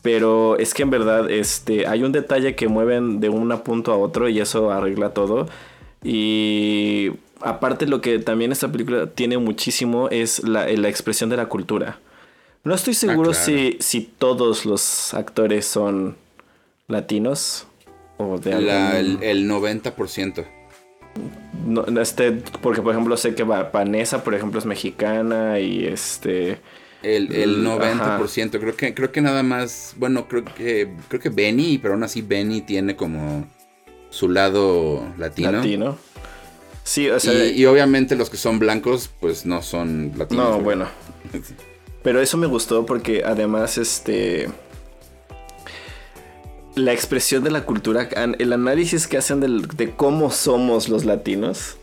Pero 0.02 0.58
es 0.58 0.74
que 0.74 0.82
en 0.82 0.90
verdad 0.90 1.30
este, 1.30 1.86
hay 1.86 2.02
un 2.02 2.12
detalle 2.12 2.54
que 2.54 2.68
mueven 2.68 3.20
de 3.20 3.30
un 3.30 3.48
punto 3.60 3.92
a 3.92 3.96
otro 3.96 4.28
y 4.28 4.38
eso 4.38 4.70
arregla 4.70 5.10
todo. 5.14 5.48
Y 6.02 7.10
aparte 7.40 7.86
lo 7.86 8.02
que 8.02 8.18
también 8.18 8.52
esta 8.52 8.70
película 8.70 9.06
tiene 9.06 9.38
muchísimo 9.38 10.08
es 10.10 10.44
la, 10.44 10.68
expresión 10.70 11.30
de 11.30 11.38
la 11.38 11.46
cultura. 11.46 11.98
No 12.64 12.74
estoy 12.74 12.94
seguro 12.94 13.30
ah, 13.30 13.34
si, 13.34 13.76
si 13.80 14.02
todos 14.02 14.66
los 14.66 15.14
actores 15.14 15.66
son 15.66 16.16
latinos 16.86 17.66
o 18.18 18.38
de 18.38 18.52
el, 18.52 19.22
el, 19.22 19.50
90%. 19.50 20.46
No, 21.66 21.84
este, 22.00 22.32
porque 22.60 22.82
por 22.82 22.92
ejemplo 22.92 23.16
sé 23.16 23.34
que 23.34 23.42
Vanessa, 23.42 24.22
por 24.22 24.34
ejemplo, 24.34 24.58
es 24.58 24.66
mexicana 24.66 25.58
y 25.60 25.86
este... 25.86 26.58
El, 27.04 27.32
el 27.32 27.64
90%, 27.64 28.58
creo 28.58 28.76
que, 28.76 28.94
creo 28.94 29.12
que 29.12 29.20
nada 29.20 29.42
más, 29.42 29.94
bueno, 29.98 30.26
creo 30.26 30.44
que, 30.44 30.88
creo 31.08 31.20
que 31.20 31.28
Benny, 31.28 31.78
pero 31.78 31.94
aún 31.94 32.02
así 32.02 32.22
Benny 32.22 32.62
tiene 32.62 32.96
como 32.96 33.46
su 34.10 34.28
lado 34.28 35.06
latino. 35.18 35.52
Latino. 35.52 35.98
Sí, 36.84 37.08
o 37.08 37.18
sea. 37.18 37.46
Y, 37.46 37.64
obviamente 37.66 38.14
los 38.14 38.30
que 38.30 38.36
son 38.36 38.58
blancos, 38.58 39.10
pues 39.20 39.46
no 39.46 39.62
son 39.62 40.12
latinos. 40.16 40.50
No, 40.50 40.60
bueno. 40.60 40.86
Pero 42.02 42.20
eso 42.20 42.36
me 42.36 42.46
gustó 42.46 42.86
porque 42.86 43.22
además, 43.24 43.78
este. 43.78 44.48
La 46.74 46.92
expresión 46.92 47.44
de 47.44 47.50
la 47.50 47.64
cultura, 47.64 48.08
el 48.38 48.52
análisis 48.52 49.06
que 49.06 49.16
hacen 49.16 49.40
de 49.40 49.94
cómo 49.96 50.30
somos 50.30 50.88
los 50.88 51.04
latinos. 51.04 51.76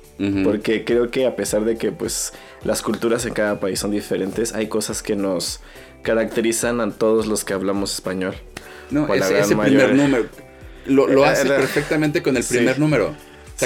Porque 0.43 0.84
creo 0.86 1.09
que 1.09 1.26
a 1.26 1.36
pesar 1.36 1.65
de 1.65 1.78
que 1.78 1.91
pues 1.91 2.34
las 2.63 2.82
culturas 2.82 3.26
en 3.26 3.34
cada 3.34 3.59
país 3.59 3.80
son 3.80 3.91
diferentes, 3.91 4.53
hay 4.53 4.67
cosas 4.67 5.01
que 5.01 5.15
nos 5.15 5.61
caracterizan 6.03 6.80
a 6.80 6.91
todos 6.91 7.26
los 7.26 7.43
que 7.43 7.53
hablamos 7.53 7.93
español. 7.95 8.36
No, 8.91 9.11
ese, 9.13 9.39
ese 9.39 9.55
primer 9.55 9.95
número. 9.95 10.26
Lo, 10.86 11.07
lo 11.07 11.26
hace 11.26 11.47
perfectamente 11.47 12.22
con 12.22 12.38
el 12.38 12.43
primer 12.43 12.78
número 12.80 13.15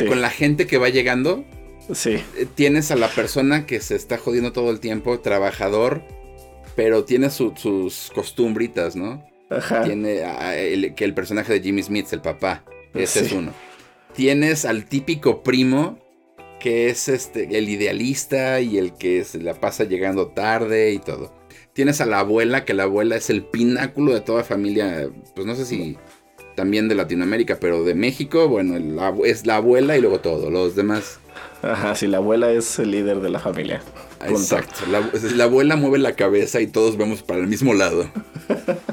sea, 0.01 0.07
con 0.07 0.21
la 0.21 0.29
gente 0.29 0.67
que 0.67 0.77
va 0.77 0.89
llegando. 0.89 1.45
Sí. 1.93 2.17
Eh, 2.37 2.47
tienes 2.53 2.91
a 2.91 2.95
la 2.95 3.09
persona 3.09 3.65
que 3.65 3.79
se 3.79 3.95
está 3.95 4.17
jodiendo 4.17 4.51
todo 4.51 4.71
el 4.71 4.79
tiempo, 4.79 5.19
trabajador, 5.19 6.01
pero 6.75 7.05
tiene 7.05 7.29
sus 7.29 8.11
costumbritas, 8.13 8.95
¿no? 8.95 9.23
Ajá. 9.49 9.83
Tiene 9.83 10.23
que 10.95 11.05
el 11.05 11.13
personaje 11.13 11.53
de 11.53 11.61
Jimmy 11.61 11.83
Smith, 11.83 12.07
el 12.11 12.21
papá. 12.21 12.63
Ese 12.93 13.25
es 13.25 13.31
uno. 13.31 13.51
Tienes 14.15 14.65
al 14.65 14.85
típico 14.85 15.43
primo 15.43 15.99
que 16.66 16.89
es 16.89 17.09
este 17.09 17.59
el 17.59 17.70
idealista 17.70 18.59
y 18.59 18.80
el 18.80 18.93
que 18.93 19.24
se 19.24 19.38
la 19.38 19.53
pasa 19.53 19.84
llegando 19.84 20.30
tarde 20.30 20.93
y 20.93 20.97
todo. 20.97 21.32
Tienes 21.74 22.01
a 22.01 22.07
la 22.07 22.22
abuela, 22.22 22.66
que 22.66 22.74
la 22.74 22.84
abuela 22.84 23.16
es 23.16 23.30
el 23.30 23.43
pináculo 23.43 24.16
de 24.16 24.22
toda 24.22 24.43
familia, 24.43 25.11
pues 25.36 25.45
no 25.45 25.53
sé 25.53 25.63
si 25.63 25.95
también 26.55 26.88
de 26.88 26.95
Latinoamérica, 26.95 27.59
pero 27.59 27.84
de 27.84 27.93
México, 27.93 28.47
bueno, 28.47 28.78
es 29.26 29.45
la 29.45 29.57
abuela 29.57 29.95
y 29.95 30.01
luego 30.01 30.22
todo, 30.22 30.49
los 30.49 30.76
demás. 30.76 31.20
Ajá, 31.61 31.93
sí, 31.93 32.07
la 32.07 32.18
abuela 32.18 32.51
es 32.51 32.80
el 32.80 32.89
líder 32.89 33.22
de 33.22 33.30
la 33.30 33.39
familia. 33.39 33.84
Exacto, 34.28 34.86
la, 34.89 35.43
abuela 35.43 35.76
mueve 35.76 35.99
la 35.99 36.13
cabeza 36.13 36.61
y 36.61 36.66
todos 36.66 36.97
vemos 36.97 37.22
para 37.22 37.41
el 37.41 37.47
mismo 37.47 37.76
lado. 37.76 38.09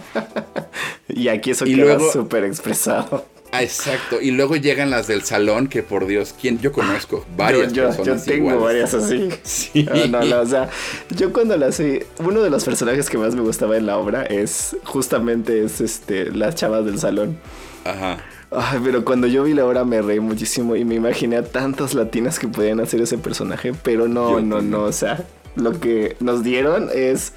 y 1.08 1.28
aquí 1.28 1.52
eso 1.52 1.64
queda 1.64 1.98
súper 2.12 2.44
expresado. 2.44 3.31
Ah, 3.52 3.62
exacto. 3.62 4.18
Y 4.18 4.30
luego 4.30 4.56
llegan 4.56 4.90
las 4.90 5.06
del 5.06 5.22
salón, 5.22 5.68
que 5.68 5.82
por 5.82 6.06
Dios, 6.06 6.34
¿quién? 6.40 6.58
Yo 6.58 6.72
conozco 6.72 7.26
varias 7.36 7.74
yo, 7.74 7.84
personas. 7.84 8.24
Yo 8.24 8.32
tengo 8.32 8.58
varias 8.58 8.94
así. 8.94 9.28
Sí. 9.42 9.86
No, 10.08 10.24
no, 10.24 10.40
o 10.40 10.46
sea, 10.46 10.70
yo 11.10 11.34
cuando 11.34 11.56
las 11.58 11.78
vi, 11.78 12.00
uno 12.18 12.40
de 12.40 12.48
los 12.48 12.64
personajes 12.64 13.10
que 13.10 13.18
más 13.18 13.34
me 13.34 13.42
gustaba 13.42 13.76
en 13.76 13.84
la 13.84 13.98
obra 13.98 14.22
es 14.24 14.74
justamente 14.84 15.64
es 15.64 15.82
este 15.82 16.30
las 16.32 16.54
chavas 16.54 16.86
del 16.86 16.98
salón. 16.98 17.38
Ajá. 17.84 18.24
Ay, 18.50 18.80
pero 18.82 19.04
cuando 19.04 19.26
yo 19.26 19.44
vi 19.44 19.52
la 19.52 19.66
obra 19.66 19.84
me 19.84 20.00
reí 20.00 20.20
muchísimo 20.20 20.74
y 20.74 20.86
me 20.86 20.94
imaginé 20.94 21.36
a 21.36 21.44
tantas 21.44 21.92
latinas 21.92 22.38
que 22.38 22.48
podían 22.48 22.80
hacer 22.80 23.02
ese 23.02 23.18
personaje, 23.18 23.74
pero 23.82 24.08
no, 24.08 24.40
no, 24.40 24.62
no, 24.62 24.84
o 24.84 24.92
sea, 24.92 25.24
lo 25.56 25.78
que 25.78 26.16
nos 26.20 26.42
dieron 26.42 26.88
es 26.94 27.34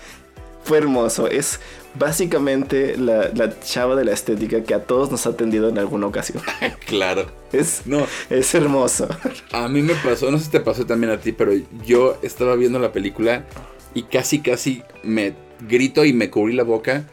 fue 0.63 0.77
hermoso, 0.77 1.27
es 1.27 1.59
básicamente 1.97 2.97
la, 2.97 3.59
chava 3.61 3.95
de 3.95 4.05
la 4.05 4.11
estética 4.11 4.63
que 4.63 4.73
a 4.73 4.83
todos 4.83 5.11
nos 5.11 5.25
ha 5.25 5.31
atendido 5.31 5.69
en 5.69 5.77
alguna 5.77 6.07
ocasión. 6.07 6.41
claro. 6.85 7.25
Es, 7.51 7.83
no, 7.85 8.05
es 8.29 8.53
hermoso. 8.53 9.07
A 9.51 9.67
mí 9.67 9.81
me 9.81 9.95
pasó, 9.95 10.29
no 10.31 10.37
sé 10.37 10.45
si 10.45 10.51
te 10.51 10.59
pasó 10.59 10.85
también 10.85 11.11
a 11.11 11.19
ti, 11.19 11.31
pero 11.31 11.53
yo 11.85 12.17
estaba 12.21 12.55
viendo 12.55 12.79
la 12.79 12.91
película 12.91 13.45
y 13.93 14.03
casi, 14.03 14.39
casi 14.39 14.83
me 15.03 15.35
grito 15.67 16.03
y 16.03 16.13
me 16.13 16.29
cubrí 16.29 16.53
la 16.53 16.63
boca 16.63 17.05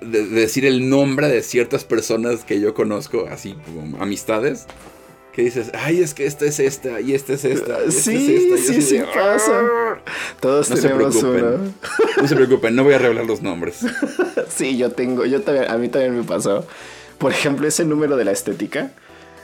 de, 0.00 0.26
decir 0.26 0.64
el 0.64 0.88
nombre 0.88 1.28
de 1.28 1.42
ciertas 1.42 1.84
personas 1.84 2.44
que 2.44 2.60
yo 2.60 2.74
conozco, 2.74 3.26
así 3.30 3.54
como 3.64 4.02
amistades 4.02 4.66
que 5.32 5.42
dices, 5.42 5.70
ay, 5.74 6.00
es 6.00 6.14
que 6.14 6.26
esta 6.26 6.44
es 6.44 6.58
esta 6.58 7.00
y 7.00 7.14
esta 7.14 7.34
es 7.34 7.44
esta. 7.44 7.90
sí, 7.90 8.56
sí, 8.58 8.82
sí 8.82 9.00
pasa. 9.14 10.00
Todos 10.40 10.70
no 10.70 10.76
tenemos 10.76 11.14
se 11.14 11.20
preocupen, 11.20 11.74
No 12.16 12.28
se 12.28 12.34
preocupen, 12.36 12.74
no 12.76 12.84
voy 12.84 12.94
a 12.94 12.98
revelar 12.98 13.26
los 13.26 13.42
nombres. 13.42 13.80
sí, 14.48 14.76
yo 14.76 14.90
tengo, 14.90 15.24
yo 15.26 15.42
también, 15.42 15.70
a 15.70 15.76
mí 15.76 15.88
también 15.88 16.16
me 16.16 16.24
pasó. 16.24 16.66
Por 17.18 17.32
ejemplo, 17.32 17.68
ese 17.68 17.84
número 17.84 18.16
de 18.16 18.24
la 18.24 18.32
estética. 18.32 18.92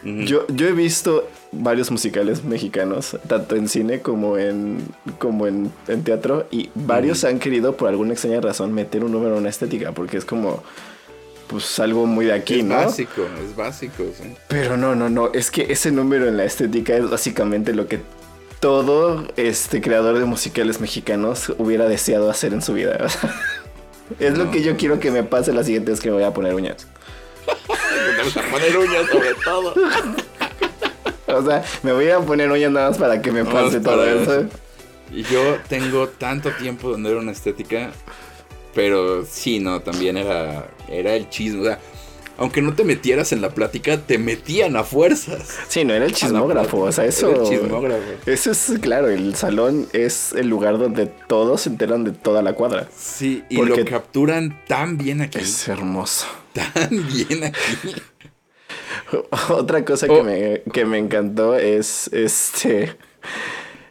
yo, 0.02 0.46
yo 0.48 0.66
he 0.66 0.72
visto 0.72 1.28
varios 1.52 1.90
musicales 1.90 2.44
mexicanos, 2.44 3.16
tanto 3.28 3.56
en 3.56 3.68
cine 3.68 4.00
como 4.00 4.38
en, 4.38 4.78
como 5.18 5.46
en, 5.46 5.70
teatro, 6.04 6.46
y 6.50 6.70
varios 6.74 7.24
han 7.24 7.38
querido, 7.38 7.76
por 7.76 7.88
alguna 7.88 8.12
extraña 8.12 8.40
razón, 8.40 8.72
meter 8.72 9.04
un 9.04 9.12
número 9.12 9.36
en 9.36 9.44
la 9.44 9.50
estética, 9.50 9.92
porque 9.92 10.16
es 10.16 10.24
como 10.24 10.62
pues 11.48 11.78
algo 11.78 12.06
muy 12.06 12.26
de 12.26 12.32
aquí, 12.32 12.62
¿no? 12.62 12.78
Es 12.80 12.86
básico, 12.86 13.22
es 13.44 13.56
básico, 13.56 14.04
sí. 14.20 14.34
Pero 14.48 14.76
no, 14.76 14.94
no, 14.94 15.08
no, 15.08 15.30
es 15.32 15.50
que 15.50 15.72
ese 15.72 15.90
número 15.90 16.28
en 16.28 16.36
la 16.36 16.44
estética 16.44 16.94
es 16.96 17.08
básicamente 17.08 17.74
lo 17.74 17.86
que 17.86 18.00
todo 18.60 19.26
este 19.36 19.80
creador 19.80 20.18
de 20.18 20.24
musicales 20.24 20.80
mexicanos 20.80 21.52
hubiera 21.58 21.88
deseado 21.88 22.30
hacer 22.30 22.52
en 22.52 22.62
su 22.62 22.74
vida. 22.74 22.98
es 24.20 24.36
lo 24.38 24.50
que 24.50 24.62
yo 24.62 24.76
quiero 24.76 25.00
que 25.00 25.10
me 25.10 25.22
pase 25.22 25.52
la 25.52 25.64
siguiente 25.64 25.90
vez 25.90 26.00
que 26.00 26.08
me 26.08 26.14
voy 26.14 26.24
a 26.24 26.32
poner 26.32 26.54
uñas. 26.54 26.86
Vamos 28.18 28.36
a 28.36 28.42
poner 28.42 28.76
uñas 28.76 29.06
sobre 29.10 29.34
todo. 29.34 29.74
o 31.28 31.46
sea, 31.46 31.64
me 31.82 31.92
voy 31.92 32.08
a 32.10 32.20
poner 32.20 32.50
uñas 32.50 32.72
nada 32.72 32.90
más 32.90 32.98
para 32.98 33.20
que 33.20 33.30
me 33.30 33.44
pase 33.44 33.80
todo 33.80 34.04
eso. 34.04 34.46
Y 35.12 35.22
yo 35.22 35.58
tengo 35.68 36.08
tanto 36.08 36.50
tiempo 36.50 36.96
de 36.96 37.02
ver 37.02 37.16
una 37.16 37.32
estética 37.32 37.92
pero 38.76 39.24
sí, 39.24 39.58
no, 39.58 39.80
también 39.80 40.18
era, 40.18 40.68
era 40.88 41.14
el 41.14 41.28
chisme. 41.28 41.60
O 41.60 41.64
sea, 41.64 41.78
aunque 42.38 42.60
no 42.60 42.74
te 42.74 42.84
metieras 42.84 43.32
en 43.32 43.40
la 43.40 43.50
plática, 43.50 43.98
te 43.98 44.18
metían 44.18 44.76
a 44.76 44.84
fuerzas. 44.84 45.58
Sí, 45.68 45.84
no 45.84 45.94
era 45.94 46.04
el 46.04 46.12
chismógrafo, 46.12 46.80
o 46.80 46.92
sea, 46.92 47.06
eso. 47.06 47.30
el 47.30 47.48
chismógrafo. 47.48 48.02
Eso 48.26 48.50
es, 48.50 48.72
claro, 48.80 49.08
el 49.08 49.34
salón 49.36 49.88
es 49.92 50.32
el 50.32 50.48
lugar 50.48 50.78
donde 50.78 51.06
todos 51.06 51.62
se 51.62 51.70
enteran 51.70 52.04
de 52.04 52.12
toda 52.12 52.42
la 52.42 52.52
cuadra. 52.52 52.88
Sí, 52.94 53.42
y 53.48 53.56
lo 53.62 53.82
capturan 53.84 54.60
tan 54.66 54.98
bien 54.98 55.22
aquí. 55.22 55.38
Es 55.38 55.66
hermoso. 55.68 56.26
Tan 56.52 56.88
bien 56.90 57.44
aquí. 57.44 57.94
Otra 59.50 59.84
cosa 59.84 60.06
que, 60.06 60.12
oh. 60.12 60.24
me, 60.24 60.62
que 60.72 60.84
me 60.84 60.98
encantó 60.98 61.56
es 61.56 62.08
este. 62.12 62.96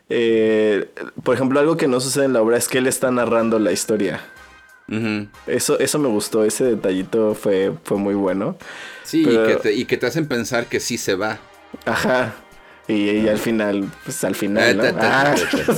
Eh, 0.09 0.89
por 1.23 1.35
ejemplo, 1.35 1.59
algo 1.59 1.77
que 1.77 1.87
no 1.87 1.99
sucede 1.99 2.25
en 2.25 2.33
la 2.33 2.41
obra 2.41 2.57
es 2.57 2.67
que 2.67 2.79
él 2.79 2.87
está 2.87 3.11
narrando 3.11 3.59
la 3.59 3.71
historia 3.71 4.21
eso, 5.47 5.79
eso 5.79 5.99
me 5.99 6.07
gustó, 6.07 6.43
ese 6.43 6.63
detallito 6.63 7.35
fue, 7.35 7.73
fue 7.83 7.97
muy 7.97 8.13
bueno. 8.13 8.57
Sí, 9.03 9.21
y, 9.21 9.25
que 9.25 9.59
te, 9.61 9.73
y, 9.73 9.85
que 9.85 9.97
te, 9.97 10.05
hacen 10.05 10.27
pensar 10.27 10.67
que 10.67 10.79
sí 10.79 10.97
se 10.97 11.15
va. 11.15 11.39
Ajá. 11.85 12.35
Y, 12.87 13.27
al 13.27 13.39
final, 13.39 13.89
pues 14.03 14.23
al 14.23 14.35
final, 14.35 14.77
¿no? 14.77 14.83
Ah, 14.99 15.33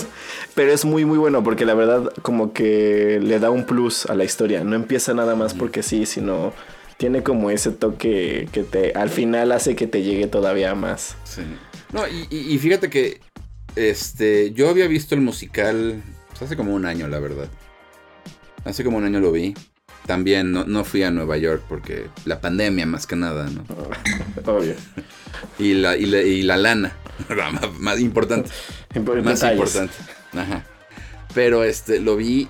pero 0.56 0.74
es 0.74 0.84
muy, 0.84 1.06
muy 1.06 1.18
bueno 1.18 1.42
porque 1.42 1.66
la 1.66 1.74
verdad 1.74 2.12
como 2.22 2.52
que 2.52 3.20
le 3.22 3.40
da 3.40 3.50
un 3.50 3.66
plus 3.66 4.06
a 4.08 4.16
la 4.16 4.26
historia. 4.26 4.64
No 4.64 4.76
empieza 4.76 5.14
nada 5.14 5.36
más 5.36 5.54
porque 5.54 5.84
sí, 5.84 6.06
sino 6.06 6.54
tiene 6.98 7.24
como 7.24 7.50
ese 7.50 7.72
toque 7.72 8.50
que 8.52 8.64
te 8.64 8.92
al 8.94 9.10
final 9.10 9.52
hace 9.54 9.76
que 9.76 9.88
te 9.88 10.04
llegue 10.04 10.28
todavía 10.28 10.76
más. 10.76 11.16
Sí. 11.24 11.44
No, 11.94 12.04
y, 12.08 12.58
fíjate 12.58 12.90
que 12.90 13.22
este 13.78 14.52
yo 14.52 14.70
había 14.70 14.88
visto 14.88 15.16
el 15.16 15.22
musical 15.22 16.04
pues, 16.30 16.42
hace 16.42 16.58
como 16.58 16.74
un 16.74 16.86
año, 16.86 17.08
la 17.08 17.20
verdad. 17.20 17.48
Hace 18.66 18.84
como 18.84 18.98
un 18.98 19.06
año 19.06 19.20
lo 19.20 19.32
vi. 19.32 19.54
También 20.06 20.54
no, 20.54 20.86
fui 20.86 21.04
a 21.04 21.12
Nueva 21.12 21.38
York 21.38 21.64
porque 21.68 22.08
la 22.24 22.40
pandemia 22.40 22.86
más 22.86 23.06
que 23.06 23.18
nada, 23.18 23.50
¿no? 23.50 23.64
Obvio. 24.52 24.76
y, 25.60 25.74
la, 25.74 25.98
y, 25.98 26.42
la, 26.44 26.56
lana, 26.56 26.94
más, 27.80 28.00
importante. 28.00 28.50
más 29.24 29.44
importante. 29.44 29.94
Ajá. 30.34 30.64
Pero 31.34 31.64
este, 31.64 32.00
lo 32.00 32.16
vi 32.16 32.48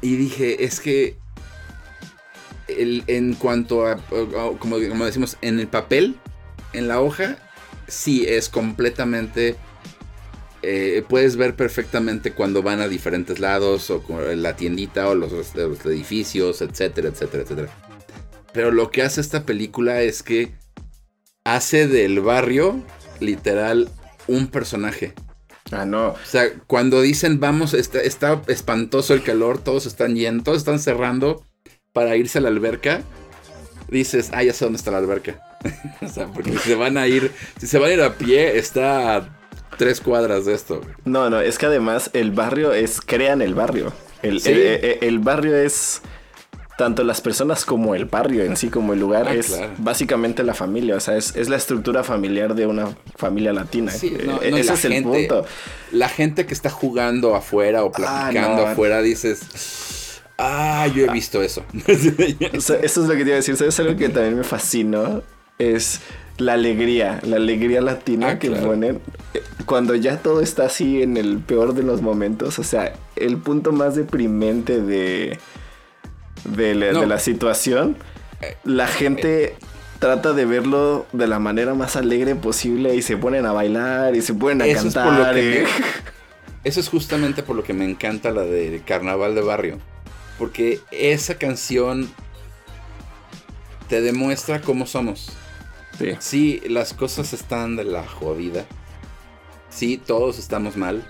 y 0.00 0.16
dije, 0.16 0.64
es 0.64 0.80
que 0.80 1.18
en 2.68 3.34
cuanto 3.34 3.86
a, 3.86 3.96
como, 4.58 4.78
como, 4.88 5.04
decimos, 5.04 5.36
en 5.42 5.60
el 5.60 5.68
papel, 5.68 6.16
en 6.72 6.88
la 6.88 7.00
hoja, 7.00 7.36
sí 7.86 8.24
es 8.26 8.48
completamente... 8.48 9.56
Eh, 10.62 11.04
puedes 11.08 11.36
ver 11.36 11.54
perfectamente 11.54 12.32
cuando 12.32 12.62
van 12.62 12.80
a 12.80 12.88
diferentes 12.88 13.38
lados 13.38 13.90
o 13.90 14.02
la 14.34 14.56
tiendita 14.56 15.08
o 15.08 15.14
los, 15.14 15.32
los 15.32 15.86
edificios, 15.86 16.62
etcétera, 16.62 17.08
etcétera, 17.08 17.44
etcétera. 17.44 17.68
Pero 18.52 18.72
lo 18.72 18.90
que 18.90 19.02
hace 19.02 19.20
esta 19.20 19.44
película 19.44 20.02
es 20.02 20.22
que 20.22 20.52
hace 21.44 21.86
del 21.86 22.20
barrio 22.20 22.82
literal 23.20 23.88
un 24.26 24.48
personaje. 24.48 25.14
Ah, 25.70 25.84
no. 25.84 26.08
O 26.08 26.18
sea, 26.24 26.50
cuando 26.66 27.00
dicen 27.02 27.38
vamos, 27.38 27.74
está, 27.74 28.00
está 28.00 28.42
espantoso 28.48 29.14
el 29.14 29.22
calor, 29.22 29.58
todos 29.58 29.86
están 29.86 30.16
yendo, 30.16 30.42
todos 30.42 30.58
están 30.58 30.80
cerrando 30.80 31.44
para 31.92 32.16
irse 32.16 32.38
a 32.38 32.40
la 32.40 32.48
alberca, 32.48 33.02
dices, 33.88 34.30
ah, 34.32 34.42
ya 34.42 34.52
sé 34.52 34.64
dónde 34.64 34.78
está 34.78 34.90
la 34.90 34.98
alberca. 34.98 35.40
o 36.00 36.08
sea, 36.08 36.26
porque 36.26 36.52
si 36.52 36.58
se 36.58 36.74
van 36.74 36.96
a 36.96 37.06
ir, 37.06 37.32
si 37.58 37.66
se 37.66 37.78
van 37.78 37.90
a 37.90 37.94
ir 37.94 38.02
a 38.02 38.16
pie, 38.16 38.58
está 38.58 39.37
tres 39.78 40.00
cuadras 40.00 40.44
de 40.44 40.54
esto. 40.54 40.82
No, 41.04 41.30
no, 41.30 41.40
es 41.40 41.56
que 41.56 41.66
además 41.66 42.10
el 42.12 42.32
barrio 42.32 42.72
es, 42.72 43.00
crean 43.00 43.40
el 43.40 43.54
barrio. 43.54 43.92
El, 44.22 44.42
el, 45.00 45.18
barrio 45.20 45.56
es 45.56 46.02
tanto 46.76 47.04
las 47.04 47.20
personas 47.20 47.64
como 47.64 47.94
el 47.94 48.04
barrio 48.04 48.42
en 48.44 48.56
sí, 48.56 48.68
como 48.68 48.92
el 48.92 49.00
lugar, 49.00 49.28
ah, 49.28 49.34
es 49.34 49.58
básicamente 49.78 50.42
la 50.42 50.54
familia. 50.54 50.96
O 50.96 51.00
sea, 51.00 51.16
es, 51.16 51.48
la 51.48 51.56
estructura 51.56 52.02
familiar 52.02 52.54
de 52.54 52.66
una 52.66 52.96
familia 53.16 53.52
latina. 53.52 53.92
Sí, 53.92 54.14
eh, 54.18 54.50
ese 54.56 54.74
es 54.74 54.84
el 54.84 55.02
punto. 55.04 55.46
La 55.92 56.08
gente 56.08 56.46
que 56.46 56.54
está 56.54 56.68
jugando 56.68 57.34
afuera 57.34 57.84
o 57.84 57.88
ah, 57.88 57.92
platicando 57.92 58.66
afuera, 58.66 59.00
dices 59.00 59.40
Ah, 60.38 60.86
yo 60.94 61.04
he 61.04 61.10
visto 61.10 61.42
eso. 61.42 61.64
eso 61.88 62.76
es 62.80 62.96
lo 62.96 63.08
que 63.08 63.16
te 63.16 63.22
iba 63.22 63.32
a 63.32 63.36
decir. 63.36 63.56
¿Sabes 63.56 63.78
algo 63.80 63.96
que 63.96 64.08
también 64.08 64.36
me 64.36 64.44
fascinó? 64.44 65.22
Es 65.58 66.00
la 66.38 66.54
alegría, 66.54 67.20
la 67.22 67.36
alegría 67.36 67.80
latina 67.80 68.30
ah, 68.30 68.38
que 68.38 68.50
ponen 68.50 69.00
eh, 69.34 69.42
cuando 69.66 69.94
ya 69.94 70.18
todo 70.18 70.40
está 70.40 70.66
así 70.66 71.02
en 71.02 71.16
el 71.16 71.38
peor 71.38 71.74
de 71.74 71.82
los 71.82 72.00
momentos. 72.00 72.58
O 72.58 72.64
sea, 72.64 72.94
el 73.16 73.36
punto 73.36 73.72
más 73.72 73.94
deprimente 73.94 74.80
de, 74.80 75.38
de, 76.44 76.74
la, 76.74 77.18
situación, 77.18 77.96
la 78.64 78.86
gente 78.86 79.56
trata 79.98 80.32
de 80.32 80.46
verlo 80.46 81.06
de 81.12 81.26
la 81.26 81.38
manera 81.38 81.74
más 81.74 81.96
alegre 81.96 82.34
posible 82.34 82.94
y 82.94 83.02
se 83.02 83.16
ponen 83.16 83.44
a 83.44 83.52
bailar 83.52 84.16
y 84.16 84.22
se 84.22 84.32
ponen 84.32 84.62
a 84.62 84.74
cantar. 84.74 85.36
eso 86.64 86.80
es 86.80 86.88
justamente 86.88 87.42
por 87.42 87.56
lo 87.56 87.62
que 87.62 87.72
me 87.72 87.84
encanta 87.84 88.30
la 88.30 88.42
de 88.42 88.80
Carnaval 88.86 89.34
de 89.34 89.42
Barrio 89.42 89.78
porque 90.38 90.80
esa 90.90 91.34
canción 91.34 92.08
te 93.88 94.00
demuestra 94.00 94.60
cómo 94.60 94.86
somos. 94.86 95.32
Sí. 95.98 96.16
sí, 96.20 96.62
las 96.68 96.94
cosas 96.94 97.32
están 97.32 97.76
de 97.76 97.84
la 97.84 98.06
jodida. 98.06 98.64
Sí, 99.70 100.00
todos 100.04 100.38
estamos 100.38 100.76
mal. 100.76 101.04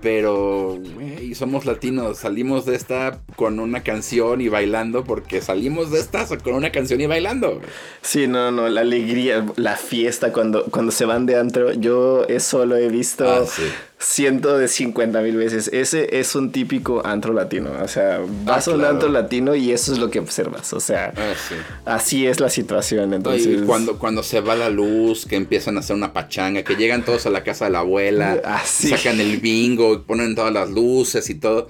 Pero, 0.00 0.80
güey, 0.94 1.34
somos 1.34 1.64
latinos. 1.64 2.18
Salimos 2.18 2.66
de 2.66 2.74
esta 2.74 3.20
con 3.36 3.60
una 3.60 3.84
canción 3.84 4.40
y 4.40 4.48
bailando 4.48 5.04
porque 5.04 5.40
salimos 5.40 5.92
de 5.92 6.00
esta 6.00 6.26
con 6.38 6.54
una 6.54 6.72
canción 6.72 7.00
y 7.00 7.06
bailando. 7.06 7.60
Sí, 8.02 8.26
no, 8.26 8.50
no, 8.50 8.68
la 8.68 8.80
alegría, 8.80 9.46
la 9.56 9.76
fiesta 9.76 10.32
cuando, 10.32 10.64
cuando 10.64 10.90
se 10.90 11.04
van 11.04 11.24
de 11.24 11.38
antro. 11.38 11.72
Yo 11.72 12.24
eso 12.24 12.66
lo 12.66 12.76
he 12.76 12.88
visto. 12.88 13.30
Ah, 13.30 13.44
sí 13.46 13.62
ciento 14.02 14.58
de 14.58 14.68
cincuenta 14.68 15.20
mil 15.22 15.36
veces. 15.36 15.70
Ese 15.72 16.18
es 16.18 16.34
un 16.34 16.50
típico 16.50 17.06
antro 17.06 17.32
latino. 17.32 17.70
O 17.82 17.88
sea, 17.88 18.20
vas 18.44 18.68
a 18.68 18.72
un 18.72 18.84
antro 18.84 19.08
latino 19.08 19.54
y 19.54 19.70
eso 19.70 19.92
es 19.92 19.98
lo 19.98 20.10
que 20.10 20.18
observas. 20.18 20.72
O 20.72 20.80
sea, 20.80 21.14
ah, 21.16 21.94
así 21.94 22.26
es 22.26 22.40
la 22.40 22.50
situación. 22.50 23.14
Entonces, 23.14 23.62
cuando, 23.62 23.98
cuando 23.98 24.22
se 24.22 24.40
va 24.40 24.54
la 24.56 24.68
luz, 24.68 25.26
que 25.26 25.36
empiezan 25.36 25.76
a 25.76 25.80
hacer 25.80 25.94
una 25.96 26.12
pachanga, 26.12 26.62
que 26.62 26.74
llegan 26.74 27.04
todos 27.04 27.26
a 27.26 27.30
la 27.30 27.44
casa 27.44 27.66
de 27.66 27.70
la 27.70 27.80
abuela, 27.80 28.40
sacan 28.64 29.20
el 29.20 29.38
bingo, 29.38 30.02
ponen 30.02 30.34
todas 30.34 30.52
las 30.52 30.70
luces 30.70 31.30
y 31.30 31.36
todo. 31.36 31.68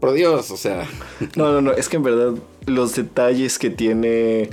Por 0.00 0.12
Dios, 0.12 0.50
o 0.50 0.56
sea. 0.56 0.88
No, 1.36 1.52
no, 1.52 1.60
no. 1.60 1.72
Es 1.72 1.88
que 1.88 1.96
en 1.96 2.02
verdad 2.02 2.34
los 2.66 2.94
detalles 2.94 3.58
que 3.58 3.70
tiene 3.70 4.50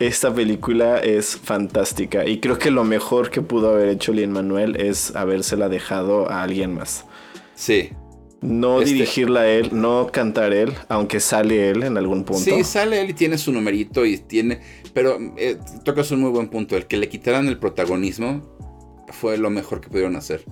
esta 0.00 0.34
película 0.34 0.98
es 0.98 1.36
fantástica 1.36 2.26
y 2.26 2.40
creo 2.40 2.58
que 2.58 2.70
lo 2.70 2.84
mejor 2.84 3.30
que 3.30 3.42
pudo 3.42 3.70
haber 3.70 3.90
hecho 3.90 4.12
Lin 4.12 4.32
Manuel 4.32 4.76
es 4.76 5.14
habérsela 5.14 5.68
dejado 5.68 6.28
a 6.30 6.42
alguien 6.42 6.74
más. 6.74 7.04
Sí. 7.54 7.90
No 8.40 8.80
este 8.80 8.94
dirigirla 8.94 9.40
a 9.40 9.50
él, 9.50 9.68
no 9.72 10.08
cantar 10.10 10.54
él, 10.54 10.72
aunque 10.88 11.20
sale 11.20 11.68
él 11.68 11.82
en 11.82 11.98
algún 11.98 12.24
punto. 12.24 12.42
Sí, 12.42 12.64
sale 12.64 13.02
él 13.02 13.10
y 13.10 13.12
tiene 13.12 13.36
su 13.36 13.52
numerito 13.52 14.06
y 14.06 14.16
tiene... 14.16 14.62
Pero 14.94 15.18
eh, 15.36 15.58
tocas 15.84 16.10
un 16.10 16.20
muy 16.22 16.30
buen 16.30 16.48
punto. 16.48 16.78
El 16.78 16.86
que 16.86 16.96
le 16.96 17.10
quitaran 17.10 17.46
el 17.48 17.58
protagonismo 17.58 18.56
fue 19.08 19.36
lo 19.36 19.50
mejor 19.50 19.82
que 19.82 19.90
pudieron 19.90 20.16
hacer. 20.16 20.42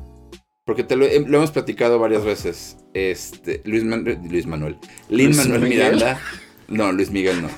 Porque 0.67 0.85
te 0.85 0.97
lo, 0.97 1.07
hemos 1.07 1.51
platicado 1.51 1.99
varias 1.99 2.23
veces. 2.23 2.77
Este, 2.93 3.63
Luis, 3.65 3.83
Luis 3.83 4.47
Manuel. 4.47 4.77
Lin 5.09 5.35
Manuel 5.35 5.63
Miranda. 5.63 6.21
No, 6.69 6.93
Luis 6.93 7.11
Miguel 7.11 7.41
no. 7.41 7.49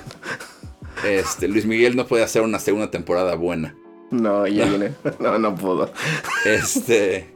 Este, 1.05 1.47
Luis 1.47 1.65
Miguel 1.65 1.95
no 1.95 2.05
puede 2.05 2.23
hacer 2.23 2.41
una 2.41 2.59
segunda 2.59 2.91
temporada 2.91 3.35
buena. 3.35 3.75
No, 4.11 4.45
ya 4.47 4.65
viene. 4.69 4.93
No, 5.19 5.39
no 5.39 5.55
pudo. 5.55 5.91
Este. 6.45 7.33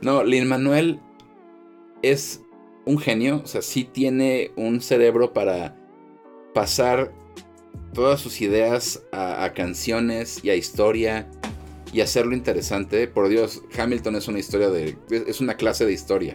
No, 0.00 0.24
Lin 0.24 0.48
Manuel 0.48 1.00
es 2.02 2.40
un 2.84 2.98
genio. 2.98 3.42
O 3.44 3.46
sea, 3.46 3.62
sí 3.62 3.84
tiene 3.84 4.52
un 4.56 4.80
cerebro 4.80 5.32
para 5.32 5.76
pasar 6.54 7.12
todas 7.92 8.20
sus 8.20 8.40
ideas 8.40 9.02
a, 9.12 9.52
canciones 9.54 10.40
y 10.42 10.50
a 10.50 10.56
historia 10.56 11.28
y 11.92 12.00
hacerlo 12.00 12.34
interesante. 12.34 13.06
Por 13.08 13.28
Dios, 13.28 13.62
Hamilton 13.76 14.16
es 14.16 14.28
una 14.28 14.38
historia 14.38 14.70
de. 14.70 14.96
es 15.10 15.40
una 15.40 15.54
clase 15.54 15.84
de 15.84 15.92
historia. 15.92 16.34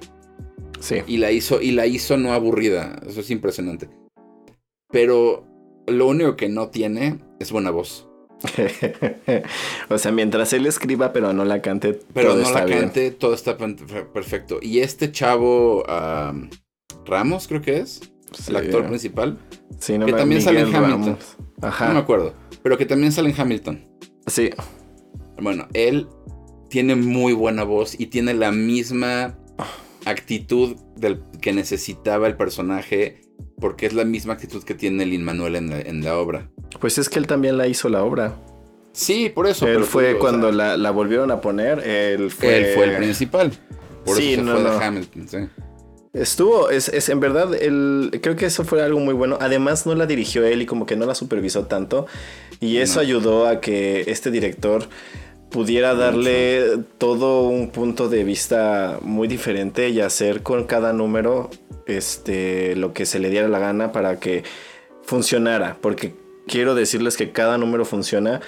Sí. 0.79 0.97
Y 1.07 1.17
la 1.17 1.31
hizo, 1.31 1.59
y 1.59 1.71
la 1.71 1.87
hizo 1.87 2.17
no 2.17 2.33
aburrida. 2.33 3.01
Eso 3.07 3.21
es 3.21 3.31
impresionante. 3.31 3.89
Pero 4.91 5.43
lo 5.87 6.07
único 6.07 6.35
que 6.35 6.49
no 6.49 6.69
tiene 6.69 7.19
es 7.39 7.51
buena 7.51 7.71
voz. 7.71 8.07
o 9.89 9.97
sea, 9.97 10.11
mientras 10.11 10.53
él 10.53 10.67
escriba, 10.67 11.11
pero 11.11 11.33
no 11.33 11.43
la 11.43 11.61
cante. 11.61 11.99
Pero 12.13 12.35
no 12.35 12.51
la 12.51 12.65
cante, 12.65 13.11
todo 13.11 13.33
está 13.33 13.57
perfecto. 13.57 14.59
Y 14.61 14.79
este 14.79 15.11
chavo 15.11 15.83
Ramos, 17.05 17.47
creo 17.47 17.61
que 17.61 17.77
es. 17.77 18.01
el 18.47 18.55
actor 18.55 18.85
principal. 18.87 19.39
Sí, 19.79 19.97
no 19.97 20.05
que 20.05 20.13
también 20.13 20.41
sale 20.41 20.61
en 20.61 20.75
Hamilton. 20.75 21.17
Ajá. 21.61 21.87
No 21.87 21.93
me 21.95 21.99
acuerdo. 21.99 22.33
Pero 22.61 22.77
que 22.77 22.85
también 22.85 23.11
sale 23.11 23.29
en 23.29 23.39
Hamilton. 23.39 23.85
Sí. 24.27 24.49
Bueno, 25.41 25.67
él 25.73 26.07
tiene 26.69 26.95
muy 26.95 27.33
buena 27.33 27.63
voz 27.63 27.99
y 27.99 28.07
tiene 28.07 28.33
la 28.33 28.51
misma 28.51 29.37
actitud 30.05 30.75
del 30.95 31.21
que 31.41 31.53
necesitaba 31.53 32.27
el 32.27 32.35
personaje 32.35 33.21
porque 33.59 33.85
es 33.85 33.93
la 33.93 34.05
misma 34.05 34.33
actitud 34.33 34.63
que 34.63 34.73
tiene 34.73 35.05
Lin 35.05 35.23
Manuel 35.23 35.55
en 35.55 36.03
la, 36.03 36.17
obra. 36.17 36.49
Pues 36.79 36.97
es 36.97 37.09
que 37.09 37.19
él 37.19 37.27
también 37.27 37.57
la 37.57 37.67
hizo 37.67 37.89
la 37.89 38.03
obra. 38.03 38.35
Sí, 38.93 39.31
por 39.33 39.47
eso. 39.47 39.67
Él 39.67 39.83
fue 39.83 40.17
cuando 40.17 40.51
la, 40.51 40.91
volvieron 40.91 41.31
a 41.31 41.41
poner, 41.41 41.79
él 41.79 42.31
fue... 42.31 42.57
Él 42.57 42.75
fue 42.75 42.85
el 42.85 42.97
principal. 42.97 43.51
Por 44.05 44.17
sí, 44.17 44.33
eso 44.33 44.45
se 44.45 44.51
fue 44.51 44.63
de 44.63 44.85
Hamilton, 44.85 45.27
sí. 45.27 45.37
Estuvo, 46.13 46.69
es, 46.71 46.89
es, 46.89 47.09
en 47.09 47.19
verdad, 47.19 47.53
el, 47.53 48.19
creo 48.23 48.35
que 48.35 48.45
eso 48.45 48.63
fue 48.63 48.81
algo 48.81 48.99
muy 48.99 49.13
bueno. 49.13 49.37
Además, 49.39 49.85
no 49.85 49.93
la 49.93 50.07
dirigió 50.07 50.45
él 50.45 50.61
y 50.61 50.65
como 50.65 50.85
que 50.85 50.95
no 50.95 51.05
la 51.05 51.13
supervisó 51.13 51.65
tanto. 51.65 52.07
Y 52.59 52.77
eso 52.77 52.99
ayudó 52.99 53.47
a 53.47 53.59
que 53.61 54.05
este 54.07 54.31
director 54.31 54.87
pudiera 55.49 55.95
darle 55.95 56.79
todo 56.97 57.47
un 57.47 57.69
punto 57.69 58.09
de 58.09 58.23
vista 58.23 58.99
muy 59.01 59.27
diferente 59.27 59.89
y 59.89 60.01
hacer 60.01 60.43
con 60.43 60.65
cada 60.65 60.93
número 60.93 61.49
este, 61.85 62.75
lo 62.75 62.93
que 62.93 63.05
se 63.05 63.19
le 63.19 63.29
diera 63.29 63.47
la 63.47 63.59
gana 63.59 63.91
para 63.91 64.19
que 64.19 64.43
funcionara, 65.03 65.77
porque 65.81 66.13
quiero 66.47 66.75
decirles 66.75 67.15
que 67.17 67.31
cada 67.31 67.57
número 67.57 67.85
funciona 67.85 68.41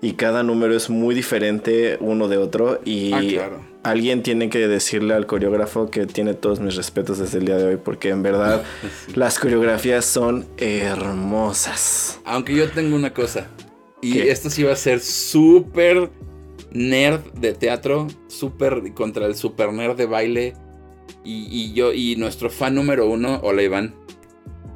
y 0.00 0.12
cada 0.12 0.42
número 0.42 0.76
es 0.76 0.90
muy 0.90 1.14
diferente 1.14 1.96
uno 2.00 2.28
de 2.28 2.36
otro 2.36 2.80
y 2.84 3.12
Ah, 3.12 3.20
claro. 3.28 3.60
alguien 3.82 4.22
tiene 4.22 4.48
que 4.50 4.68
decirle 4.68 5.14
al 5.14 5.26
coreógrafo 5.26 5.90
que 5.90 6.06
tiene 6.06 6.34
todos 6.34 6.60
mis 6.60 6.76
respetos 6.76 7.18
desde 7.18 7.38
el 7.38 7.46
día 7.46 7.56
de 7.56 7.64
hoy 7.64 7.76
porque 7.82 8.10
en 8.10 8.22
verdad 8.22 8.62
las 9.14 9.38
coreografías 9.38 10.04
son 10.04 10.46
hermosas. 10.58 12.20
Aunque 12.24 12.54
yo 12.54 12.70
tengo 12.70 12.94
una 12.96 13.12
cosa. 13.12 13.48
Y 14.02 14.12
¿Qué? 14.12 14.30
esto 14.30 14.50
sí 14.50 14.62
va 14.62 14.72
a 14.72 14.76
ser 14.76 15.00
súper 15.00 16.10
nerd 16.74 17.22
de 17.32 17.54
teatro. 17.54 18.08
Súper 18.26 18.92
contra 18.92 19.24
el 19.26 19.34
super 19.34 19.72
nerd 19.72 19.96
de 19.96 20.06
baile. 20.06 20.52
Y, 21.24 21.48
y 21.50 21.72
yo, 21.72 21.92
y 21.92 22.16
nuestro 22.16 22.50
fan 22.50 22.74
número 22.74 23.08
uno, 23.08 23.40
hola 23.42 23.62
Iván. 23.62 23.94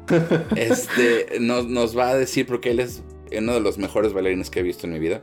este 0.56 1.38
nos, 1.40 1.66
nos 1.66 1.96
va 1.96 2.08
a 2.10 2.16
decir 2.16 2.46
porque 2.46 2.70
él 2.70 2.80
es 2.80 3.02
uno 3.36 3.52
de 3.52 3.60
los 3.60 3.76
mejores 3.76 4.14
bailarines 4.14 4.48
que 4.48 4.60
he 4.60 4.62
visto 4.62 4.86
en 4.86 4.94
mi 4.94 4.98
vida. 4.98 5.22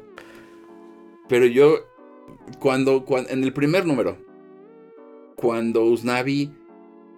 Pero 1.28 1.48
yo, 1.48 1.80
cuando, 2.60 3.04
cuan- 3.04 3.26
en 3.30 3.44
el 3.44 3.52
primer 3.52 3.86
número, 3.86 4.18
cuando 5.36 5.84
Usnavi 5.86 6.52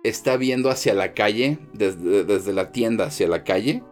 está 0.04 0.38
viendo 0.38 0.70
hacia 0.70 0.94
la 0.94 1.14
calle, 1.14 1.60
desde, 1.74 2.24
desde 2.24 2.54
la 2.54 2.72
tienda 2.72 3.06
hacia 3.06 3.28
la 3.28 3.44
calle, 3.44 3.84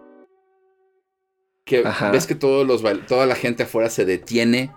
que 1.66 1.80
Ajá. 1.86 2.12
ves 2.12 2.28
que 2.28 2.36
todos 2.36 2.66
los 2.66 2.84
toda 3.08 3.26
la 3.26 3.36
gente 3.36 3.64
afuera 3.64 3.90
se 3.90 4.06
detiene 4.06 4.72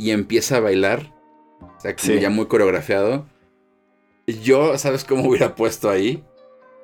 y 0.00 0.10
empieza 0.12 0.56
a 0.56 0.60
bailar, 0.60 1.12
o 1.60 1.80
sea, 1.80 1.94
como 1.94 2.06
Sí. 2.14 2.20
ya 2.20 2.30
muy 2.30 2.46
coreografiado. 2.46 3.26
Yo, 4.42 4.78
¿sabes 4.78 5.04
cómo 5.04 5.28
hubiera 5.28 5.54
puesto 5.54 5.90
ahí? 5.90 6.22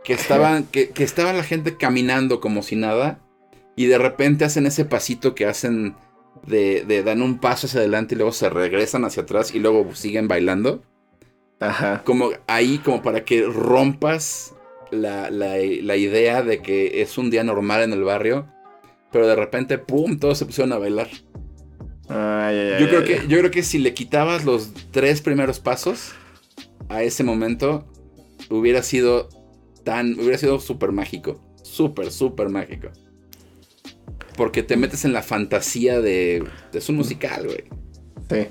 Que 0.05 0.13
estaban, 0.13 0.65
que, 0.73 0.91
que 0.91 1.05
estaba 1.05 1.33
la 1.33 1.43
gente 1.45 1.77
caminando 1.77 2.41
como 2.41 2.63
si 2.63 2.77
nada 2.77 3.21
y 3.77 3.87
de 3.87 3.99
repente 3.99 4.45
hacen 4.45 4.67
ese 4.67 4.85
pasito 4.85 5.35
que 5.35 5.47
hacen 5.47 5.95
de, 6.47 6.85
de 6.87 7.03
dan 7.03 7.23
un 7.23 7.39
paso 7.39 7.67
hacia 7.67 7.81
adelante 7.81 8.15
y 8.15 8.19
luego 8.19 8.33
se 8.33 8.49
regresan 8.51 9.05
hacia 9.05 9.23
atrás 9.23 9.55
y 9.55 9.59
luego 9.59 9.95
siguen 9.95 10.29
bailando. 10.29 10.83
Ajá. 11.61 12.03
Como 12.05 12.31
ahí, 12.47 12.79
como 12.79 13.03
para 13.03 13.25
que 13.25 13.43
rompas 13.43 14.55
la, 14.91 15.31
la- 15.31 15.57
la 15.57 15.97
idea 15.97 16.43
de 16.43 16.61
que 16.63 17.01
es 17.01 17.17
un 17.19 17.31
día 17.31 17.45
normal 17.45 17.83
en 17.83 17.93
el 17.93 18.05
barrio. 18.05 18.47
Pero 19.13 19.27
de 19.27 19.37
repente, 19.37 19.79
¡pum! 19.79 20.19
Todos 20.19 20.37
se 20.39 20.45
pusieron 20.47 20.73
a 20.75 20.79
bailar. 20.79 21.09
Ay, 22.09 22.57
ay, 22.57 22.73
ay, 22.75 22.81
Yo 22.83 22.89
creo, 22.89 23.05
que, 23.05 23.23
yo 23.29 23.39
creo 23.39 23.51
que 23.51 23.63
si 23.63 23.79
le 23.79 23.93
quitabas 23.95 24.45
los 24.45 24.71
tres 24.93 25.21
primeros 25.23 25.59
pasos 25.61 26.13
a 26.89 27.03
ese 27.03 27.25
momento, 27.25 27.87
hubiera 28.51 28.83
sido 28.83 29.29
tan. 29.85 30.15
hubiera 30.19 30.39
sido 30.39 30.61
súper 30.61 30.93
mágico. 30.93 31.41
Súper, 31.63 32.11
súper 32.13 32.49
mágico. 32.49 32.89
Porque 34.37 34.63
te 34.63 34.77
metes 34.77 35.05
en 35.05 35.13
la 35.13 35.23
fantasía 35.23 36.01
de. 36.01 36.45
Es 36.73 36.89
un 36.89 36.97
musical, 36.97 37.47
güey. 37.47 37.65
Sí. 38.29 38.49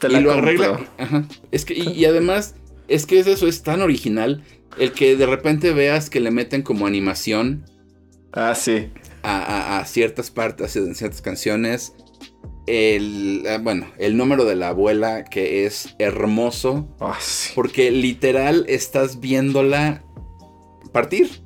Te 0.00 0.06
y 0.08 0.20
lo 0.20 0.30
compro. 0.32 0.32
arregla. 0.32 0.90
Ajá. 0.98 1.28
Es 1.50 1.64
que, 1.64 1.74
y, 1.74 1.88
y 1.90 2.04
además, 2.04 2.54
es 2.88 3.06
que 3.06 3.18
es 3.18 3.26
eso, 3.26 3.46
es 3.48 3.62
tan 3.62 3.80
original. 3.82 4.42
El 4.78 4.92
que 4.92 5.16
de 5.16 5.26
repente 5.26 5.72
veas 5.72 6.10
que 6.10 6.20
le 6.20 6.30
meten 6.30 6.62
como 6.62 6.86
animación 6.86 7.64
Ah, 8.32 8.54
sí. 8.54 8.88
a, 9.22 9.38
a- 9.38 9.78
a 9.80 9.84
ciertas 9.86 10.30
partes, 10.30 10.74
en 10.76 10.94
ciertas 10.94 11.22
canciones. 11.22 11.92
El, 12.66 13.44
ah, 13.48 13.58
bueno, 13.62 13.86
el 13.98 14.16
número 14.16 14.44
de 14.44 14.56
la 14.56 14.68
abuela, 14.68 15.24
que 15.24 15.66
es 15.66 15.94
hermoso. 15.98 16.88
Ah, 17.00 17.18
sí. 17.20 17.52
Porque 17.54 17.90
literal 17.90 18.64
estás 18.68 19.20
viéndola 19.20 20.02
partir. 20.92 21.42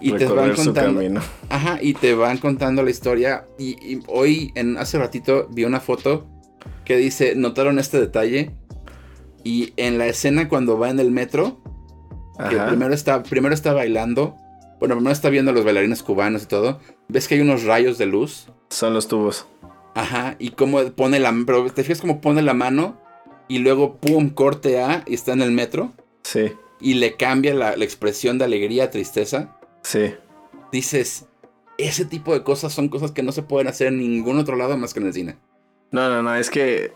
Y 0.00 0.12
te 0.12 0.26
van 0.26 0.54
su 0.56 0.64
contando. 0.64 1.20
Ajá, 1.48 1.78
y 1.80 1.94
te 1.94 2.14
van 2.14 2.36
contando 2.38 2.82
la 2.82 2.90
historia. 2.90 3.46
Y, 3.58 3.70
y 3.80 4.02
hoy, 4.08 4.52
en, 4.54 4.76
hace 4.76 4.98
ratito, 4.98 5.48
vi 5.50 5.64
una 5.64 5.80
foto 5.80 6.26
que 6.84 6.96
dice, 6.96 7.34
¿notaron 7.34 7.78
este 7.78 7.98
detalle? 7.98 8.50
Y 9.42 9.72
en 9.76 9.98
la 9.98 10.06
escena 10.06 10.48
cuando 10.48 10.78
va 10.78 10.90
en 10.90 11.00
el 11.00 11.10
metro, 11.10 11.62
que 12.50 12.56
primero 12.56 12.92
está, 12.92 13.22
primero 13.22 13.54
está 13.54 13.72
bailando, 13.72 14.36
bueno, 14.80 14.96
primero 14.96 15.12
está 15.12 15.30
viendo 15.30 15.50
a 15.50 15.54
los 15.54 15.64
bailarines 15.64 16.02
cubanos 16.02 16.42
y 16.44 16.46
todo, 16.46 16.80
ves 17.08 17.28
que 17.28 17.36
hay 17.36 17.40
unos 17.40 17.64
rayos 17.64 17.98
de 17.98 18.06
luz. 18.06 18.48
Son 18.70 18.92
los 18.94 19.08
tubos. 19.08 19.46
Ajá, 19.94 20.36
y 20.38 20.50
cómo 20.50 20.82
pone 20.92 21.20
la, 21.20 21.32
pero 21.46 21.70
te 21.70 21.82
fijas 21.84 22.00
cómo 22.00 22.20
pone 22.20 22.42
la 22.42 22.54
mano 22.54 23.00
y 23.48 23.58
luego, 23.58 23.96
pum, 23.96 24.30
corte 24.30 24.80
A 24.80 25.04
y 25.06 25.14
está 25.14 25.32
en 25.32 25.42
el 25.42 25.52
metro 25.52 25.92
Sí. 26.22 26.52
y 26.80 26.94
le 26.94 27.16
cambia 27.16 27.54
la, 27.54 27.76
la 27.76 27.84
expresión 27.84 28.38
de 28.38 28.44
alegría 28.46 28.84
a 28.84 28.90
tristeza. 28.90 29.56
Sí. 29.82 30.14
Dices, 30.72 31.26
ese 31.78 32.04
tipo 32.04 32.32
de 32.32 32.42
cosas 32.42 32.72
son 32.72 32.88
cosas 32.88 33.12
que 33.12 33.22
no 33.22 33.32
se 33.32 33.42
pueden 33.42 33.68
hacer 33.68 33.88
en 33.88 33.98
ningún 33.98 34.38
otro 34.38 34.56
lado 34.56 34.76
más 34.76 34.94
que 34.94 35.00
en 35.00 35.06
el 35.06 35.12
cine. 35.12 35.36
No, 35.90 36.08
no, 36.08 36.22
no, 36.22 36.34
es 36.34 36.50
que, 36.50 36.92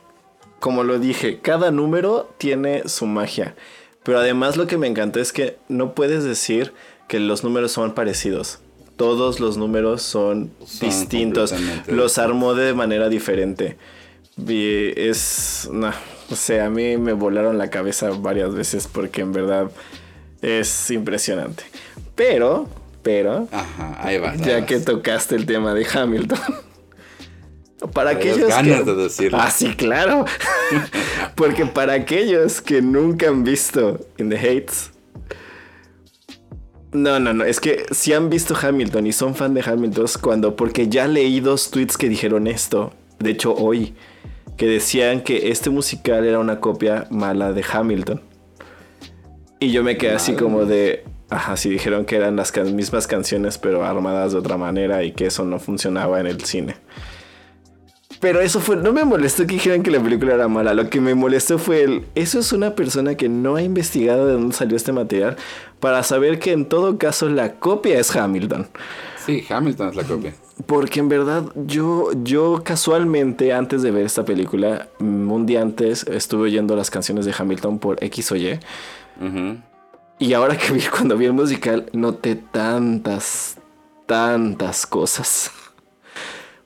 como 0.59 0.82
lo 0.82 0.99
dije, 0.99 1.38
cada 1.40 1.70
número 1.70 2.34
tiene 2.38 2.88
su 2.88 3.07
magia. 3.07 3.55
Pero 4.03 4.18
además 4.18 4.57
lo 4.57 4.66
que 4.66 4.78
me 4.78 4.86
encantó 4.86 5.20
es 5.20 5.32
que 5.32 5.59
no 5.68 5.94
puedes 5.94 6.24
decir 6.24 6.72
que 7.07 7.20
los 7.20 7.44
números 7.44 7.72
son 7.72 7.94
parecidos. 7.94 8.61
Todos 8.99 9.40
los 9.40 9.57
números 9.57 10.03
son, 10.03 10.51
Son 10.66 10.88
distintos. 10.88 11.55
Los 11.86 12.18
armó 12.18 12.55
de 12.55 12.74
manera 12.74 13.09
diferente. 13.09 13.78
Y 14.36 14.92
es, 15.01 15.68
no, 15.72 15.90
o 16.30 16.36
sea, 16.36 16.66
a 16.66 16.70
mí 16.70 16.96
me 16.99 17.12
volaron 17.12 17.57
la 17.59 17.70
cabeza 17.70 18.11
varias 18.11 18.55
veces 18.55 18.86
porque 18.86 19.22
en 19.22 19.32
verdad 19.32 19.70
es 20.42 20.90
impresionante. 20.90 21.64
Pero, 22.14 22.68
pero, 23.03 23.49
Ajá, 23.51 23.96
ahí 24.01 24.18
va. 24.18 24.32
ahí 24.32 24.38
ya 24.40 24.59
vas. 24.59 24.66
que 24.66 24.80
tocaste 24.80 25.36
el 25.36 25.46
tema 25.46 25.74
de 25.74 25.86
Hamilton. 25.86 26.38
Para 27.92 28.11
aquellos 28.11 28.49
ganas 28.49 28.80
que... 28.80 28.84
de 28.84 28.94
decirlo. 28.96 29.38
Ah, 29.40 29.51
sí, 29.51 29.74
claro. 29.76 30.24
Porque 31.36 31.64
para 31.64 31.92
aquellos 31.92 32.61
que 32.61 32.82
nunca 32.82 33.28
han 33.28 33.44
visto 33.44 34.05
In 34.18 34.28
the 34.30 34.36
Hates. 34.36 34.90
No, 36.93 37.20
no, 37.20 37.34
no. 37.34 37.45
Es 37.45 37.61
que 37.61 37.84
si 37.91 38.12
han 38.12 38.30
visto 38.30 38.55
Hamilton 38.61 39.07
y 39.07 39.12
son 39.12 39.34
fan 39.34 39.55
de 39.55 39.62
Hamilton, 39.64 40.07
cuando. 40.20 40.57
Porque 40.57 40.89
ya 40.89 41.07
leí 41.07 41.41
dos 41.41 41.70
tweets 41.70 41.97
que 41.97 42.09
dijeron 42.09 42.47
esto. 42.47 42.93
De 43.18 43.30
hecho, 43.30 43.55
hoy. 43.55 43.95
Que 44.57 44.66
decían 44.66 45.20
que 45.20 45.51
este 45.53 45.70
musical 45.70 46.26
era 46.26 46.41
una 46.41 46.59
copia 46.59 47.07
mala 47.11 47.53
de 47.53 47.64
Hamilton. 47.70 48.20
Y 49.61 49.70
yo 49.70 49.84
me 49.84 49.97
quedé 49.97 50.14
así 50.14 50.34
como 50.34 50.64
de. 50.64 51.05
Ajá, 51.30 51.57
sí, 51.57 51.68
dijeron 51.68 52.07
que 52.07 52.16
eran 52.16 52.36
las 52.36 52.53
mismas 52.72 53.07
canciones, 53.07 53.59
pero 53.59 53.84
armadas 53.84 54.32
de 54.32 54.39
otra 54.39 54.57
manera 54.57 55.05
y 55.05 55.12
que 55.12 55.26
eso 55.26 55.45
no 55.45 55.61
funcionaba 55.61 56.18
en 56.18 56.26
el 56.26 56.43
cine. 56.45 56.76
Pero 58.20 58.40
eso 58.40 58.60
fue, 58.60 58.76
no 58.76 58.92
me 58.92 59.04
molestó 59.04 59.46
que 59.46 59.54
dijeran 59.54 59.82
que 59.82 59.90
la 59.90 60.00
película 60.00 60.34
era 60.34 60.48
mala. 60.48 60.74
Lo 60.74 60.90
que 60.90 61.00
me 61.00 61.14
molestó 61.14 61.58
fue 61.58 61.82
el, 61.82 62.06
eso 62.14 62.40
es 62.40 62.52
una 62.52 62.74
persona 62.74 63.14
que 63.14 63.28
no 63.28 63.54
ha 63.54 63.62
investigado 63.62 64.26
de 64.26 64.32
dónde 64.32 64.54
salió 64.54 64.76
este 64.76 64.92
material 64.92 65.36
para 65.78 66.02
saber 66.02 66.38
que 66.40 66.52
en 66.52 66.66
todo 66.66 66.98
caso 66.98 67.28
la 67.28 67.54
copia 67.54 67.98
es 68.00 68.14
Hamilton. 68.14 68.66
Sí, 69.24 69.44
Hamilton 69.48 69.90
es 69.90 69.96
la 69.96 70.04
copia. 70.04 70.34
Porque 70.66 70.98
en 70.98 71.08
verdad 71.08 71.44
yo, 71.54 72.10
yo 72.24 72.62
casualmente 72.64 73.52
antes 73.52 73.82
de 73.82 73.92
ver 73.92 74.06
esta 74.06 74.24
película, 74.24 74.88
mm, 74.98 75.30
un 75.30 75.46
día 75.46 75.62
antes 75.62 76.04
estuve 76.08 76.44
oyendo 76.44 76.74
las 76.74 76.90
canciones 76.90 77.24
de 77.24 77.34
Hamilton 77.38 77.78
por 77.78 78.02
X 78.02 78.32
o 78.32 78.36
Y. 78.36 78.58
Y 80.18 80.32
ahora 80.32 80.56
que 80.56 80.72
vi, 80.72 80.80
cuando 80.90 81.16
vi 81.16 81.26
el 81.26 81.32
musical, 81.32 81.88
noté 81.92 82.34
tantas, 82.34 83.58
tantas 84.06 84.86
cosas. 84.86 85.52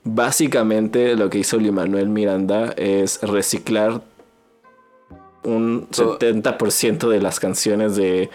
Básicamente 0.03 1.15
lo 1.15 1.29
que 1.29 1.39
hizo 1.39 1.57
Lin 1.57 1.75
Manuel 1.75 2.09
Miranda 2.09 2.73
es 2.77 3.21
reciclar 3.21 4.01
un 5.43 5.87
Todo. 5.89 6.19
70% 6.19 7.09
de 7.09 7.21
las 7.21 7.39
canciones 7.39 7.95
de 7.95 8.29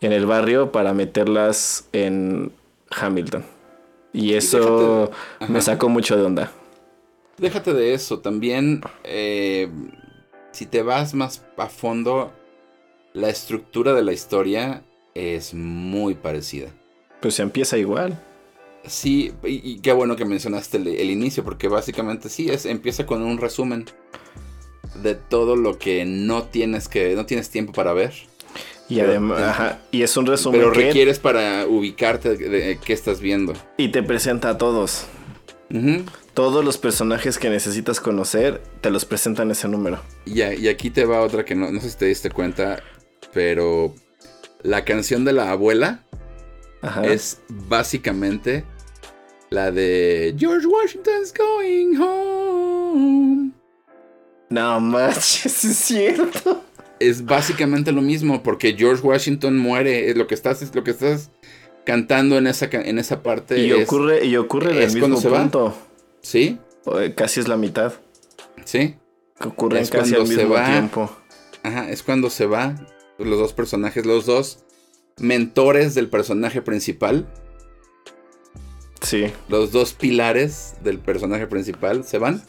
En 0.00 0.12
el 0.12 0.26
barrio 0.26 0.72
para 0.72 0.94
meterlas 0.94 1.88
en 1.92 2.52
Hamilton. 2.90 3.44
Y 4.12 4.34
eso 4.34 5.10
me 5.48 5.60
sacó 5.60 5.88
mucho 5.88 6.16
de 6.16 6.22
onda. 6.22 6.52
Déjate 7.38 7.72
de 7.72 7.94
eso, 7.94 8.18
también 8.20 8.82
eh, 9.04 9.70
si 10.52 10.66
te 10.66 10.82
vas 10.82 11.14
más 11.14 11.42
a 11.56 11.68
fondo, 11.68 12.32
la 13.14 13.28
estructura 13.28 13.94
de 13.94 14.02
la 14.02 14.12
historia 14.12 14.82
es 15.14 15.54
muy 15.54 16.14
parecida. 16.14 16.70
Pues 17.20 17.34
se 17.34 17.42
empieza 17.42 17.78
igual. 17.78 18.18
Sí, 18.86 19.32
y, 19.44 19.60
y 19.72 19.78
qué 19.80 19.92
bueno 19.92 20.16
que 20.16 20.24
mencionaste 20.24 20.76
el, 20.78 20.88
el 20.88 21.10
inicio, 21.10 21.44
porque 21.44 21.68
básicamente 21.68 22.28
sí, 22.28 22.48
es, 22.50 22.66
empieza 22.66 23.06
con 23.06 23.22
un 23.22 23.38
resumen 23.38 23.86
de 25.02 25.14
todo 25.14 25.56
lo 25.56 25.78
que 25.78 26.04
no 26.04 26.44
tienes 26.44 26.88
que, 26.88 27.14
no 27.14 27.24
tienes 27.26 27.48
tiempo 27.50 27.72
para 27.72 27.92
ver. 27.92 28.12
Y 28.88 29.00
además, 29.00 29.40
ajá, 29.40 29.78
y 29.90 30.02
es 30.02 30.16
un 30.16 30.26
resumen 30.26 30.60
Pero 30.60 30.72
que- 30.72 30.80
requieres 30.86 31.18
para 31.18 31.66
ubicarte 31.66 32.36
de, 32.36 32.48
de 32.48 32.78
qué 32.84 32.92
estás 32.92 33.20
viendo. 33.20 33.54
y 33.78 33.88
te 33.90 34.02
presenta 34.02 34.50
a 34.50 34.58
todos. 34.58 35.06
Todos 36.34 36.62
los 36.64 36.76
personajes 36.76 37.38
que 37.38 37.48
necesitas 37.48 37.98
conocer 38.00 38.62
te 38.82 38.90
los 38.90 39.04
presentan 39.06 39.46
en 39.48 39.52
ese 39.52 39.68
número. 39.68 40.00
y, 40.26 40.42
a- 40.42 40.52
y 40.54 40.68
aquí 40.68 40.90
te 40.90 41.04
va 41.06 41.20
otra 41.22 41.44
que 41.44 41.54
no, 41.54 41.70
no 41.70 41.80
sé 41.80 41.88
si 41.90 41.96
te 41.96 42.06
diste 42.06 42.30
cuenta, 42.30 42.82
pero 43.32 43.94
la 44.62 44.84
canción 44.84 45.24
de 45.24 45.32
la 45.32 45.50
abuela 45.50 46.04
Ajá. 46.82 47.06
es 47.06 47.40
básicamente 47.48 48.64
La 49.52 49.70
de 49.70 50.34
George 50.38 50.66
Washington's 50.66 51.30
going 51.30 51.94
home. 52.00 53.50
No 54.48 54.80
manches, 54.80 55.62
es 55.64 55.76
cierto. 55.76 56.64
Es 56.98 57.22
básicamente 57.22 57.92
lo 57.92 58.00
mismo, 58.00 58.42
porque 58.42 58.74
George 58.74 59.06
Washington 59.06 59.58
muere. 59.58 60.08
Es 60.08 60.16
lo 60.16 60.26
que 60.26 60.34
estás, 60.34 60.62
es 60.62 60.74
lo 60.74 60.82
que 60.82 60.92
estás 60.92 61.30
cantando 61.84 62.38
en 62.38 62.46
esa, 62.46 62.70
en 62.72 62.98
esa 62.98 63.22
parte. 63.22 63.58
Y 63.58 63.72
ocurre, 63.72 64.24
y 64.24 64.36
ocurre 64.38 64.70
en 64.70 64.88
el 64.88 64.94
mismo 64.94 65.20
punto. 65.20 65.74
Sí. 66.22 66.58
Casi 67.14 67.40
es 67.40 67.46
la 67.46 67.58
mitad. 67.58 67.92
Sí. 68.64 68.94
ocurre 69.38 69.86
casi 69.86 70.14
al 70.14 70.26
mismo 70.26 70.54
tiempo. 70.64 71.14
Ajá, 71.62 71.90
es 71.90 72.02
cuando 72.02 72.30
se 72.30 72.46
va 72.46 72.74
los 73.18 73.38
dos 73.38 73.52
personajes, 73.52 74.06
los 74.06 74.24
dos 74.24 74.64
mentores 75.18 75.94
del 75.94 76.08
personaje 76.08 76.62
principal. 76.62 77.26
Sí. 79.02 79.32
Los 79.48 79.72
dos 79.72 79.92
pilares 79.92 80.74
del 80.82 80.98
personaje 80.98 81.46
principal 81.46 82.04
se 82.04 82.18
van 82.18 82.42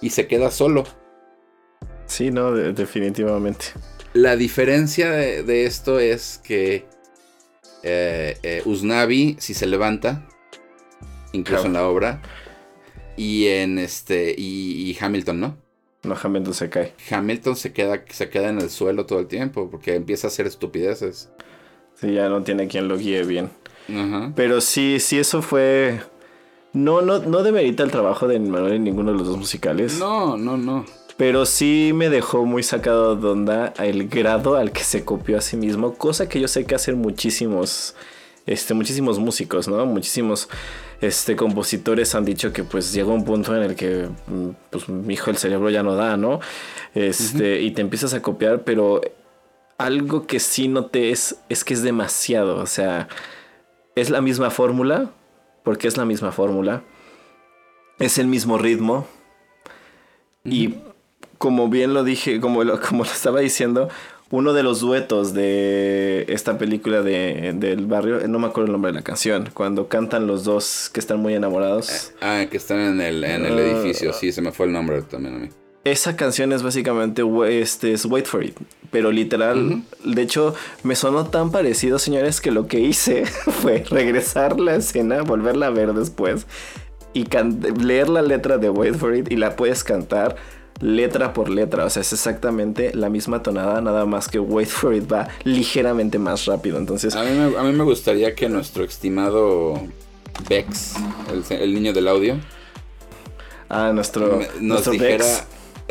y 0.00 0.10
se 0.10 0.26
queda 0.26 0.50
solo. 0.50 0.84
Sí, 2.06 2.30
no, 2.30 2.52
definitivamente. 2.52 3.66
La 4.12 4.34
diferencia 4.34 5.10
de, 5.10 5.66
esto 5.66 6.00
es 6.00 6.40
que 6.42 6.84
eh, 7.84 8.36
eh, 8.42 8.62
Usnavi, 8.64 9.36
si 9.38 9.54
se 9.54 9.66
levanta, 9.66 10.26
incluso 11.32 11.66
en 11.66 11.74
la 11.74 11.86
obra, 11.86 12.20
y 13.16 13.46
en 13.48 13.78
este, 13.78 14.34
y, 14.36 14.96
Hamilton, 15.00 15.40
¿no? 15.40 15.58
No, 16.02 16.16
Hamilton 16.20 16.54
se 16.54 16.70
cae. 16.70 16.94
Hamilton 17.10 17.54
se 17.54 17.72
queda, 17.72 18.02
se 18.08 18.30
queda 18.30 18.48
en 18.48 18.58
el 18.58 18.70
suelo 18.70 19.06
todo 19.06 19.20
el 19.20 19.26
tiempo 19.26 19.70
porque 19.70 19.94
empieza 19.94 20.26
a 20.26 20.30
hacer 20.30 20.46
estupideces. 20.46 21.30
Sí, 21.94 22.14
ya 22.14 22.28
no 22.28 22.42
tiene 22.42 22.66
quien 22.66 22.88
lo 22.88 22.96
guíe 22.96 23.22
bien. 23.24 23.50
Pero 24.34 24.60
sí, 24.60 24.98
sí, 25.00 25.18
eso 25.18 25.42
fue. 25.42 26.00
No, 26.72 27.02
no, 27.02 27.18
no 27.18 27.42
demerita 27.42 27.82
el 27.82 27.90
trabajo 27.90 28.28
de 28.28 28.38
Manuel 28.38 28.74
en 28.74 28.84
ninguno 28.84 29.12
de 29.12 29.18
los 29.18 29.26
dos 29.26 29.36
musicales. 29.36 29.98
No, 29.98 30.36
no, 30.36 30.56
no. 30.56 30.84
Pero 31.16 31.44
sí 31.44 31.92
me 31.94 32.08
dejó 32.08 32.46
muy 32.46 32.62
sacado 32.62 33.16
de 33.16 33.28
onda 33.28 33.74
el 33.78 34.08
grado 34.08 34.56
al 34.56 34.72
que 34.72 34.84
se 34.84 35.04
copió 35.04 35.36
a 35.36 35.40
sí 35.40 35.56
mismo, 35.56 35.94
cosa 35.94 36.28
que 36.28 36.40
yo 36.40 36.48
sé 36.48 36.64
que 36.64 36.74
hacen 36.74 36.96
muchísimos, 36.96 37.94
este, 38.46 38.72
muchísimos 38.72 39.18
músicos, 39.18 39.68
¿no? 39.68 39.84
Muchísimos 39.84 40.48
este, 41.00 41.36
compositores 41.36 42.14
han 42.14 42.24
dicho 42.24 42.52
que 42.52 42.64
pues 42.64 42.92
llega 42.92 43.08
un 43.08 43.24
punto 43.24 43.54
en 43.54 43.62
el 43.64 43.74
que, 43.74 44.08
mm, 44.28 44.48
pues, 44.70 44.88
mi 44.88 45.14
hijo, 45.14 45.30
el 45.30 45.36
cerebro 45.36 45.68
ya 45.68 45.82
no 45.82 45.94
da, 45.94 46.16
¿no? 46.16 46.40
Este, 46.94 47.60
y 47.60 47.72
te 47.72 47.82
empiezas 47.82 48.14
a 48.14 48.22
copiar, 48.22 48.62
pero 48.62 49.00
algo 49.76 50.26
que 50.26 50.40
sí 50.40 50.68
noté 50.68 51.10
es, 51.10 51.36
es 51.48 51.64
que 51.64 51.74
es 51.74 51.82
demasiado, 51.82 52.56
o 52.56 52.66
sea, 52.66 53.08
es 54.00 54.10
la 54.10 54.20
misma 54.20 54.50
fórmula, 54.50 55.10
porque 55.62 55.88
es 55.88 55.96
la 55.96 56.04
misma 56.04 56.32
fórmula, 56.32 56.82
es 57.98 58.18
el 58.18 58.26
mismo 58.26 58.58
ritmo, 58.58 59.06
y 60.44 60.74
como 61.38 61.68
bien 61.68 61.94
lo 61.94 62.04
dije, 62.04 62.40
como 62.40 62.64
lo, 62.64 62.80
como 62.88 63.04
lo 63.04 63.10
estaba 63.10 63.40
diciendo, 63.40 63.88
uno 64.30 64.52
de 64.52 64.62
los 64.62 64.80
duetos 64.80 65.34
de 65.34 66.24
esta 66.28 66.56
película 66.56 67.02
de, 67.02 67.52
del 67.56 67.86
barrio, 67.86 68.26
no 68.28 68.38
me 68.38 68.46
acuerdo 68.46 68.66
el 68.66 68.72
nombre 68.72 68.92
de 68.92 68.98
la 68.98 69.02
canción, 69.02 69.50
cuando 69.52 69.88
cantan 69.88 70.26
los 70.26 70.44
dos 70.44 70.90
que 70.92 71.00
están 71.00 71.20
muy 71.20 71.34
enamorados. 71.34 72.12
Ah, 72.20 72.44
que 72.48 72.56
están 72.56 72.78
en 72.78 73.00
el, 73.00 73.24
en 73.24 73.44
el 73.44 73.58
ah. 73.58 73.62
edificio, 73.62 74.12
sí, 74.12 74.32
se 74.32 74.40
me 74.40 74.52
fue 74.52 74.66
el 74.66 74.72
nombre 74.72 75.02
también 75.02 75.34
a 75.34 75.38
mí. 75.38 75.48
Esa 75.84 76.14
canción 76.14 76.52
es 76.52 76.62
básicamente 76.62 77.22
este, 77.48 77.92
es 77.92 78.04
Wait 78.04 78.26
for 78.26 78.44
It, 78.44 78.56
pero 78.90 79.10
literal, 79.10 79.82
de 80.04 80.22
hecho, 80.22 80.54
me 80.82 80.94
sonó 80.94 81.26
tan 81.26 81.50
parecido, 81.50 81.98
señores, 81.98 82.42
que 82.42 82.50
lo 82.50 82.66
que 82.66 82.80
hice 82.80 83.24
fue 83.62 83.84
regresar 83.88 84.60
la 84.60 84.76
escena, 84.76 85.22
volverla 85.22 85.68
a 85.68 85.70
ver 85.70 85.94
después 85.94 86.46
y 87.12 87.26
leer 87.82 88.08
la 88.08 88.22
letra 88.22 88.58
de 88.58 88.70
Wait 88.70 88.94
for 88.94 89.16
It 89.16 89.32
y 89.32 89.36
la 89.36 89.56
puedes 89.56 89.82
cantar 89.82 90.36
letra 90.80 91.32
por 91.32 91.48
letra. 91.48 91.84
O 91.84 91.90
sea, 91.90 92.02
es 92.02 92.12
exactamente 92.12 92.92
la 92.94 93.08
misma 93.08 93.42
tonada, 93.42 93.80
nada 93.80 94.06
más 94.06 94.28
que 94.28 94.38
Wait 94.38 94.68
for 94.68 94.94
It 94.94 95.10
va 95.10 95.28
ligeramente 95.44 96.18
más 96.18 96.46
rápido. 96.46 96.78
Entonces. 96.78 97.14
A 97.16 97.22
mí 97.24 97.72
me, 97.72 97.84
gustaría 97.84 98.34
que 98.34 98.48
nuestro 98.48 98.84
estimado 98.84 99.80
Bex, 100.48 100.94
el, 101.50 101.74
niño 101.74 101.92
del 101.92 102.08
audio. 102.08 102.36
Ah, 103.68 103.92
nuestro. 103.94 104.40
Nos, 104.60 104.90
dijera, 104.90 105.24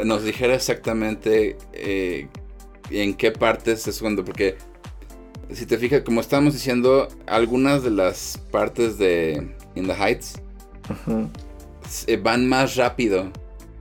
nos 0.06 0.24
dijera 0.24 0.56
exactamente 0.56 1.58
eh, 1.74 2.28
en 2.90 3.14
qué 3.14 3.32
partes 3.32 3.88
es 3.88 4.00
cuando. 4.00 4.24
Porque. 4.24 4.58
Si 5.52 5.66
te 5.66 5.80
fijas, 5.80 6.02
como 6.02 6.22
estábamos 6.22 6.54
diciendo, 6.54 7.08
algunas 7.26 7.82
de 7.82 7.90
las 7.90 8.40
partes 8.52 9.00
de 9.00 9.56
In 9.74 9.88
the 9.88 9.94
Heights 9.94 10.40
van 12.22 12.48
más 12.48 12.76
rápido 12.76 13.32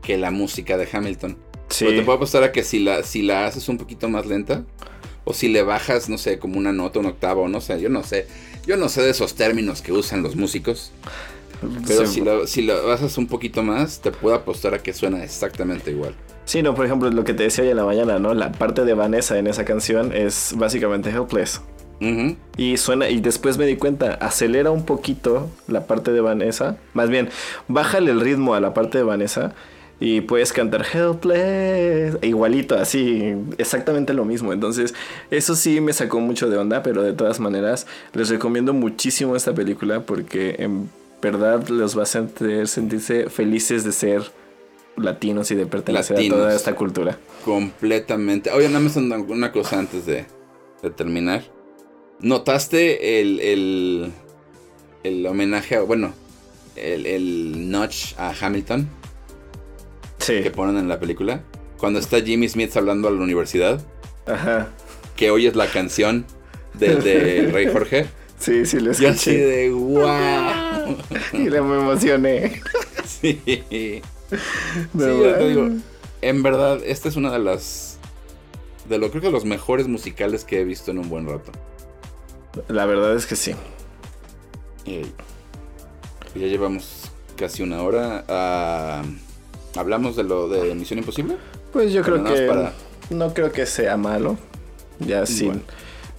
que 0.03 0.17
la 0.17 0.31
música 0.31 0.79
de 0.79 0.89
Hamilton. 0.91 1.37
Sí. 1.69 1.85
Pero 1.85 1.99
te 1.99 2.05
puedo 2.05 2.17
apostar 2.17 2.43
a 2.43 2.53
que 2.53 2.65
si 2.65 2.79
la, 2.79 3.03
si 3.03 3.21
la 3.21 3.47
haces 3.47 3.69
un 3.69 3.77
poquito 3.77 4.09
más 4.09 4.25
lenta, 4.25 4.65
o 5.25 5.35
si 5.35 5.49
le 5.49 5.63
bajas, 5.63 6.09
no 6.09 6.17
sé, 6.17 6.39
como 6.39 6.57
una 6.59 6.73
nota, 6.73 7.01
un 7.01 7.07
octavo, 7.07 7.49
no 7.49 7.61
sé, 7.61 7.79
yo 7.81 7.91
no 7.91 8.03
sé. 8.03 8.27
Yo 8.67 8.79
no 8.79 8.89
sé 8.89 9.03
de 9.03 9.11
esos 9.11 9.35
términos 9.35 9.83
que 9.83 9.93
usan 9.93 10.23
los 10.23 10.37
músicos. 10.37 10.93
Pero 11.87 12.07
si, 12.07 12.21
lo, 12.21 12.47
si 12.47 12.63
lo 12.63 12.87
bajas 12.87 13.19
un 13.19 13.27
poquito 13.27 13.63
más, 13.63 14.01
te 14.01 14.11
puedo 14.11 14.37
apostar 14.37 14.75
a 14.75 14.79
que 14.79 14.93
suena 14.93 15.23
exactamente 15.23 15.91
igual. 15.91 16.15
Sí, 16.45 16.63
no, 16.63 16.75
por 16.75 16.87
ejemplo, 16.87 17.11
lo 17.11 17.25
que 17.25 17.35
te 17.35 17.43
decía 17.43 17.65
hoy 17.65 17.71
en 17.71 17.77
la 17.77 17.85
mañana, 17.85 18.19
¿no? 18.19 18.33
La 18.33 18.53
parte 18.53 18.85
de 18.85 18.95
Vanessa 18.95 19.39
en 19.39 19.47
esa 19.47 19.65
canción 19.65 20.13
es 20.15 20.55
básicamente 20.57 21.11
Helpless. 21.11 21.61
Y 22.57 22.77
suena, 22.77 23.11
y 23.11 23.21
después 23.21 23.59
me 23.59 23.67
di 23.67 23.77
cuenta, 23.77 24.15
acelera 24.15 24.71
un 24.71 24.85
poquito 24.85 25.51
la 25.67 25.87
parte 25.87 26.13
de 26.13 26.21
Vanessa. 26.21 26.77
Más 26.95 27.11
bien, 27.11 27.29
bájale 27.67 28.13
el 28.13 28.21
ritmo 28.21 28.55
a 28.55 28.61
la 28.61 28.73
parte 28.73 28.99
de 28.99 29.05
Vanessa 29.05 29.53
y 30.01 30.21
puedes 30.21 30.53
cantar 30.53 30.87
Helpless, 30.91 32.19
igualito, 32.23 32.77
así, 32.77 33.35
exactamente 33.59 34.15
lo 34.15 34.25
mismo. 34.25 34.53
Entonces, 34.53 34.95
eso 35.31 35.57
sí 35.57 35.81
me 35.81 35.93
sacó 35.93 36.21
mucho 36.21 36.49
de 36.49 36.57
onda, 36.57 36.83
pero 36.83 37.03
de 37.03 37.13
todas 37.13 37.41
maneras, 37.41 37.87
les 38.13 38.29
recomiendo 38.29 38.73
muchísimo 38.73 39.35
esta 39.35 39.53
película 39.53 40.01
porque 40.01 40.55
en 40.61 40.89
verdad 41.21 41.69
los 41.69 41.97
va 41.97 42.01
a 42.01 42.05
hacer 42.05 42.29
sentirse 42.67 43.29
felices 43.31 43.85
de 43.85 43.93
ser 43.93 44.23
latinos 44.97 45.51
y 45.51 45.55
de 45.55 45.67
pertenecer 45.67 46.19
a 46.19 46.29
toda 46.29 46.55
esta 46.55 46.75
cultura. 46.75 47.19
Completamente. 47.45 48.51
Oye, 48.51 48.69
nada 48.69 48.81
más 48.81 48.97
una 48.97 49.53
cosa 49.53 49.79
antes 49.79 50.07
de, 50.07 50.27
terminar. 50.97 51.45
¿Notaste 52.21 53.21
el, 53.21 53.41
el, 53.41 54.13
el 55.05 55.27
homenaje, 55.27 55.79
bueno, 55.81 56.13
el, 56.77 57.07
el 57.07 57.71
notch 57.71 58.15
a 58.19 58.35
Hamilton? 58.41 58.89
que 60.27 60.51
ponen 60.51 60.77
en 60.77 60.89
la 60.89 61.01
película. 61.01 61.43
Cuando 61.79 61.99
está 61.99 62.21
Jimmy 62.21 62.49
Smith 62.49 62.77
hablando 62.77 63.09
a 63.09 63.11
la 63.11 63.21
universidad. 63.21 63.81
Ajá. 64.27 64.69
Que 65.17 65.31
oyes 65.31 65.57
la 65.57 65.67
canción 65.69 66.27
del 66.75 67.03
de 67.03 67.51
Rey 67.53 67.69
Jorge. 67.73 68.07
Sí, 68.39 68.67
sí, 68.67 68.79
lo 68.79 68.93
escuché. 68.93 69.09
Yo 69.09 69.11
así 69.11 69.37
de 69.37 69.71
wow. 69.71 70.68
Y 71.33 71.49
le 71.51 71.61
me 71.61 71.77
emocioné. 71.77 72.61
sí. 73.05 73.41
sí, 73.45 74.03
yo 74.95 75.35
te 75.35 75.49
digo, 75.49 75.69
en 76.21 76.43
verdad, 76.43 76.81
esta 76.85 77.09
es 77.09 77.17
una 77.17 77.31
de 77.31 77.39
las. 77.39 77.99
De 78.89 78.99
lo 78.99 79.11
creo 79.11 79.23
que 79.23 79.31
los 79.31 79.45
mejores 79.45 79.87
musicales 79.87 80.45
que 80.45 80.61
he 80.61 80.65
visto 80.65 80.91
en 80.91 80.99
un 80.99 81.09
buen 81.09 81.27
rato. 81.29 81.53
La 82.69 82.87
verdad 82.87 83.15
es 83.15 83.27
que 83.27 83.37
sí. 83.37 83.55
Y 84.87 85.03
ya 86.39 86.47
llevamos 86.47 87.11
casi 87.37 87.63
una 87.63 87.83
hora. 87.83 88.25
a 88.29 89.03
¿Hablamos 89.77 90.17
de 90.17 90.25
lo 90.25 90.49
de 90.49 90.75
Misión 90.75 90.99
Imposible? 90.99 91.37
Pues 91.73 91.93
yo 91.93 92.03
creo 92.03 92.25
que 92.25 92.71
no 93.11 93.33
creo 93.35 93.53
que 93.53 93.67
sea 93.67 93.97
malo. 93.97 94.37
Ya 94.99 95.27
sí. 95.27 95.51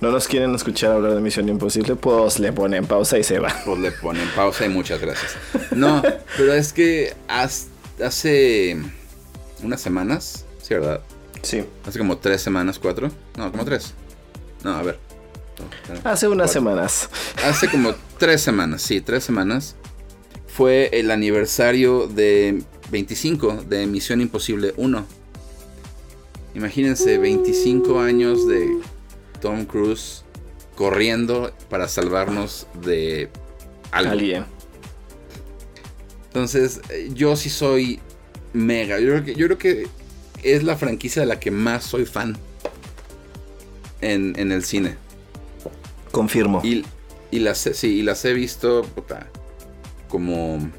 No 0.02 0.12
nos 0.12 0.28
quieren 0.28 0.56
escuchar 0.56 0.92
hablar 0.92 1.14
de 1.14 1.22
Misión 1.22 1.50
Imposible, 1.50 1.96
pues 1.96 2.40
le 2.40 2.54
ponen 2.54 2.86
pausa 2.86 3.18
y 3.18 3.24
se 3.24 3.40
va. 3.40 3.54
Pues 3.66 3.80
le 3.80 3.92
ponen 3.92 4.28
pausa 4.36 4.66
y 4.66 4.70
muchas 4.70 5.02
gracias. 5.02 5.36
No, 5.72 6.02
pero 6.38 6.54
es 6.54 6.72
que 6.74 7.14
hace 7.28 8.78
unas 9.62 9.82
semanas, 9.82 10.46
¿sí, 10.62 10.74
verdad? 10.74 11.02
Sí. 11.42 11.64
Hace 11.86 12.00
como 12.00 12.18
tres 12.18 12.42
semanas, 12.42 12.80
cuatro. 12.80 13.12
No, 13.38 13.52
como 13.52 13.66
tres. 13.66 13.94
No, 14.64 14.72
a 14.72 14.84
ver. 14.84 15.00
hace 16.04 16.28
unas 16.28 16.52
semanas. 16.52 17.10
Hace 17.44 17.70
como 17.70 17.94
tres 18.18 18.42
semanas, 18.42 18.82
sí, 18.82 19.02
tres 19.02 19.24
semanas. 19.24 19.76
Fue 20.48 20.90
el 20.94 21.12
aniversario 21.12 22.08
de 22.08 22.64
25 22.92 23.64
de 23.68 23.86
Misión 23.86 24.22
Imposible 24.22 24.74
1. 24.78 25.06
Imagínense 26.56 27.18
25 27.18 28.00
años 28.00 28.48
de 28.48 28.68
Tom 29.40 29.66
Cruise 29.66 30.24
corriendo 30.76 31.52
para 31.70 31.88
salvarnos 31.88 32.68
de 32.82 33.30
alguien. 33.92 34.46
Entonces, 36.28 36.82
yo 37.14 37.36
sí 37.36 37.50
soy 37.50 38.00
mega. 38.54 39.00
Yo 39.00 39.10
creo, 39.10 39.26
que, 39.26 39.36
yo 39.36 39.46
creo 39.48 39.58
que 39.58 39.88
es 40.44 40.64
la 40.64 40.78
franquicia 40.78 41.22
de 41.22 41.26
la 41.26 41.40
que 41.40 41.52
más 41.52 41.84
soy 41.84 42.06
fan 42.06 42.38
en, 44.02 44.52
el 44.52 44.64
cine. 44.64 44.96
Confirmo. 46.12 46.62
Y, 46.64 46.84
las, 47.40 47.58
sí, 47.60 47.88
y 48.00 48.02
las 48.02 48.24
he 48.26 48.34
visto 48.34 48.86
como 50.08 50.72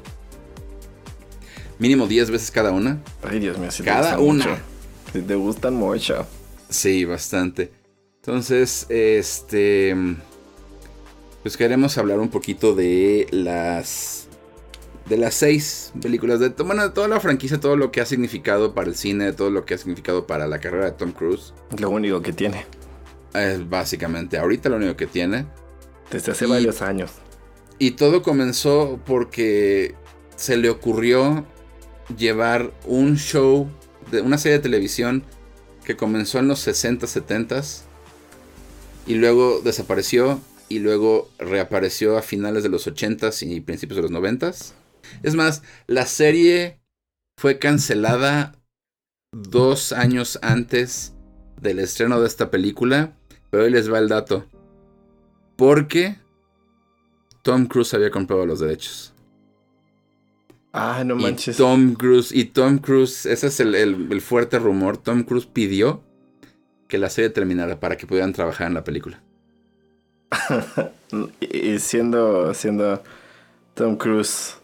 mínimo 1.79 2.07
10 2.07 2.31
veces 2.31 2.51
cada 2.51 2.71
una. 2.71 3.01
Ay, 3.23 3.39
Dios 3.39 3.57
mío, 3.57 3.71
si 3.71 3.83
cada 3.83 4.15
te 4.15 4.21
una. 4.21 4.45
Mucho. 4.45 4.61
Si 5.13 5.21
te 5.21 5.35
gustan 5.35 5.75
mucho. 5.75 6.25
Sí, 6.69 7.05
bastante. 7.05 7.71
Entonces, 8.23 8.85
este 8.89 9.95
pues 11.41 11.57
queremos 11.57 11.97
hablar 11.97 12.19
un 12.19 12.29
poquito 12.29 12.75
de 12.75 13.25
las 13.31 14.27
de 15.09 15.17
las 15.17 15.33
seis 15.33 15.91
películas 15.99 16.39
de 16.39 16.49
bueno, 16.49 16.83
de 16.83 16.91
toda 16.91 17.07
la 17.07 17.19
franquicia, 17.19 17.59
todo 17.59 17.75
lo 17.75 17.91
que 17.91 17.99
ha 17.99 18.05
significado 18.05 18.75
para 18.75 18.89
el 18.89 18.95
cine, 18.95 19.33
todo 19.33 19.49
lo 19.49 19.65
que 19.65 19.73
ha 19.73 19.77
significado 19.79 20.27
para 20.27 20.45
la 20.45 20.59
carrera 20.59 20.85
de 20.85 20.91
Tom 20.91 21.13
Cruise. 21.13 21.55
Lo 21.79 21.89
único 21.89 22.21
que 22.21 22.31
tiene. 22.31 22.67
Es 23.33 23.67
básicamente 23.67 24.37
ahorita 24.37 24.69
lo 24.69 24.75
único 24.75 24.95
que 24.95 25.07
tiene. 25.07 25.47
Desde 26.11 26.33
hace 26.33 26.45
Y- 26.45 26.49
varios 26.49 26.83
años. 26.83 27.09
Y 27.79 27.91
todo 27.91 28.21
comenzó 28.21 28.99
porque 29.03 29.95
se 30.35 30.57
le 30.57 30.69
ocurrió 30.69 31.43
llevar 32.15 32.71
un 32.85 33.17
show, 33.17 33.67
de 34.11 34.21
una 34.21 34.37
serie 34.37 34.59
de 34.59 34.63
televisión 34.63 35.23
que 35.83 35.97
comenzó 35.97 36.37
en 36.37 36.47
los 36.47 36.59
60, 36.59 37.07
70 37.07 37.63
y 39.07 39.15
luego 39.15 39.61
desapareció 39.61 40.39
y 40.69 40.79
luego 40.79 41.29
reapareció 41.37 42.17
a 42.17 42.21
finales 42.21 42.63
de 42.63 42.69
los 42.69 42.87
80 42.87 43.29
y 43.41 43.59
principios 43.61 43.97
de 43.97 44.01
los 44.03 44.11
90 44.11 44.51
Es 45.23 45.35
más, 45.35 45.63
la 45.87 46.05
serie 46.05 46.79
fue 47.37 47.59
cancelada 47.59 48.55
dos 49.33 49.91
años 49.91 50.39
antes 50.41 51.13
del 51.59 51.79
estreno 51.79 52.19
de 52.21 52.27
esta 52.27 52.49
película, 52.51 53.17
pero 53.49 53.63
hoy 53.63 53.71
les 53.71 53.91
va 53.91 53.99
el 53.99 54.07
dato. 54.09 54.45
Porque 55.57 56.17
Tom 57.43 57.65
Cruise 57.67 57.93
había 57.93 58.11
comprado 58.11 58.45
los 58.45 58.59
derechos. 58.59 59.13
Ah, 60.73 61.03
no 61.05 61.19
Y 61.19 61.23
manches. 61.23 61.57
Tom 61.57 61.95
Cruise, 61.95 62.31
y 62.31 62.45
Tom 62.45 62.77
Cruise, 62.77 63.25
ese 63.25 63.47
es 63.47 63.59
el, 63.59 63.75
el- 63.75 64.07
el 64.11 64.21
fuerte 64.21 64.57
rumor. 64.59 64.97
Tom 64.97 65.23
Cruise 65.23 65.45
pidió 65.45 66.01
que 66.91 66.97
la 66.97 67.09
serie 67.09 67.29
terminara 67.29 67.79
para 67.79 67.95
que 67.95 68.05
pudieran 68.05 68.33
trabajar 68.33 68.67
en 68.67 68.73
la 68.73 68.83
película. 68.83 69.21
y 71.39 71.79
siendo, 71.79 72.53
siendo 72.53 73.01
Tom 73.73 73.95
Cruise. 73.95 74.57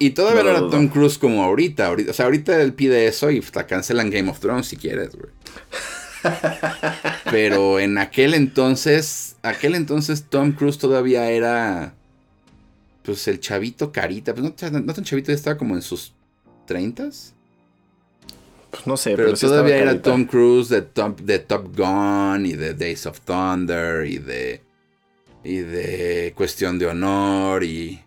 Y 0.00 0.10
todavía 0.10 0.42
No 0.42 0.50
era. 0.50 0.58
Tom 0.70 0.88
Cruise 0.88 1.18
como 1.18 1.44
ahorita, 1.44 1.86
ahorita. 1.86 2.10
O 2.10 2.14
sea, 2.14 2.24
ahorita 2.24 2.60
él 2.60 2.74
pide 2.74 3.06
eso 3.06 3.30
y 3.30 3.40
la 3.54 3.66
cancelan 3.68 4.10
Game 4.10 4.28
of 4.28 4.40
Thrones 4.40 4.66
si 4.66 4.76
quieres, 4.76 5.14
güey. 5.14 5.30
Pero 7.30 7.78
en 7.78 7.96
aquel 7.98 8.34
entonces, 8.34 9.36
aquel 9.42 9.76
entonces 9.76 10.24
Tom 10.28 10.50
Cruise 10.50 10.78
todavía 10.78 11.30
era, 11.30 11.94
pues 13.04 13.28
el 13.28 13.38
chavito 13.38 13.92
carita. 13.92 14.34
Pues 14.34 14.42
no, 14.42 14.80
no 14.80 14.94
tan 14.94 15.04
chavito, 15.04 15.30
ya 15.30 15.36
estaba 15.36 15.56
como 15.56 15.76
en 15.76 15.82
sus 15.82 16.12
30s. 16.66 17.34
Pues 18.78 18.86
no 18.86 18.96
sé, 18.96 19.16
Pero, 19.16 19.24
pero, 19.32 19.38
todavía 19.38 19.76
era. 19.78 20.00
Tom 20.00 20.24
Cruise 20.24 20.68
de 20.68 20.82
Top, 20.82 21.20
de 21.20 21.38
Top 21.40 21.76
Gun 21.76 22.46
y 22.46 22.52
de 22.52 22.74
Days 22.74 23.06
of 23.06 23.20
Thunder 23.22 24.06
y 24.06 24.18
de. 24.18 24.62
y 25.42 25.56
de 25.56 26.32
Cuestión 26.36 26.78
de 26.78 26.86
Honor 26.86 27.64
y. 27.64 28.00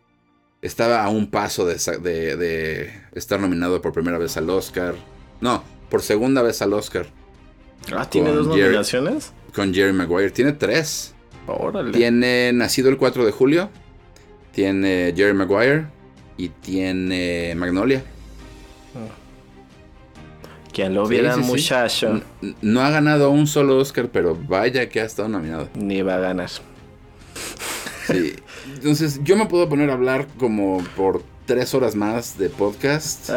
Estaba 0.62 1.04
a 1.04 1.10
un 1.10 1.30
paso 1.32 1.66
de, 1.66 1.80
sa- 1.80 1.98
de, 1.98 2.38
de 2.38 2.92
estar 3.14 3.40
nominado 3.40 3.82
por 3.82 3.92
primera 3.94 4.18
vez 4.20 4.38
al 4.38 4.50
Oscar. 4.50 4.94
No, 5.42 5.64
por 5.90 6.04
segunda 6.04 6.42
vez 6.44 6.62
al 6.62 6.72
Oscar. 6.74 7.08
Ah, 7.94 8.08
¿tiene 8.10 8.28
con 8.30 8.38
dos 8.38 8.48
Jerry. 8.56 8.62
nominaciones? 8.68 9.34
Con 9.56 9.74
Jerry 9.74 9.92
Maguire. 9.92 10.30
Tiene 10.30 10.54
tres. 10.54 11.16
Órale. 11.48 11.92
Tiene 11.92 12.54
Nacido 12.54 12.90
el 12.90 12.98
4 12.98 13.26
de 13.26 13.32
julio. 13.32 13.70
Tiene 14.54 15.14
Jerry 15.18 15.34
Maguire. 15.34 15.86
Y 16.38 16.50
tiene 16.50 17.54
Magnolia. 17.58 18.04
Quien 20.74 20.94
lo 20.94 21.06
sí, 21.08 21.16
sí. 21.18 21.40
muchacho, 21.42 22.22
No 22.62 22.82
ha 22.82 22.90
ganado 22.90 23.30
un 23.32 23.46
solo 23.48 23.78
Oscar, 23.78 24.08
pero 24.12 24.38
vaya 24.48 24.88
que 24.90 25.02
ha 25.02 25.06
estado 25.06 25.28
nominado. 25.30 25.70
ni 25.76 26.02
va 26.02 26.16
a 26.16 26.20
ganar. 26.20 26.50
Sí. 28.08 28.36
Entonces, 28.76 29.20
yo 29.24 29.36
me 29.38 29.46
puedo 29.46 29.68
poner 29.70 29.90
a 29.90 29.94
hablar 29.94 30.28
como 30.38 30.84
por 30.96 31.24
tres 31.46 31.74
horas 31.74 31.96
más 31.96 32.38
de 32.38 32.50
podcast 32.50 33.30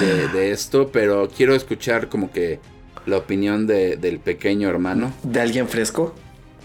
de, 0.00 0.28
de 0.28 0.50
esto, 0.52 0.90
pero 0.92 1.28
quiero 1.28 1.54
escuchar 1.54 2.08
como 2.08 2.30
que 2.30 2.60
la 3.06 3.16
opinión 3.18 3.66
de- 3.66 3.96
del 3.96 4.18
pequeño 4.20 4.68
hermano, 4.68 5.12
¿De 5.22 5.40
alguien 5.40 5.68
fresco? 5.68 6.14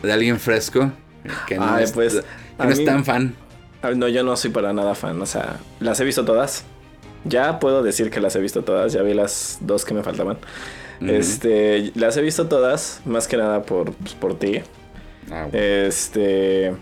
de 0.04 0.12
alguien 0.14 0.40
fresco, 0.40 0.92
que 1.48 1.58
no, 1.58 1.66
Ay, 1.76 1.84
es, 1.86 1.92
pues, 1.92 2.14
que 2.16 2.64
no 2.66 2.70
es 2.70 2.84
tan 2.86 3.04
fan. 3.06 3.36
No, 3.96 4.08
yo 4.08 4.24
no 4.24 4.36
soy 4.36 4.50
para 4.52 4.74
nada 4.74 4.96
fan. 4.96 5.22
O 5.22 5.26
sea, 5.26 5.60
las 5.80 6.00
he 6.00 6.04
visto 6.04 6.26
todas. 6.26 6.64
Ya 7.26 7.60
puedo 7.60 7.84
decir 7.84 8.10
que 8.10 8.20
las 8.22 8.36
he 8.36 8.40
visto 8.40 8.64
todas. 8.64 8.94
Ya 8.94 9.02
vi 9.02 9.14
las 9.14 9.58
dos 9.62 9.84
que 9.84 9.94
me 9.94 10.04
faltaban. 10.04 10.38
Este, 11.02 11.92
las 11.96 12.16
he 12.16 12.22
visto 12.22 12.48
todas, 12.48 13.02
más 13.04 13.28
que 13.28 13.36
nada 13.36 13.64
por, 13.64 13.92
pues, 13.94 14.14
por 14.14 14.40
ti. 14.40 14.62
Ah, 15.30 15.48
Este. 15.52 16.74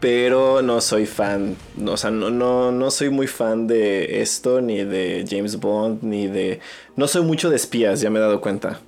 Pero 0.00 0.60
no 0.60 0.80
soy 0.82 1.06
fan. 1.06 1.56
no, 1.76 1.92
O 1.92 1.96
sea, 1.96 2.10
no, 2.10 2.28
no, 2.30 2.70
no 2.70 2.90
soy 2.90 3.08
muy 3.08 3.26
fan 3.26 3.66
de 3.66 4.20
esto, 4.20 4.60
ni 4.60 4.84
de 4.84 5.24
James 5.28 5.56
Bond, 5.58 6.02
ni 6.02 6.26
de. 6.26 6.60
No 6.96 7.08
soy 7.08 7.22
mucho 7.22 7.48
de 7.48 7.56
espías, 7.56 8.00
ya 8.02 8.10
me 8.10 8.18
he 8.18 8.22
dado 8.22 8.40
cuenta. 8.42 8.80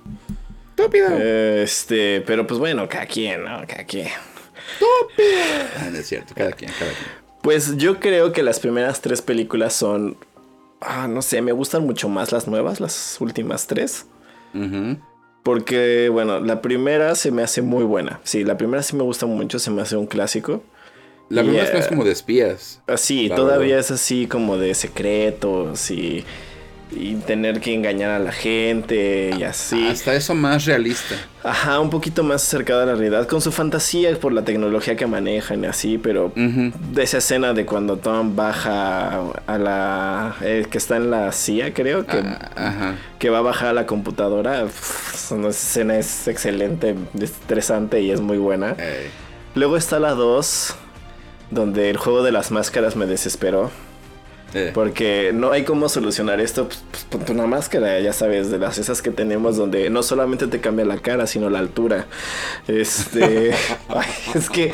estúpido. 0.69 1.09
Este, 1.17 2.21
pero 2.21 2.45
pues 2.45 2.59
bueno, 2.59 2.87
cada 2.87 3.07
quien, 3.07 3.43
¿no? 3.43 3.61
Cada 3.67 3.83
quien. 3.85 4.07
Ah, 5.77 5.89
no 5.91 5.97
es 5.97 6.07
cierto, 6.07 6.33
cada 6.35 6.51
quien, 6.51 6.71
cada 6.77 6.91
quien. 6.91 7.07
Pues 7.41 7.77
yo 7.77 7.99
creo 7.99 8.31
que 8.31 8.43
las 8.43 8.59
primeras 8.59 9.01
tres 9.01 9.21
películas 9.21 9.73
son. 9.73 10.15
Ah, 10.81 11.07
no 11.09 11.21
sé, 11.21 11.41
me 11.41 11.51
gustan 11.51 11.85
mucho 11.85 12.07
más 12.09 12.31
las 12.31 12.47
nuevas, 12.47 12.79
las 12.79 13.17
últimas 13.19 13.67
tres. 13.67 14.05
Porque, 15.43 16.09
bueno, 16.09 16.39
la 16.39 16.61
primera 16.61 17.15
se 17.15 17.31
me 17.31 17.41
hace 17.43 17.61
muy 17.61 17.83
buena. 17.83 18.19
Sí, 18.23 18.43
la 18.43 18.57
primera 18.57 18.83
sí 18.83 18.95
me 18.95 19.03
gusta 19.03 19.25
mucho, 19.25 19.59
se 19.59 19.71
me 19.71 19.81
hace 19.81 19.95
un 19.97 20.05
clásico. 20.07 20.63
La 21.29 21.43
primera 21.43 21.63
es 21.63 21.69
eh, 21.71 21.73
más 21.77 21.87
como 21.87 22.03
de 22.03 22.11
espías. 22.11 22.81
Así, 22.87 23.29
La 23.29 23.35
todavía 23.35 23.75
verdad. 23.75 23.79
es 23.79 23.91
así 23.91 24.27
como 24.27 24.57
de 24.57 24.73
secretos 24.73 25.91
y, 25.91 26.25
y 26.91 27.15
tener 27.15 27.59
que 27.59 27.73
engañar 27.73 28.09
a 28.09 28.19
la 28.19 28.31
gente 28.31 29.31
y 29.37 29.43
así. 29.43 29.87
Hasta 29.87 30.15
eso 30.15 30.33
más 30.33 30.65
realista. 30.65 31.15
Ajá, 31.43 31.79
un 31.79 31.89
poquito 31.89 32.23
más 32.23 32.43
acercada 32.43 32.83
a 32.83 32.85
la 32.87 32.95
realidad, 32.95 33.27
con 33.27 33.41
su 33.41 33.51
fantasía 33.51 34.19
por 34.19 34.33
la 34.33 34.43
tecnología 34.43 34.95
que 34.95 35.05
manejan 35.05 35.63
y 35.63 35.67
así, 35.67 35.97
pero 35.97 36.31
de 36.35 37.03
esa 37.03 37.19
escena 37.19 37.53
de 37.53 37.65
cuando 37.65 37.97
Tom 37.97 38.35
baja 38.35 39.21
a 39.45 39.57
la... 39.57 40.35
eh, 40.41 40.65
que 40.69 40.77
está 40.79 40.97
en 40.97 41.11
la 41.11 41.31
CIA, 41.31 41.73
creo, 41.73 42.05
que, 42.05 42.17
Ah, 42.17 42.49
Ajá. 42.55 42.95
que 43.19 43.29
va 43.29 43.37
a 43.37 43.41
bajar 43.41 43.69
a 43.69 43.73
la 43.73 43.85
computadora. 43.85 44.63
Esa 45.13 45.35
escena 45.47 45.97
es 45.97 46.27
excelente, 46.27 46.95
estresante 47.21 48.01
y 48.01 48.11
es 48.11 48.19
muy 48.19 48.37
buena. 48.37 48.75
Luego 49.55 49.77
está 49.77 49.99
la 49.99 50.11
2, 50.11 50.75
donde 51.51 51.89
el 51.89 51.97
juego 51.97 52.23
de 52.23 52.31
las 52.31 52.51
máscaras 52.51 52.95
me 52.95 53.05
desesperó. 53.05 53.71
Eh. 54.53 54.71
Porque 54.73 55.31
no 55.33 55.51
hay 55.51 55.63
cómo 55.63 55.89
solucionar 55.89 56.39
esto. 56.41 56.67
Pues, 56.67 56.83
pues, 56.91 57.03
ponte 57.05 57.31
una 57.31 57.47
máscara, 57.47 57.99
ya 57.99 58.13
sabes, 58.13 58.49
de 58.49 58.57
las 58.57 58.77
esas 58.77 59.01
que 59.01 59.11
tenemos 59.11 59.57
donde 59.57 59.89
no 59.89 60.03
solamente 60.03 60.47
te 60.47 60.59
cambia 60.59 60.85
la 60.85 60.97
cara, 60.97 61.27
sino 61.27 61.49
la 61.49 61.59
altura. 61.59 62.07
Este. 62.67 63.51
ay, 63.89 64.09
es 64.33 64.49
que 64.49 64.71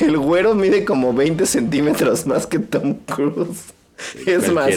el 0.00 0.18
güero 0.18 0.54
mide 0.54 0.84
como 0.84 1.12
20 1.12 1.46
centímetros 1.46 2.26
más 2.26 2.46
que 2.46 2.58
Tom 2.58 2.94
Cruise. 3.06 3.72
Es 4.26 4.52
más, 4.52 4.70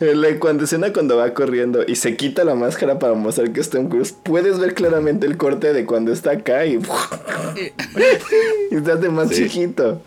la 0.00 0.38
cuando 0.38 0.64
escena 0.64 0.92
cuando 0.92 1.16
va 1.16 1.32
corriendo 1.34 1.84
y 1.86 1.96
se 1.96 2.16
quita 2.16 2.44
la 2.44 2.54
máscara 2.54 2.98
para 2.98 3.14
mostrar 3.14 3.52
que 3.52 3.60
es 3.60 3.70
Tom 3.70 3.88
Cruise, 3.88 4.12
puedes 4.12 4.58
ver 4.58 4.74
claramente 4.74 5.26
el 5.26 5.36
corte 5.36 5.72
de 5.72 5.84
cuando 5.86 6.12
está 6.12 6.32
acá 6.32 6.64
y, 6.66 6.76
y 8.70 8.78
se 8.84 8.92
hace 8.92 9.08
más 9.08 9.28
Sí. 9.30 9.44
chiquito. 9.48 10.02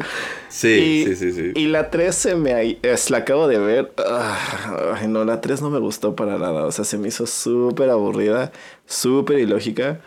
Sí, 0.50 0.68
Y- 0.68 1.06
sí, 1.08 1.16
sí, 1.16 1.32
sí. 1.32 1.52
Y 1.56 1.68
la 1.68 1.89
3 1.89 2.14
se 2.14 2.36
me 2.36 2.78
es, 2.84 3.10
la 3.10 3.20
acabo 3.20 3.48
de 3.48 3.58
ver. 3.58 3.91
Ah, 3.98 4.96
ay, 5.00 5.08
no, 5.08 5.26
la 5.26 5.41
3 5.41 5.62
no 5.62 5.70
me 5.70 5.80
gustó 5.80 6.16
para 6.16 6.38
nada. 6.38 6.66
O 6.66 6.72
sea, 6.72 6.86
se 6.86 6.98
me 6.98 7.08
hizo 7.08 7.26
súper 7.26 7.89
aburrida, 7.89 8.52
súper 8.86 9.39
ilógica. 9.39 10.00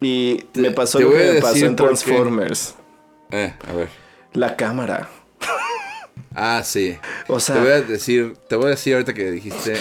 Y 0.00 0.44
me 0.54 0.70
pasó 0.72 0.98
te 0.98 1.04
lo 1.04 1.10
que 1.10 1.32
me 1.34 1.40
pasó 1.40 1.66
en. 1.66 1.76
Transformers. 1.76 2.74
Eh, 3.30 3.54
a 3.68 3.72
ver. 3.72 3.88
La 4.34 4.56
cámara. 4.56 5.08
Ah, 6.34 6.62
sí. 6.64 6.96
O 7.28 7.38
te 7.38 7.52
voy 7.52 7.68
a 7.70 7.82
decir, 7.82 8.34
te 8.48 8.56
voy 8.56 8.66
a 8.66 8.70
decir 8.70 8.94
ahorita 8.94 9.14
que 9.14 9.30
dijiste, 9.30 9.74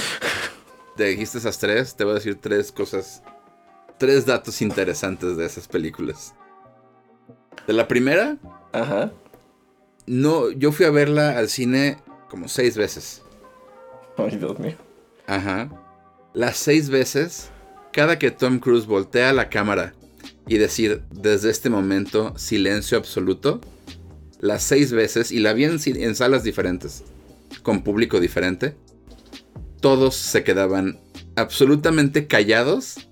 te 0.98 1.06
dijiste 1.06 1.38
esas 1.38 1.58
tres, 1.60 1.96
te 1.96 2.04
voy 2.04 2.12
a 2.12 2.16
decir 2.16 2.38
tres 2.40 2.72
cosas, 2.72 3.24
tres 3.98 4.26
datos 4.26 4.62
interesantes 4.62 5.38
de 5.38 5.46
esas 5.46 5.68
películas. 5.68 6.34
De 7.68 7.74
la 7.74 7.88
primera, 7.88 8.38
ajá. 8.72 9.12
no, 10.08 10.50
yo 10.52 10.72
fui 10.72 10.86
a 10.86 10.92
verla 10.92 11.38
al 11.38 11.50
cine 11.50 11.98
como 12.30 12.48
seis 12.48 12.76
veces. 12.78 13.22
Ay, 14.18 14.38
Dios 14.38 14.58
mío. 14.60 14.76
Ajá. 15.28 15.70
Las 16.34 16.58
seis 16.58 16.90
veces, 16.90 17.50
cada 17.92 18.18
que 18.18 18.32
Tom 18.32 18.60
Cruise 18.60 18.86
voltea 18.86 19.34
la 19.34 19.50
cámara 19.50 19.94
y 20.48 20.58
decir 20.58 21.04
desde 21.12 21.50
este 21.50 21.70
momento 21.70 22.38
silencio 22.38 22.98
absoluto, 22.98 23.62
las 24.42 24.64
seis 24.64 24.92
veces 24.92 25.32
y 25.32 25.40
la 25.40 25.54
vi 25.54 25.66
en, 25.66 25.80
en 25.86 26.16
salas 26.16 26.44
diferentes, 26.44 27.04
con 27.62 27.84
público 27.84 28.20
diferente, 28.20 28.76
todos 29.80 30.16
se 30.16 30.44
quedaban 30.44 31.00
absolutamente 31.36 32.28
callados 32.28 33.08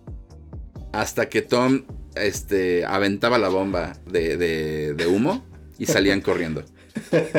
hasta 0.92 1.30
que 1.30 1.42
Tom 1.42 1.84
este, 2.16 2.84
aventaba 2.86 3.38
la 3.38 3.50
bomba 3.50 3.94
de, 4.12 4.38
de, 4.38 5.08
humo 5.08 5.46
y 5.78 5.86
salían 5.86 6.22
corriendo. 6.22 6.66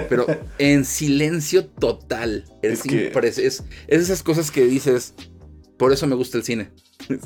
Pero 0.09 0.27
en 0.59 0.85
silencio 0.85 1.67
total. 1.67 2.45
Es, 2.63 2.87
es, 2.87 3.39
es, 3.39 3.65
esas 3.89 4.23
cosas 4.23 4.51
que 4.51 4.65
dices, 4.65 5.15
por 5.77 5.93
eso 5.93 6.07
me 6.07 6.15
gusta 6.15 6.39
el 6.39 6.45
cine. 6.45 6.71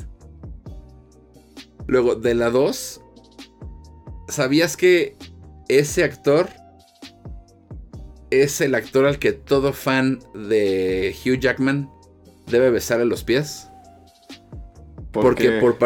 Luego, 1.87 2.15
de 2.15 2.33
la 2.33 2.49
2, 2.49 3.01
¿sabías 4.27 4.75
que 4.75 5.15
ese 5.67 6.03
actor 6.03 6.49
es 8.29 8.61
el 8.61 8.75
actor 8.75 9.05
al 9.05 9.19
que 9.19 9.31
todo 9.31 9.73
fan 9.73 10.19
de 10.33 11.15
Hugh 11.23 11.39
Jackman 11.39 11.89
debe 12.47 12.69
besar 12.69 13.01
a 13.01 13.05
los 13.05 13.23
pies? 13.23 13.69
porque, 15.21 15.51
por 15.59 15.77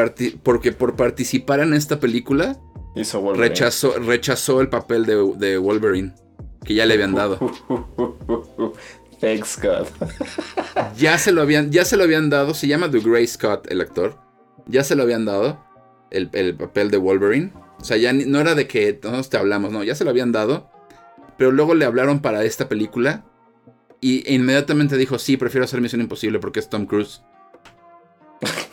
porque 0.43 0.71
por 0.71 0.95
participar 0.95 1.59
en 1.59 1.73
esta 1.73 1.99
película 1.99 2.59
rechazó, 3.35 3.97
rechazó 3.99 4.61
el 4.61 4.69
papel 4.69 5.05
de, 5.05 5.57
Wolverine 5.57 6.13
que 6.63 6.73
ya 6.73 6.85
le 6.85 6.95
habían 6.95 7.15
dado. 7.15 7.39
Thanks 9.19 9.59
God. 9.61 9.87
ya 10.97 11.17
se 11.17 11.31
lo 11.31 11.41
habían, 11.41 11.71
ya 11.71 11.83
se 11.83 11.97
lo 11.97 12.03
habían 12.03 12.29
dado. 12.29 12.53
Se 12.53 12.67
llama 12.67 12.89
The 12.89 12.99
Grey 12.99 13.27
Scott, 13.27 13.69
el 13.69 13.81
actor. 13.81 14.17
Ya 14.65 14.83
se 14.83 14.95
lo 14.95 15.03
habían 15.03 15.25
dado 15.25 15.61
el, 16.09 16.55
papel 16.55 16.89
de 16.91 16.97
Wolverine. 16.97 17.51
O 17.79 17.83
sea, 17.83 17.97
ya 17.97 18.13
no 18.13 18.39
era 18.39 18.55
de 18.55 18.67
que 18.67 18.93
todos 18.93 19.29
te 19.29 19.37
hablamos, 19.37 19.71
no, 19.71 19.83
ya 19.83 19.95
se 19.95 20.03
lo 20.03 20.09
habían 20.09 20.31
dado. 20.31 20.69
Pero 21.37 21.51
luego 21.51 21.73
le 21.73 21.85
hablaron 21.85 22.21
para 22.21 22.43
esta 22.43 22.67
película. 22.67 23.25
Y 24.01 24.33
inmediatamente 24.33 24.97
dijo, 24.97 25.19
sí, 25.19 25.37
prefiero 25.37 25.65
hacer 25.65 25.81
Misión 25.81 26.01
Imposible 26.01 26.39
porque 26.39 26.59
es 26.59 26.69
Tom 26.69 26.85
Cruise. 26.85 27.21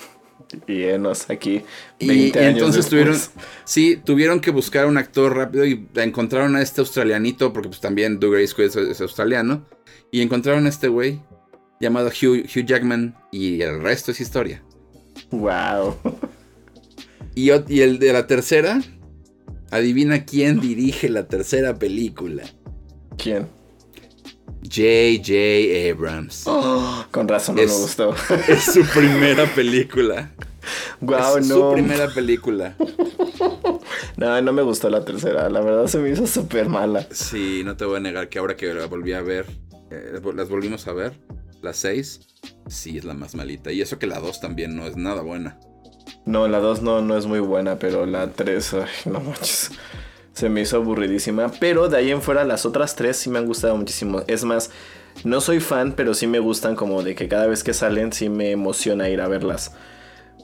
Y 0.69 0.85
aquí 1.29 1.63
20 2.01 2.05
y, 2.09 2.33
entonces 2.45 2.89
tuvieron, 2.89 3.17
sí, 3.65 3.97
tuvieron 3.97 4.41
que 4.41 4.51
buscar 4.51 4.87
un 4.87 4.97
actor 4.97 5.37
rápido 5.37 5.67
y 5.67 5.89
encontraron 5.97 6.55
a 6.55 6.63
este 6.63 6.81
australianito, 6.81 7.53
porque 7.53 7.69
pues 7.69 7.81
también 7.81 8.21
Doug 8.21 8.37
Squid 8.47 8.77
es, 8.77 9.01
australiano, 9.01 9.67
y 10.13 10.23
encontraron 10.23 10.67
a 10.67 10.69
este 10.69 10.89
güey 10.89 11.21
llamado 11.81 12.09
Hugh, 12.09 12.45
Hugh, 12.45 12.65
Jackman 12.65 13.17
y 13.33 13.61
el 13.61 13.83
resto 13.83 14.13
es 14.13 14.21
historia. 14.21 14.63
Wow. 15.31 15.97
Y, 17.35 17.51
y 17.51 17.81
el 17.81 17.99
de 17.99 18.13
la 18.13 18.27
tercera, 18.27 18.81
adivina 19.71 20.25
quién 20.25 20.61
dirige 20.61 21.09
la 21.09 21.27
tercera 21.29 21.79
película. 21.79 22.45
¿Quién? 23.17 23.49
J.J. 24.63 25.91
Abrams. 25.91 26.45
con 27.11 27.29
razón 27.29 27.57
no 27.57 27.63
me 27.63 27.69
gustó. 27.69 28.15
Es 28.49 28.65
su 28.65 28.85
primera 28.85 29.47
película. 29.55 30.33
Wow, 31.01 31.39
es 31.39 31.49
no. 31.49 31.55
Su 31.55 31.73
primera 31.75 32.09
película. 32.09 32.77
No, 34.17 34.41
no 34.41 34.53
me 34.53 34.63
gustó 34.63 34.89
la 34.89 35.05
tercera. 35.05 35.51
La 35.51 35.61
verdad 35.61 35.87
se 35.89 35.99
me 35.99 36.11
hizo 36.11 36.27
súper 36.27 36.71
mala. 36.71 37.07
Sí, 37.11 37.63
no 37.65 37.77
te 37.77 37.85
voy 37.85 37.99
a 37.99 38.01
negar 38.01 38.31
que 38.31 38.39
ahora 38.39 38.57
que 38.57 38.73
la 38.73 38.87
volví 38.87 39.13
a 39.13 39.21
ver, 39.21 39.45
eh, 39.91 40.21
las 40.35 40.49
volvimos 40.49 40.87
a 40.89 40.95
ver, 40.95 41.13
las 41.61 41.77
seis, 41.77 42.21
sí 42.67 42.97
es 42.97 43.05
la 43.05 43.13
más 43.13 43.35
malita. 43.35 43.73
Y 43.73 43.83
eso 43.83 43.99
que 43.99 44.07
la 44.07 44.19
dos 44.19 44.41
también 44.41 44.75
no 44.75 44.87
es 44.87 44.97
nada 44.97 45.21
buena. 45.21 45.59
No, 46.25 46.49
la 46.49 46.61
dos 46.61 46.83
no, 46.83 47.03
no 47.03 47.17
es 47.17 47.27
muy 47.27 47.41
buena, 47.41 47.79
pero 47.79 48.07
la 48.07 48.29
tres, 48.29 48.75
ay, 48.75 48.89
no 49.05 49.21
manches 49.21 49.71
se 50.37 50.51
me 50.51 50.61
hizo 50.61 50.77
aburridísima. 50.77 51.51
Pero 51.59 51.89
de 51.89 51.97
ahí 51.97 52.11
en 52.11 52.21
fuera 52.21 52.45
las 52.45 52.67
otras 52.67 52.95
tres 52.95 53.17
sí 53.17 53.31
me 53.31 53.39
han 53.39 53.47
gustado 53.47 53.75
muchísimo. 53.75 54.23
Es 54.27 54.45
más, 54.45 54.71
no 55.25 55.41
soy 55.41 55.61
fan, 55.61 55.95
pero 55.97 56.13
sí 56.13 56.27
me 56.27 56.41
gustan 56.41 56.77
como 56.77 57.03
de 57.03 57.15
que 57.15 57.27
cada 57.27 57.47
vez 57.47 57.65
que 57.65 57.73
salen 57.73 58.13
sí 58.13 58.29
me 58.29 58.51
emociona 58.51 59.09
ir 59.09 59.23
a 59.23 59.29
verlas. 59.29 59.73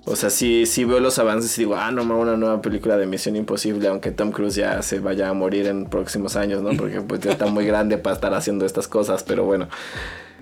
O 0.06 0.16
sea, 0.16 0.30
sí, 0.30 0.64
sí 0.64 0.84
veo 0.84 0.98
los 0.98 1.18
avances 1.18 1.56
y 1.58 1.62
digo, 1.62 1.76
ah, 1.76 1.90
no, 1.92 2.02
una 2.02 2.38
nueva 2.38 2.62
película 2.62 2.96
de 2.96 3.06
Misión 3.06 3.36
Imposible, 3.36 3.86
aunque 3.86 4.10
Tom 4.10 4.32
Cruise 4.32 4.54
ya 4.54 4.80
se 4.80 4.98
vaya 4.98 5.28
a 5.28 5.34
morir 5.34 5.66
en 5.66 5.84
próximos 5.84 6.36
años, 6.36 6.62
¿no? 6.62 6.70
Porque 6.74 7.02
pues 7.02 7.20
ya 7.20 7.32
está 7.32 7.46
muy 7.46 7.66
grande 7.66 7.98
para 7.98 8.14
estar 8.14 8.32
haciendo 8.32 8.64
estas 8.64 8.88
cosas, 8.88 9.22
pero 9.22 9.44
bueno. 9.44 9.68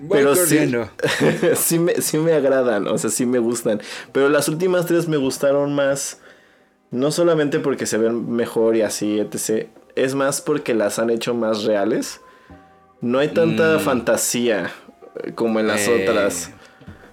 Pero 0.09 0.34
sí, 0.34 0.59
sí, 1.57 1.78
me, 1.78 1.94
sí 1.94 2.18
me 2.18 2.32
agradan, 2.32 2.86
o 2.86 2.96
sea, 2.98 3.11
sí 3.11 3.26
me 3.26 3.38
gustan. 3.38 3.80
Pero 4.12 4.28
las 4.28 4.48
últimas 4.48 4.86
tres 4.86 5.09
me 5.09 5.16
gustaron 5.16 5.74
más 5.74 6.20
no 6.90 7.11
solamente 7.12 7.61
porque 7.61 7.86
se 7.86 7.98
ven 7.98 8.30
mejor 8.30 8.76
y 8.76 8.82
así, 8.82 9.18
etc. 9.18 9.68
Es 9.94 10.14
más 10.14 10.40
porque 10.40 10.74
las 10.74 10.98
han 10.98 11.11
hecho 11.11 11.34
más 11.34 11.64
reales. 11.64 12.20
No 13.01 13.18
hay 13.18 13.28
tanta 13.28 13.76
mm. 13.76 13.80
fantasía 13.80 14.72
eh, 15.22 15.32
como 15.34 15.61
en 15.61 15.68
las 15.68 15.86
eh, 15.86 16.03
otras. 16.03 16.51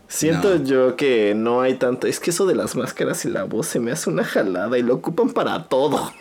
Siento 0.07 0.63
yo 0.63 0.95
que 0.95 1.33
no 1.35 1.61
hay 1.61 1.75
tanto. 1.75 2.07
Es 2.07 2.19
que 2.19 2.31
eso 2.31 2.45
de 2.45 2.55
las 2.55 2.75
máscaras 2.75 3.25
y 3.25 3.29
la 3.29 3.43
voz 3.43 3.67
se 3.67 3.79
me 3.79 3.91
hace 3.91 4.09
una 4.09 4.23
jalada 4.23 4.77
y 4.77 4.81
lo 4.81 4.95
ocupan 4.95 5.29
para 5.29 5.65
todo. 5.65 6.11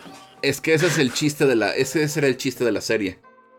Es 0.43 0.61
que 0.61 0.75
ese 0.75 0.87
es 0.87 0.99
el 0.99 1.13
chiste 1.13 1.47
de 1.47 1.57
la. 1.57 1.75
Ese 1.75 2.07
era 2.19 2.27
el 2.27 2.37
chiste 2.37 2.65
de 2.65 2.73
la 2.73 2.81
serie. 2.81 3.19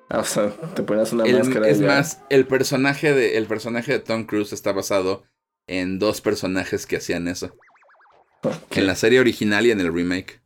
O 0.09 0.23
sea, 0.23 0.49
te 0.73 0.83
pones 0.83 1.11
una 1.11 1.25
máscara. 1.25 1.67
Es 1.67 1.81
más, 1.81 2.21
el 2.29 2.47
personaje 2.47 3.13
de. 3.13 3.37
El 3.37 3.45
personaje 3.45 3.91
de 3.91 3.99
Tom 3.99 4.25
Cruise 4.25 4.53
está 4.53 4.71
basado 4.71 5.23
en 5.67 5.99
dos 5.99 6.21
personajes 6.21 6.85
que 6.85 6.97
hacían 6.97 7.27
eso. 7.27 7.55
En 8.71 8.87
la 8.87 8.95
serie 8.95 9.19
original 9.19 9.65
y 9.65 9.71
en 9.71 9.81
el 9.81 9.93
remake. 9.93 10.41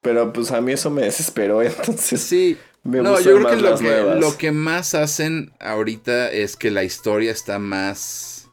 Pero 0.00 0.32
pues 0.32 0.50
a 0.52 0.60
mí 0.60 0.72
eso 0.72 0.90
me 0.90 1.02
desesperó, 1.02 1.62
entonces. 1.62 2.20
Sí. 2.20 2.56
Me 2.84 3.00
no, 3.00 3.20
yo 3.20 3.36
creo 3.36 3.48
que 3.48 3.56
lo, 3.56 3.78
que 3.78 4.20
lo 4.20 4.36
que 4.36 4.50
más 4.50 4.96
hacen 4.96 5.52
ahorita 5.60 6.32
es 6.32 6.56
que 6.56 6.72
la 6.72 6.82
historia 6.82 7.30
está 7.30 7.60
más 7.60 8.50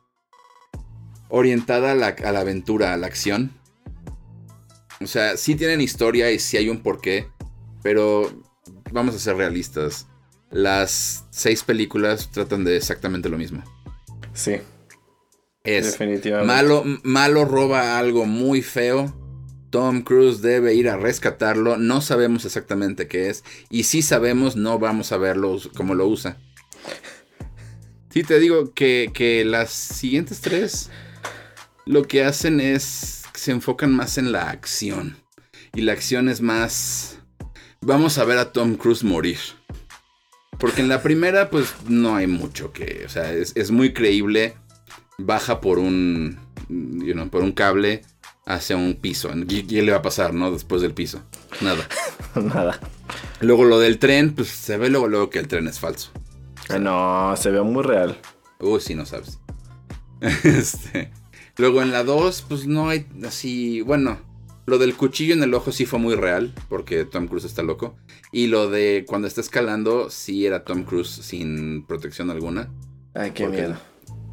orientada 1.29 1.93
a 1.93 1.95
la, 1.95 2.07
a 2.09 2.31
la 2.31 2.41
aventura, 2.41 2.93
a 2.93 2.97
la 2.97 3.07
acción. 3.07 3.51
O 5.01 5.07
sea, 5.07 5.35
sí 5.35 5.55
tienen 5.55 5.81
historia 5.81 6.29
y 6.29 6.37
sí 6.37 6.57
hay 6.57 6.69
un 6.69 6.83
porqué, 6.83 7.27
pero 7.81 8.31
vamos 8.91 9.15
a 9.15 9.19
ser 9.19 9.35
realistas. 9.35 10.07
Las 10.51 11.25
seis 11.29 11.63
películas 11.63 12.31
tratan 12.31 12.63
de 12.63 12.77
exactamente 12.77 13.29
lo 13.29 13.37
mismo. 13.37 13.63
Sí. 14.33 14.57
Es 15.63 15.99
Malo, 16.45 16.83
malo 17.03 17.45
roba 17.45 17.99
algo 17.99 18.25
muy 18.25 18.61
feo. 18.61 19.13
Tom 19.69 20.01
Cruise 20.01 20.41
debe 20.41 20.73
ir 20.73 20.89
a 20.89 20.97
rescatarlo. 20.97 21.77
No 21.77 22.01
sabemos 22.01 22.45
exactamente 22.45 23.07
qué 23.07 23.29
es. 23.29 23.43
Y 23.69 23.83
si 23.83 24.01
sabemos, 24.01 24.55
no 24.55 24.79
vamos 24.79 25.11
a 25.11 25.17
verlo 25.17 25.59
como 25.75 25.93
lo 25.93 26.07
usa. 26.07 26.37
Sí, 28.09 28.23
te 28.23 28.39
digo 28.39 28.73
que, 28.73 29.11
que 29.13 29.45
las 29.45 29.69
siguientes 29.69 30.41
tres 30.41 30.89
lo 31.85 32.03
que 32.03 32.23
hacen 32.23 32.59
es. 32.59 33.23
Se 33.35 33.51
enfocan 33.51 33.95
más 33.95 34.17
en 34.17 34.31
la 34.31 34.49
acción. 34.49 35.17
Y 35.73 35.81
la 35.81 35.93
acción 35.93 36.29
es 36.29 36.41
más. 36.41 37.18
Vamos 37.81 38.17
a 38.17 38.25
ver 38.25 38.37
a 38.37 38.51
Tom 38.51 38.75
Cruise 38.75 39.03
morir. 39.03 39.39
Porque 40.57 40.81
en 40.81 40.89
la 40.89 41.01
primera, 41.01 41.49
pues 41.49 41.73
no 41.87 42.15
hay 42.15 42.27
mucho 42.27 42.73
que. 42.73 43.03
O 43.05 43.09
sea, 43.09 43.31
es, 43.33 43.53
es 43.55 43.71
muy 43.71 43.93
creíble 43.93 44.55
baja 45.19 45.61
por 45.61 45.79
un, 45.79 46.39
por 47.31 47.43
un 47.43 47.51
cable 47.51 48.01
hacia 48.45 48.77
un 48.77 48.95
piso. 48.95 49.29
¿Qué, 49.47 49.81
le 49.81 49.91
va 49.91 49.99
a 49.99 50.01
pasar, 50.01 50.33
no? 50.33 50.51
Después 50.51 50.81
del 50.81 50.93
piso. 50.93 51.21
Nada. 51.61 51.87
Nada. 52.35 52.79
Luego 53.41 53.65
lo 53.65 53.79
del 53.79 53.99
tren, 53.99 54.33
pues 54.33 54.49
se 54.49 54.77
ve 54.77 54.89
luego, 54.89 55.07
luego 55.07 55.29
que 55.29 55.39
el 55.39 55.47
tren 55.47 55.67
es 55.67 55.79
falso. 55.79 56.11
no, 56.79 57.35
se 57.37 57.51
ve 57.51 57.61
muy 57.61 57.83
real. 57.83 58.17
Uy, 58.59 58.81
sí, 58.81 58.95
no 58.95 59.05
sabes. 59.05 59.39
este. 60.21 61.11
Luego 61.57 61.81
en 61.81 61.91
la 61.91 62.03
2, 62.03 62.45
pues 62.47 62.67
no 62.67 62.89
hay 62.89 63.05
así. 63.25 63.81
Bueno, 63.81 64.19
lo 64.69 64.77
del 64.77 64.95
cuchillo 64.95 65.33
en 65.33 65.43
el 65.43 65.53
ojo 65.53 65.71
sí 65.71 65.85
fue 65.85 65.99
muy 65.99 66.15
real, 66.15 66.53
porque 66.69 67.03
Tom 67.03 67.27
Cruise 67.27 67.45
está 67.45 67.63
loco. 67.63 67.97
Y 68.31 68.47
lo 68.47 68.69
de 68.69 69.03
cuando 69.07 69.27
está 69.27 69.41
escalando, 69.41 70.09
sí 70.09 70.45
era 70.45 70.63
Tom 70.63 70.83
Cruise 70.83 71.09
sin 71.09 71.85
protección 71.85 72.29
alguna. 72.29 72.71
Ay, 73.13 73.31
qué 73.31 73.47
miedo 73.47 73.77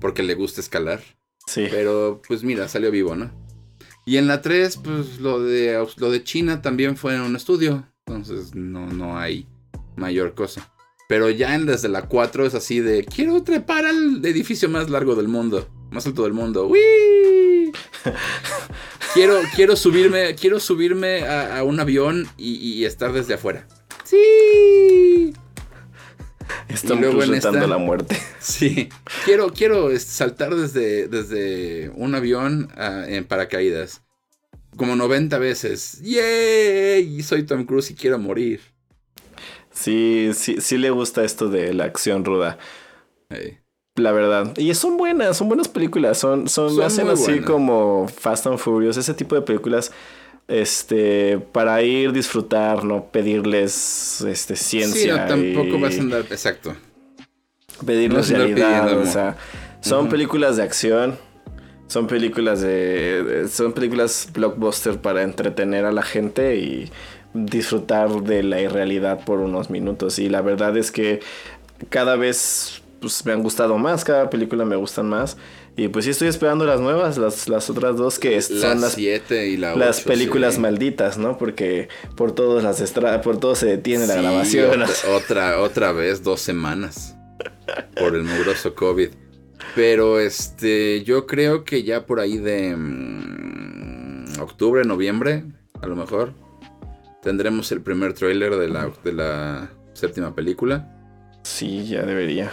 porque 0.00 0.22
le 0.22 0.34
gusta 0.34 0.60
escalar. 0.60 1.02
Sí. 1.46 1.66
Pero 1.70 2.22
pues 2.26 2.42
mira, 2.42 2.68
salió 2.68 2.90
vivo, 2.90 3.14
¿no? 3.14 3.30
Y 4.04 4.18
en 4.18 4.26
la 4.28 4.40
3, 4.40 4.76
pues 4.78 5.18
lo 5.18 5.40
de, 5.40 5.84
lo 5.96 6.10
de 6.10 6.22
China 6.22 6.62
también 6.62 6.96
fue 6.96 7.14
en 7.14 7.22
un 7.22 7.36
estudio. 7.36 7.86
Entonces 8.06 8.54
no, 8.54 8.86
no 8.86 9.18
hay 9.18 9.46
mayor 9.96 10.34
cosa. 10.34 10.72
Pero 11.08 11.30
ya 11.30 11.54
en 11.54 11.66
desde 11.66 11.88
la 11.88 12.02
4 12.02 12.46
es 12.46 12.54
así 12.54 12.80
de 12.80 13.04
quiero 13.04 13.42
trepar 13.42 13.84
al 13.84 14.24
edificio 14.24 14.68
más 14.68 14.90
largo 14.90 15.14
del 15.14 15.28
mundo. 15.28 15.68
Más 15.90 16.06
alto 16.06 16.24
del 16.24 16.32
mundo. 16.32 16.66
¡Uy! 16.66 17.72
quiero, 19.16 19.40
quiero 19.54 19.76
subirme. 19.76 20.34
Quiero 20.34 20.60
subirme 20.60 21.26
a, 21.26 21.64
un 21.64 21.80
avión 21.80 22.28
y, 22.36 22.56
y 22.56 22.84
estar 22.84 23.12
desde 23.12 23.34
afuera. 23.34 23.66
¡Sí! 24.04 25.34
Estamos 26.68 27.14
luego 27.14 27.22
en 27.22 27.70
la 27.70 27.78
muerte. 27.78 28.16
Sí. 28.38 28.88
Quiero, 29.24 29.52
quiero 29.52 29.96
saltar 29.98 30.54
desde, 30.54 31.08
desde 31.08 31.90
un 31.96 32.14
avión 32.14 32.68
ah, 32.76 33.04
en 33.08 33.24
paracaídas. 33.24 34.02
Como 34.76 34.94
90 34.94 35.38
veces. 35.38 36.00
¡Yay! 36.02 37.22
Soy 37.22 37.44
Tom 37.44 37.64
Cruise 37.64 37.90
y 37.90 37.94
quiero 37.94 38.18
morir. 38.18 38.60
Sí, 39.72 40.30
sí, 40.34 40.60
sí 40.60 40.78
le 40.78 40.90
gusta 40.90 41.24
esto 41.24 41.48
de 41.48 41.74
la 41.74 41.84
acción 41.84 42.24
ruda. 42.24 42.58
Ey. 43.30 43.58
La 43.96 44.12
verdad. 44.12 44.56
Y 44.58 44.72
son 44.74 44.96
buenas, 44.98 45.36
son 45.38 45.48
buenas 45.48 45.68
películas. 45.68 46.18
Son, 46.18 46.48
son, 46.48 46.74
Son 46.74 46.84
hacen 46.84 47.08
así 47.08 47.24
buenas. 47.32 47.46
como 47.46 48.08
Fast 48.08 48.46
and 48.46 48.58
Furious, 48.58 48.96
ese 48.96 49.14
tipo 49.14 49.34
de 49.34 49.42
películas. 49.42 49.90
Este, 50.48 51.38
para 51.38 51.82
ir 51.82 52.12
disfrutar, 52.12 52.84
no 52.84 53.06
pedirles 53.06 54.20
este 54.20 54.54
ciencia. 54.54 55.14
Sí, 55.14 55.20
no, 55.20 55.26
tampoco 55.26 55.80
vas 55.80 55.96
a 55.98 56.00
andar. 56.00 56.20
Exacto. 56.30 56.76
pedirles 57.84 58.30
no 58.30 58.36
realidad. 58.38 58.98
O 58.98 59.06
sea, 59.06 59.36
son 59.80 60.08
películas 60.08 60.56
de 60.56 60.62
acción. 60.62 61.16
Son 61.88 62.06
películas 62.06 62.60
de, 62.60 63.22
de- 63.24 63.48
Son 63.48 63.72
películas 63.72 64.28
blockbuster 64.32 65.00
para 65.00 65.22
entretener 65.22 65.84
a 65.84 65.92
la 65.92 66.02
gente 66.02 66.56
y 66.56 66.90
disfrutar 67.32 68.10
de 68.22 68.42
la 68.42 68.60
irrealidad 68.60 69.24
por 69.24 69.40
unos 69.40 69.70
minutos. 69.70 70.18
Y 70.18 70.28
la 70.28 70.42
verdad 70.42 70.76
es 70.76 70.90
que 70.90 71.20
cada 71.88 72.16
vez 72.16 72.82
pues, 73.00 73.24
me 73.26 73.32
han 73.32 73.42
gustado 73.42 73.76
más, 73.78 74.04
cada 74.04 74.30
película 74.30 74.64
me 74.64 74.76
gustan 74.76 75.08
más. 75.08 75.36
Y 75.78 75.88
pues 75.88 76.06
sí 76.06 76.10
estoy 76.12 76.28
esperando 76.28 76.64
las 76.64 76.80
nuevas, 76.80 77.18
las, 77.18 77.48
las 77.48 77.68
otras 77.68 77.96
dos 77.98 78.18
que 78.18 78.40
son 78.40 78.60
Las 78.60 78.80
las, 78.80 78.92
7 78.94 79.48
y 79.48 79.56
la 79.58 79.76
las 79.76 79.98
ocho, 80.00 80.08
películas 80.08 80.54
sí. 80.54 80.60
malditas, 80.60 81.18
¿no? 81.18 81.36
Porque 81.36 81.88
por 82.16 82.32
todos 82.32 82.62
las 82.64 82.80
estra- 82.80 83.20
por 83.20 83.38
todo 83.38 83.54
se 83.54 83.66
detiene 83.66 84.06
la 84.06 84.14
grabación. 84.14 84.82
Otra, 84.82 85.14
otra, 85.14 85.60
otra 85.60 85.92
vez, 85.92 86.22
dos 86.22 86.40
semanas. 86.40 87.14
Por 87.98 88.14
el 88.14 88.22
mugroso 88.24 88.74
COVID. 88.74 89.10
Pero 89.74 90.18
este, 90.18 91.02
yo 91.04 91.26
creo 91.26 91.64
que 91.64 91.82
ya 91.82 92.06
por 92.06 92.20
ahí 92.20 92.38
de 92.38 92.74
mm, 92.74 94.40
octubre, 94.40 94.84
noviembre, 94.84 95.44
a 95.82 95.86
lo 95.86 95.96
mejor, 95.96 96.32
tendremos 97.22 97.70
el 97.72 97.82
primer 97.82 98.14
tráiler 98.14 98.56
de 98.56 98.68
la, 98.68 98.90
de 99.04 99.12
la 99.12 99.70
séptima 99.92 100.34
película. 100.34 100.90
Sí, 101.42 101.86
ya 101.86 102.02
debería. 102.02 102.50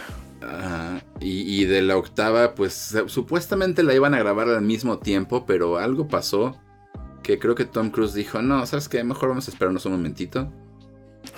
Y, 1.20 1.62
y 1.62 1.64
de 1.64 1.82
la 1.82 1.96
octava, 1.96 2.54
pues 2.54 2.94
supuestamente 3.06 3.82
la 3.82 3.94
iban 3.94 4.14
a 4.14 4.18
grabar 4.18 4.48
al 4.48 4.62
mismo 4.62 4.98
tiempo, 4.98 5.44
pero 5.46 5.78
algo 5.78 6.08
pasó 6.08 6.58
que 7.22 7.38
creo 7.38 7.54
que 7.54 7.64
Tom 7.64 7.90
Cruise 7.90 8.12
dijo, 8.14 8.42
no, 8.42 8.66
¿sabes 8.66 8.88
qué? 8.88 9.02
Mejor 9.04 9.30
vamos 9.30 9.48
a 9.48 9.50
esperarnos 9.50 9.86
un 9.86 9.92
momentito. 9.92 10.52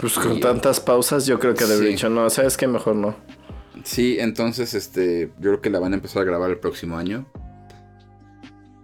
Pues 0.00 0.14
con 0.14 0.38
Y- 0.38 0.40
tantas 0.40 0.80
pausas 0.80 1.26
yo 1.26 1.38
creo 1.38 1.54
que 1.54 1.64
debería 1.64 1.90
Sí. 1.90 1.92
dicho, 1.94 2.08
no, 2.08 2.28
¿sabes 2.30 2.56
qué? 2.56 2.66
Mejor 2.66 2.96
no. 2.96 3.14
Sí, 3.84 4.16
entonces 4.18 4.74
este, 4.74 5.30
yo 5.38 5.50
creo 5.50 5.60
que 5.60 5.70
la 5.70 5.78
van 5.78 5.92
a 5.92 5.96
empezar 5.96 6.22
a 6.22 6.24
grabar 6.24 6.50
el 6.50 6.58
próximo 6.58 6.98
año. 6.98 7.30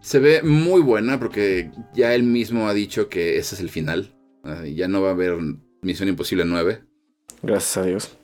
Se 0.00 0.18
ve 0.18 0.42
muy 0.42 0.80
buena 0.80 1.18
porque 1.18 1.70
ya 1.94 2.14
él 2.14 2.22
mismo 2.22 2.68
ha 2.68 2.74
dicho 2.74 3.08
que 3.08 3.38
ese 3.38 3.54
es 3.56 3.60
el 3.60 3.68
final. 3.68 4.14
Ah, 4.44 4.64
ya 4.64 4.86
no 4.88 5.00
va 5.02 5.08
a 5.08 5.12
haber 5.12 5.36
Misión 5.80 6.08
Imposible 6.08 6.44
9. 6.44 6.82
Gracias 7.42 7.76
a 7.78 7.82
Dios. 7.84 8.16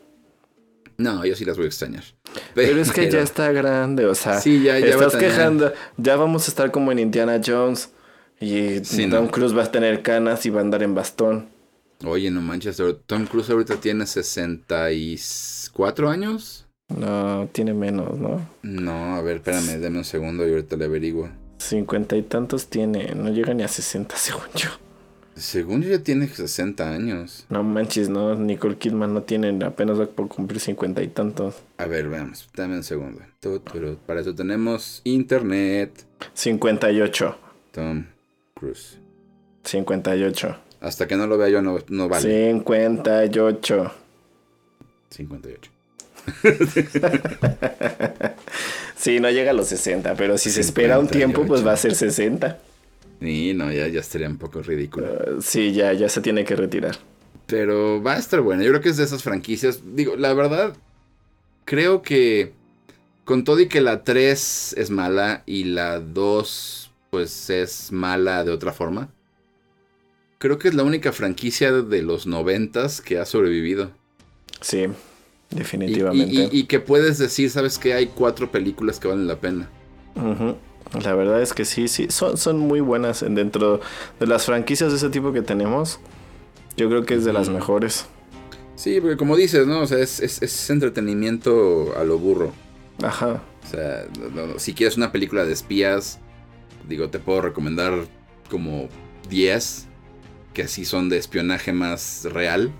No, 0.98 1.24
yo 1.24 1.36
sí 1.36 1.44
las 1.44 1.56
voy 1.56 1.66
a 1.66 1.68
extrañar. 1.68 2.02
Pero 2.54 2.80
es 2.80 2.92
que 2.92 3.10
ya 3.10 3.20
está 3.20 3.52
grande, 3.52 4.06
o 4.06 4.14
sea, 4.14 4.40
Sí, 4.40 4.62
ya, 4.62 4.78
ya 4.78 4.88
estás 4.88 5.16
quejando, 5.16 5.72
ya 5.96 6.16
vamos 6.16 6.46
a 6.46 6.50
estar 6.50 6.70
como 6.70 6.92
en 6.92 6.98
Indiana 6.98 7.40
Jones 7.44 7.90
y 8.40 8.84
Sí, 8.84 9.08
Tom 9.08 9.26
no. 9.26 9.30
Cruise 9.30 9.56
va 9.56 9.64
a 9.64 9.70
tener 9.70 10.02
canas 10.02 10.44
y 10.44 10.50
va 10.50 10.60
a 10.60 10.62
andar 10.62 10.82
en 10.82 10.94
bastón. 10.94 11.48
Oye, 12.04 12.30
no 12.30 12.40
manches, 12.40 12.80
Tom 13.06 13.26
Cruise 13.26 13.50
ahorita 13.50 13.76
tiene 13.76 14.06
64 14.06 16.10
años. 16.10 16.66
No, 16.88 17.48
tiene 17.52 17.74
menos, 17.74 18.16
¿no? 18.18 18.48
No, 18.62 19.16
a 19.16 19.22
ver, 19.22 19.36
espérame, 19.36 19.80
dame 19.80 19.98
un 19.98 20.04
segundo 20.04 20.46
y 20.46 20.50
ahorita 20.52 20.76
le 20.76 20.86
averiguo. 20.86 21.28
Cincuenta 21.58 22.16
y 22.16 22.22
tantos 22.22 22.68
tiene, 22.68 23.14
no 23.14 23.30
llega 23.30 23.52
ni 23.52 23.62
a 23.62 23.68
60 23.68 24.16
según 24.16 24.44
yo. 24.54 24.68
Según 25.38 25.82
yo 25.82 25.90
ya 25.90 26.02
tiene 26.02 26.26
60 26.28 26.90
años. 26.90 27.46
No 27.48 27.62
manches, 27.62 28.08
no, 28.08 28.34
Nicole 28.34 28.76
Kidman 28.76 29.14
no 29.14 29.22
tiene, 29.22 29.56
apenas 29.64 30.00
va 30.00 30.06
por 30.06 30.28
cumplir 30.28 30.60
cincuenta 30.60 31.02
y 31.02 31.08
tantos. 31.08 31.56
A 31.76 31.86
ver, 31.86 32.08
veamos, 32.08 32.48
dame 32.54 32.76
un 32.76 32.82
segundo. 32.82 33.20
Para 34.06 34.20
eso 34.20 34.34
tenemos 34.34 35.00
internet. 35.04 36.04
58, 36.34 37.38
Tom 37.72 38.06
Cruise. 38.54 38.98
58, 39.64 40.56
Hasta 40.80 41.06
que 41.06 41.16
no 41.16 41.26
lo 41.26 41.38
vea 41.38 41.48
yo 41.48 41.62
no, 41.62 41.78
no 41.88 42.08
vale. 42.08 42.52
58. 42.52 43.92
58. 45.10 45.70
Sí, 48.98 49.20
no 49.20 49.30
llega 49.30 49.52
a 49.52 49.54
los 49.54 49.68
60, 49.68 50.16
pero 50.16 50.36
si 50.38 50.50
se 50.50 50.60
espera 50.60 50.98
un 50.98 51.06
tiempo, 51.06 51.46
pues 51.46 51.60
58. 51.60 51.66
va 51.66 51.72
a 51.72 51.76
ser 51.76 51.94
60. 51.94 52.58
Y 53.20 53.52
no, 53.54 53.72
ya, 53.72 53.88
ya 53.88 54.00
estaría 54.00 54.28
un 54.28 54.38
poco 54.38 54.62
ridículo. 54.62 55.06
Uh, 55.38 55.42
sí, 55.42 55.72
ya, 55.72 55.92
ya 55.92 56.08
se 56.08 56.20
tiene 56.20 56.44
que 56.44 56.54
retirar. 56.56 56.96
Pero 57.46 58.02
va 58.02 58.14
a 58.14 58.18
estar 58.18 58.40
buena. 58.40 58.62
Yo 58.62 58.70
creo 58.70 58.80
que 58.82 58.90
es 58.90 58.96
de 58.96 59.04
esas 59.04 59.22
franquicias. 59.22 59.80
Digo, 59.94 60.16
la 60.16 60.32
verdad, 60.34 60.76
creo 61.64 62.02
que 62.02 62.52
con 63.24 63.44
todo 63.44 63.60
y 63.60 63.66
que 63.68 63.80
la 63.80 64.04
3 64.04 64.74
es 64.78 64.90
mala 64.90 65.42
y 65.46 65.64
la 65.64 65.98
2 66.00 66.90
pues 67.10 67.48
es 67.50 67.90
mala 67.90 68.44
de 68.44 68.50
otra 68.52 68.72
forma. 68.72 69.08
Creo 70.38 70.58
que 70.58 70.68
es 70.68 70.74
la 70.74 70.84
única 70.84 71.10
franquicia 71.12 71.72
de 71.72 72.02
los 72.02 72.26
noventas 72.26 73.00
que 73.00 73.18
ha 73.18 73.24
sobrevivido. 73.24 73.90
Sí, 74.60 74.86
definitivamente. 75.50 76.32
y- 76.34 76.40
y- 76.42 76.60
y 76.60 76.64
que 76.64 76.80
puedes 76.80 77.18
decir, 77.18 77.50
sabes 77.50 77.78
que 77.78 77.94
hay 77.94 78.06
cuatro 78.06 78.50
películas 78.52 79.00
que 79.00 79.08
valen 79.08 79.26
la 79.26 79.40
pena. 79.40 79.68
Ujú. 80.14 80.56
La 81.02 81.14
verdad 81.14 81.42
es 81.42 81.52
que 81.52 81.64
sí, 81.64 81.86
sí, 81.88 82.06
son, 82.10 82.36
son 82.36 82.58
muy 82.58 82.80
buenas 82.80 83.22
en- 83.22 83.34
dentro 83.34 83.80
de 84.18 84.26
las 84.26 84.46
franquicias 84.46 84.90
de 84.90 84.96
ese 84.96 85.10
tipo 85.10 85.32
que 85.32 85.42
tenemos. 85.42 86.00
Yo 86.76 86.88
creo 86.88 87.04
que 87.04 87.14
es 87.14 87.24
de 87.24 87.32
las 87.32 87.48
mejores. 87.50 88.06
Sí, 88.76 89.00
porque 89.00 89.16
como 89.16 89.36
dices, 89.36 89.66
¿no? 89.66 89.80
O 89.80 89.86
sea, 89.86 89.98
es, 89.98 90.20
es- 90.20 90.40
es 90.42 90.70
entretenimiento 90.70 91.94
a 91.98 92.04
lo 92.04 92.18
burro. 92.18 92.52
Ajá. 93.02 93.42
O 93.64 93.66
sea, 93.70 94.06
no- 94.34 94.46
no- 94.46 94.58
si 94.58 94.72
quieres 94.74 94.96
una 94.96 95.12
película 95.12 95.44
de 95.44 95.52
espías, 95.52 96.20
digo, 96.88 97.10
te 97.10 97.18
puedo 97.18 97.42
recomendar 97.42 97.92
como 98.50 98.88
10 99.28 99.86
que 100.54 100.62
así 100.62 100.84
son 100.84 101.08
de 101.08 101.18
espionaje 101.18 101.72
más 101.72 102.26
real 102.32 102.72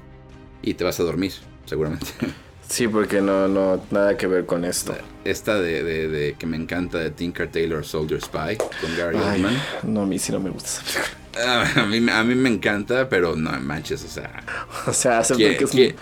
y 0.62 0.74
te 0.74 0.84
vas 0.84 0.98
a 0.98 1.02
dormir, 1.02 1.32
seguramente. 1.66 2.06
Sí, 2.68 2.86
porque 2.86 3.20
no, 3.22 3.48
no, 3.48 3.82
nada 3.90 4.16
que 4.16 4.26
ver 4.26 4.44
con 4.44 4.64
esto. 4.64 4.94
Esta 5.24 5.58
de, 5.58 5.82
de- 5.82 6.08
de 6.08 6.34
que 6.34 6.46
me 6.46 6.56
encanta 6.56 6.98
de 6.98 7.10
Tinker 7.10 7.50
Taylor 7.50 7.84
Soldier 7.84 8.20
Spy 8.20 8.56
con 8.56 8.96
Gary 8.96 9.16
Ay, 9.24 9.36
Oldman. 9.42 9.62
no, 9.84 10.02
a 10.02 10.06
mí 10.06 10.18
sí 10.18 10.32
no 10.32 10.40
me 10.40 10.50
gusta 10.50 10.68
esa 10.68 10.82
película. 10.82 11.14
Ah, 11.40 11.82
A 11.82 11.86
mí, 11.86 12.04
a 12.10 12.24
mí 12.24 12.34
me 12.34 12.48
encanta, 12.48 13.08
pero 13.08 13.36
no 13.36 13.50
manches, 13.60 14.04
o 14.04 14.08
sea. 14.08 14.42
O 14.86 14.92
sea, 14.92 15.18
acepto 15.20 15.38
¿Qué- 15.44 15.56
que 15.56 15.86
es 15.88 15.94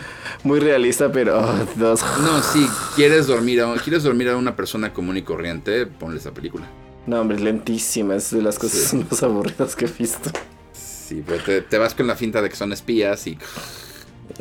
muy 0.44 0.58
realista, 0.60 1.10
pero 1.12 1.38
oh, 1.40 1.66
dos. 1.76 2.00
No, 2.20 2.42
si 2.42 2.66
quieres 2.96 3.26
dormir 3.26 3.60
a, 3.62 3.72
quieres 3.76 4.02
dormir 4.02 4.28
a 4.30 4.36
una 4.36 4.56
persona 4.56 4.92
común 4.92 5.16
y 5.16 5.22
corriente, 5.22 5.86
ponle 5.86 6.18
esa 6.18 6.32
película. 6.32 6.66
No, 7.06 7.20
hombre, 7.20 7.36
es 7.36 7.42
lentísima. 7.44 8.16
Es 8.16 8.30
de 8.32 8.42
las 8.42 8.58
cosas 8.58 8.80
Sí. 8.80 9.06
más 9.08 9.22
aburridas 9.22 9.76
que 9.76 9.84
he 9.84 9.88
visto. 9.88 10.30
Sí, 10.72 11.22
pero 11.24 11.42
te, 11.44 11.60
te 11.62 11.78
vas 11.78 11.94
con 11.94 12.06
la 12.08 12.16
finta 12.16 12.42
de 12.42 12.48
que 12.48 12.56
son 12.56 12.72
espías 12.72 13.24
y 13.28 13.38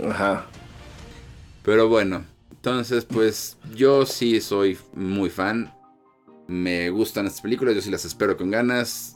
Ajá. 0.10 0.46
Pero 1.66 1.90
bueno, 1.90 2.24
entonces 2.52 3.06
pues 3.06 3.58
yo 3.74 4.06
sí 4.06 4.40
soy 4.40 4.78
muy 4.94 5.30
fan. 5.30 5.74
Me 6.48 6.92
gustan 6.92 7.26
estas 7.26 7.42
películas, 7.42 7.74
yo 7.74 7.82
sí 7.82 7.90
las 7.90 8.06
espero 8.06 8.38
con 8.38 8.52
ganas. 8.52 9.16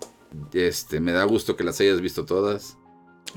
Este, 0.54 1.00
me 1.00 1.12
da 1.12 1.24
gusto 1.26 1.56
que 1.56 1.64
las 1.64 1.80
hayas 1.80 2.02
visto 2.02 2.26
todas. 2.26 2.78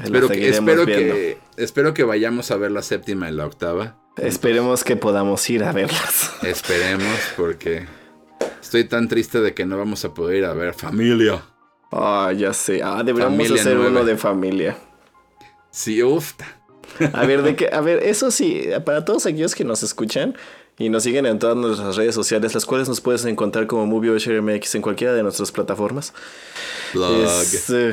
Espero 0.02 0.28
que, 0.28 0.48
espero, 0.48 0.86
viendo. 0.86 1.14
que, 1.14 1.38
espero 1.58 1.92
que 1.92 2.04
vayamos 2.04 2.50
a 2.50 2.56
ver 2.56 2.70
la 2.70 2.82
séptima 2.82 3.28
y 3.28 3.32
la 3.32 3.44
octava. 3.44 3.98
Esperemos 4.16 4.84
que 4.84 4.96
podamos 4.96 5.48
ir 5.50 5.64
a 5.64 5.72
verlas. 5.72 6.32
Esperemos, 6.42 7.18
porque 7.36 7.86
estoy 8.62 8.84
tan 8.84 9.08
triste 9.08 9.40
de 9.40 9.52
que 9.52 9.66
no 9.66 9.76
vamos 9.76 10.06
a 10.06 10.14
poder 10.14 10.38
ir 10.38 10.44
a 10.46 10.54
ver 10.54 10.72
familia. 10.72 11.42
Ah, 11.90 12.32
ya 12.34 12.54
sé. 12.54 12.82
Ah, 12.82 13.02
deberíamos 13.04 13.36
Familia 13.36 13.60
hacer 13.60 13.78
uno 13.78 14.04
de 14.04 14.16
familia. 14.16 14.76
Sí, 15.70 16.02
uff. 16.02 16.32
A 17.12 17.26
ver, 17.26 17.42
de 17.42 17.56
que, 17.56 17.68
a 17.72 17.80
ver, 17.80 18.02
eso 18.02 18.30
sí, 18.30 18.64
para 18.84 19.04
todos 19.04 19.26
aquellos 19.26 19.54
que 19.54 19.64
nos 19.64 19.82
escuchan 19.82 20.34
y 20.78 20.88
nos 20.88 21.02
siguen 21.02 21.26
en 21.26 21.38
todas 21.38 21.56
nuestras 21.56 21.96
redes 21.96 22.14
sociales, 22.14 22.54
las 22.54 22.64
cuales 22.64 22.88
nos 22.88 23.00
puedes 23.00 23.24
encontrar 23.24 23.66
como 23.66 23.86
Movie 23.86 24.10
Watcher 24.12 24.40
MX 24.42 24.74
en 24.76 24.82
cualquiera 24.82 25.12
de 25.12 25.22
nuestras 25.22 25.52
plataformas. 25.52 26.12
Blog. 26.94 27.12
Es, 27.22 27.70
eh, 27.70 27.92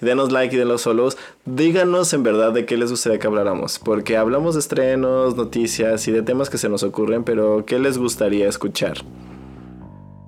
denos 0.00 0.32
like 0.32 0.54
y 0.54 0.58
denos 0.58 0.82
follows. 0.82 1.16
Díganos 1.44 2.12
en 2.12 2.22
verdad 2.22 2.52
de 2.52 2.64
qué 2.66 2.76
les 2.76 2.90
gustaría 2.90 3.18
que 3.18 3.26
habláramos. 3.26 3.78
Porque 3.78 4.16
hablamos 4.16 4.54
de 4.54 4.60
estrenos, 4.60 5.36
noticias 5.36 6.06
y 6.08 6.12
de 6.12 6.22
temas 6.22 6.50
que 6.50 6.58
se 6.58 6.68
nos 6.68 6.82
ocurren, 6.82 7.24
pero 7.24 7.64
¿qué 7.66 7.78
les 7.78 7.98
gustaría 7.98 8.48
escuchar? 8.48 8.98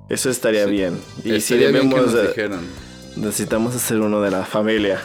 Eso 0.08 0.30
estaría 0.30 0.64
Sí. 0.66 0.70
bien. 0.70 1.00
Y 1.24 1.40
si 1.40 1.56
bien 1.56 1.72
que 1.72 1.78
debemos, 1.78 2.12
nos 2.12 2.28
dijeran. 2.28 2.60
necesitamos 3.16 3.74
hacer 3.74 4.00
uno 4.00 4.20
de 4.20 4.30
la 4.30 4.44
familia. 4.44 5.00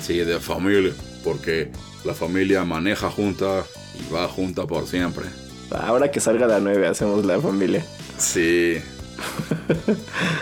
Sí, 0.00 0.18
de 0.18 0.38
familia, 0.40 0.92
porque 1.24 1.70
la 2.04 2.14
familia 2.14 2.64
maneja 2.64 3.10
junta 3.10 3.64
y 3.98 4.12
va 4.12 4.28
junta 4.28 4.66
por 4.66 4.86
siempre. 4.86 5.26
Ahora 5.70 6.10
que 6.10 6.20
salga 6.20 6.46
la 6.46 6.60
9 6.60 6.86
hacemos 6.86 7.24
la 7.24 7.40
familia. 7.40 7.84
Sí. 8.18 8.78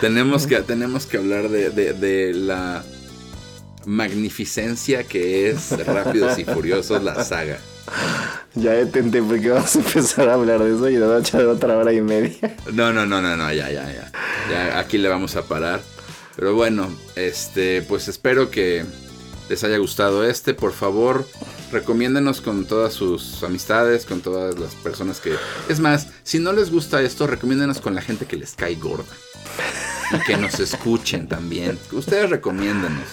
tenemos, 0.01 0.47
que, 0.47 0.57
tenemos 0.61 1.05
que 1.05 1.17
hablar 1.17 1.49
de, 1.49 1.69
de- 1.69 1.93
de 1.93 2.33
la 2.33 2.83
magnificencia 3.85 5.03
que 5.03 5.49
es 5.49 5.71
Rápidos 5.85 6.37
y 6.39 6.45
Furiosos, 6.45 7.03
la 7.03 7.23
saga. 7.23 7.59
Ya 8.55 8.79
intenté 8.81 9.21
porque 9.21 9.49
vamos 9.49 9.75
a 9.75 9.79
empezar 9.79 10.27
a 10.29 10.33
hablar 10.33 10.61
de 10.63 10.75
eso 10.75 10.89
y 10.89 10.95
nos 10.95 11.09
va 11.09 11.15
a 11.17 11.19
echar 11.19 11.45
otra 11.45 11.77
hora 11.77 11.93
y 11.93 12.01
media. 12.01 12.55
No, 12.73 12.91
no, 12.91 13.05
no, 13.05 13.21
no, 13.21 13.37
no, 13.37 13.53
ya, 13.53 13.69
ya, 13.71 13.85
ya. 13.91 14.11
Ya 14.51 14.79
aquí 14.79 14.97
le 14.97 15.07
vamos 15.09 15.35
a 15.35 15.43
parar. 15.43 15.81
Pero 16.35 16.53
bueno, 16.53 16.89
este, 17.15 17.81
pues 17.83 18.07
espero 18.07 18.51
que 18.51 18.85
les 19.49 19.63
haya 19.63 19.77
gustado 19.77 20.23
este. 20.23 20.53
Por 20.53 20.73
favor, 20.73 21.25
recomiéndenos 21.71 22.41
con 22.41 22.65
todas 22.65 22.93
sus 22.93 23.43
amistades, 23.43 24.05
con 24.05 24.21
todas 24.21 24.57
las 24.59 24.75
personas 24.75 25.19
que... 25.19 25.35
Es 25.69 25.79
más, 25.79 26.07
si 26.23 26.39
no 26.39 26.53
les 26.53 26.71
gusta 26.71 27.01
esto, 27.01 27.27
recomiéndenos 27.27 27.79
con 27.79 27.95
la 27.95 28.01
gente 28.01 28.25
que 28.25 28.37
les 28.37 28.53
cae 28.55 28.75
gorda. 28.75 29.05
Y 30.11 30.19
que 30.25 30.37
nos 30.37 30.59
escuchen 30.59 31.27
también. 31.27 31.77
Ustedes 31.91 32.29
recomiéndenos. 32.29 33.03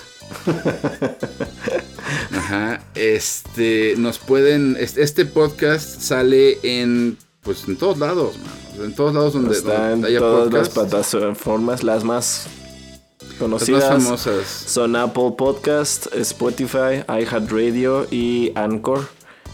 Ajá. 2.32 2.82
Este, 2.94 3.94
nos 3.98 4.19
pueden. 4.19 4.77
Este 4.78 5.24
podcast 5.27 6.01
sale 6.01 6.59
en. 6.62 7.19
Pues 7.43 7.69
en 7.69 7.77
todos 7.77 7.98
lados, 7.98 8.36
man. 8.39 8.85
En 8.86 8.94
todos 8.94 9.12
lados 9.15 9.35
donde, 9.35 9.56
Está 9.56 9.90
donde 9.90 10.09
en 10.09 10.12
haya 10.12 10.19
todas 10.20 10.52
las 10.52 10.69
podcast. 10.70 11.12
plataformas, 11.12 11.82
las 11.82 12.05
más 12.05 12.47
Las 13.35 13.39
conocidas. 13.39 13.90
más 13.90 14.05
famosas. 14.05 14.47
Son 14.47 14.94
Apple 14.97 15.35
Podcast, 15.36 16.06
Spotify, 16.15 17.02
iHeartRadio 17.09 18.06
y 18.11 18.52
Anchor, 18.55 19.09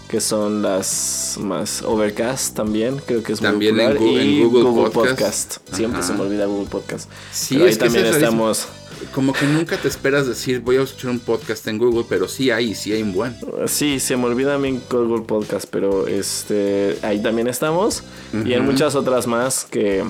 que 0.08 0.20
son 0.20 0.60
las 0.60 1.38
más 1.40 1.82
Overcast 1.82 2.54
también, 2.54 3.00
creo 3.06 3.22
que 3.22 3.32
es 3.32 3.40
También 3.40 3.76
muy 3.76 3.84
en 3.84 3.92
popular, 3.92 4.22
en 4.22 4.28
y 4.28 4.44
Google 4.44 4.90
Podcast. 4.90 5.58
Siempre 5.72 6.02
se 6.02 6.12
me 6.12 6.20
olvida 6.20 6.46
Google 6.46 6.68
Podcast. 6.68 7.08
Sí, 7.32 7.54
Pero 7.54 7.66
ahí 7.66 7.72
que 7.72 7.78
también 7.78 8.06
estamos. 8.06 8.66
Como 9.14 9.32
que 9.32 9.46
nunca 9.46 9.78
te 9.78 9.88
esperas 9.88 10.26
decir 10.26 10.60
voy 10.60 10.76
a 10.76 10.82
escuchar 10.82 11.10
un 11.10 11.20
podcast 11.20 11.66
en 11.68 11.78
Google, 11.78 12.04
pero 12.06 12.28
sí 12.28 12.50
hay, 12.50 12.74
sí 12.74 12.92
hay 12.92 13.02
un 13.02 13.12
buen. 13.14 13.34
Sí, 13.66 13.98
se 13.98 14.14
me 14.16 14.26
olvida 14.26 14.56
a 14.56 14.58
mí 14.58 14.78
Google 14.90 15.22
Podcast, 15.22 15.66
pero 15.70 16.06
este 16.06 16.98
ahí 17.02 17.22
también 17.22 17.48
estamos 17.48 18.02
y 18.44 18.52
en 18.52 18.64
muchas 18.66 18.94
otras 18.96 19.26
más 19.26 19.64
que 19.64 20.04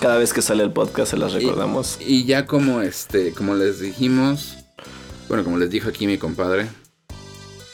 cada 0.00 0.18
vez 0.18 0.32
que 0.32 0.42
sale 0.42 0.62
el 0.62 0.72
podcast 0.72 1.10
se 1.12 1.16
las 1.16 1.32
recordamos. 1.32 1.98
Y 2.00 2.24
ya 2.24 2.46
como 2.46 2.80
este, 2.82 3.32
como 3.32 3.54
les 3.54 3.80
dijimos, 3.80 4.56
bueno, 5.28 5.44
como 5.44 5.58
les 5.58 5.70
dijo 5.70 5.88
aquí 5.88 6.06
mi 6.06 6.18
compadre, 6.18 6.68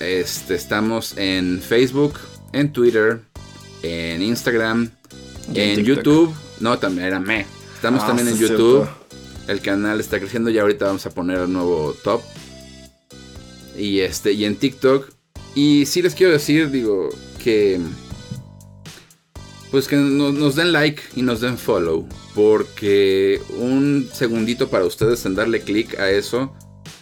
este, 0.00 0.54
estamos 0.54 1.16
en 1.16 1.60
Facebook, 1.60 2.14
en 2.52 2.72
Twitter, 2.72 3.20
en 3.82 4.22
Instagram, 4.22 4.90
Y 5.52 5.60
en. 5.60 5.84
YouTube. 5.84 6.34
No, 6.60 6.78
también 6.78 7.06
era 7.06 7.20
me. 7.20 7.46
Estamos 7.74 8.02
Ah, 8.04 8.06
también 8.08 8.28
en 8.28 8.38
YouTube. 8.38 8.84
cierto. 8.84 9.04
El 9.46 9.60
canal 9.60 10.00
está 10.00 10.18
creciendo 10.18 10.48
y 10.50 10.58
ahorita 10.58 10.86
vamos 10.86 11.04
a 11.04 11.10
poner 11.10 11.38
el 11.40 11.52
nuevo 11.52 11.94
top. 12.02 12.22
Y 13.76 14.00
este, 14.00 14.32
y 14.32 14.44
en 14.46 14.56
TikTok. 14.56 15.10
Y 15.54 15.84
sí 15.86 16.00
les 16.02 16.14
quiero 16.14 16.32
decir, 16.32 16.70
digo, 16.70 17.08
que. 17.42 17.78
Pues 19.74 19.88
que 19.88 19.96
no- 19.96 20.30
nos, 20.30 20.54
den 20.54 20.70
like 20.70 21.02
y 21.16 21.22
nos 21.22 21.40
den 21.40 21.58
follow. 21.58 22.08
Porque 22.32 23.42
un 23.58 24.08
segundito 24.14 24.70
para 24.70 24.84
ustedes 24.84 25.26
en 25.26 25.34
darle 25.34 25.62
click 25.62 25.98
a 25.98 26.12
eso 26.12 26.54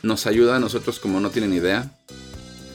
nos 0.02 0.26
ayuda 0.26 0.56
a 0.56 0.58
nosotros 0.58 0.98
como 0.98 1.20
no 1.20 1.28
tienen 1.28 1.52
idea. 1.52 1.94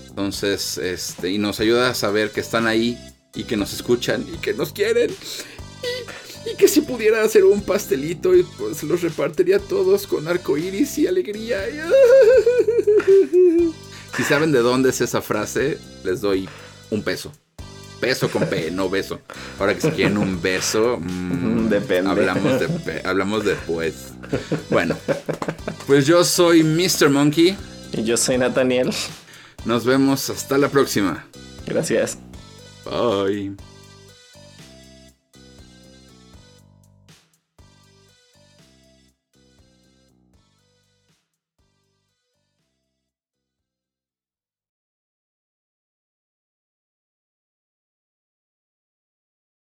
Entonces, 0.10 0.78
este, 0.78 1.32
y 1.32 1.40
nos 1.40 1.60
ayuda 1.62 1.90
a 1.90 1.96
saber 1.96 2.30
que 2.30 2.42
están 2.42 2.68
ahí 2.68 2.96
y 3.34 3.46
que 3.46 3.58
nos 3.58 3.74
escuchan 3.74 4.24
y 4.32 4.38
que 4.38 4.54
nos 4.54 4.72
quieren. 4.72 5.10
Y, 5.10 6.52
y 6.52 6.56
que 6.58 6.68
si 6.68 6.82
pudiera 6.82 7.24
hacer 7.24 7.44
un 7.44 7.64
pastelito 7.64 8.36
y 8.36 8.44
pues 8.44 8.84
los 8.84 9.02
repartiría 9.02 9.58
todos 9.58 10.06
con 10.06 10.28
arco 10.28 10.60
iris 10.60 10.96
y 11.00 11.08
alegría. 11.08 11.66
Si 14.16 14.24
saben 14.24 14.52
de 14.52 14.60
dónde 14.60 14.90
es 14.90 15.02
esa 15.02 15.24
frase, 15.24 15.80
les 16.04 16.22
doy 16.22 16.48
un 16.92 17.02
peso. 17.02 17.32
Peso 18.00 18.30
con 18.30 18.46
P, 18.48 18.70
no 18.72 18.90
beso. 18.90 19.20
Ahora 19.60 19.74
que 19.74 19.82
si 19.82 19.90
quieren 19.92 20.18
un 20.18 20.42
beso, 20.42 20.98
mm, 21.02 21.68
Depende. 21.70 22.10
Hablamos, 22.12 22.60
de, 22.60 22.68
pe- 22.70 23.02
hablamos 23.06 23.44
después. 23.46 24.14
Bueno, 24.70 24.96
pues 25.88 26.06
yo 26.06 26.24
soy 26.24 26.64
Mr. 26.64 27.10
Monkey. 27.10 27.56
Y 27.94 28.04
yo 28.04 28.18
soy 28.18 28.38
Nathaniel. 28.38 28.92
Nos 29.66 29.86
vemos 29.86 30.30
hasta 30.30 30.58
la 30.58 30.70
próxima. 30.70 31.26
Gracias. 31.66 32.18
Bye. 32.86 33.56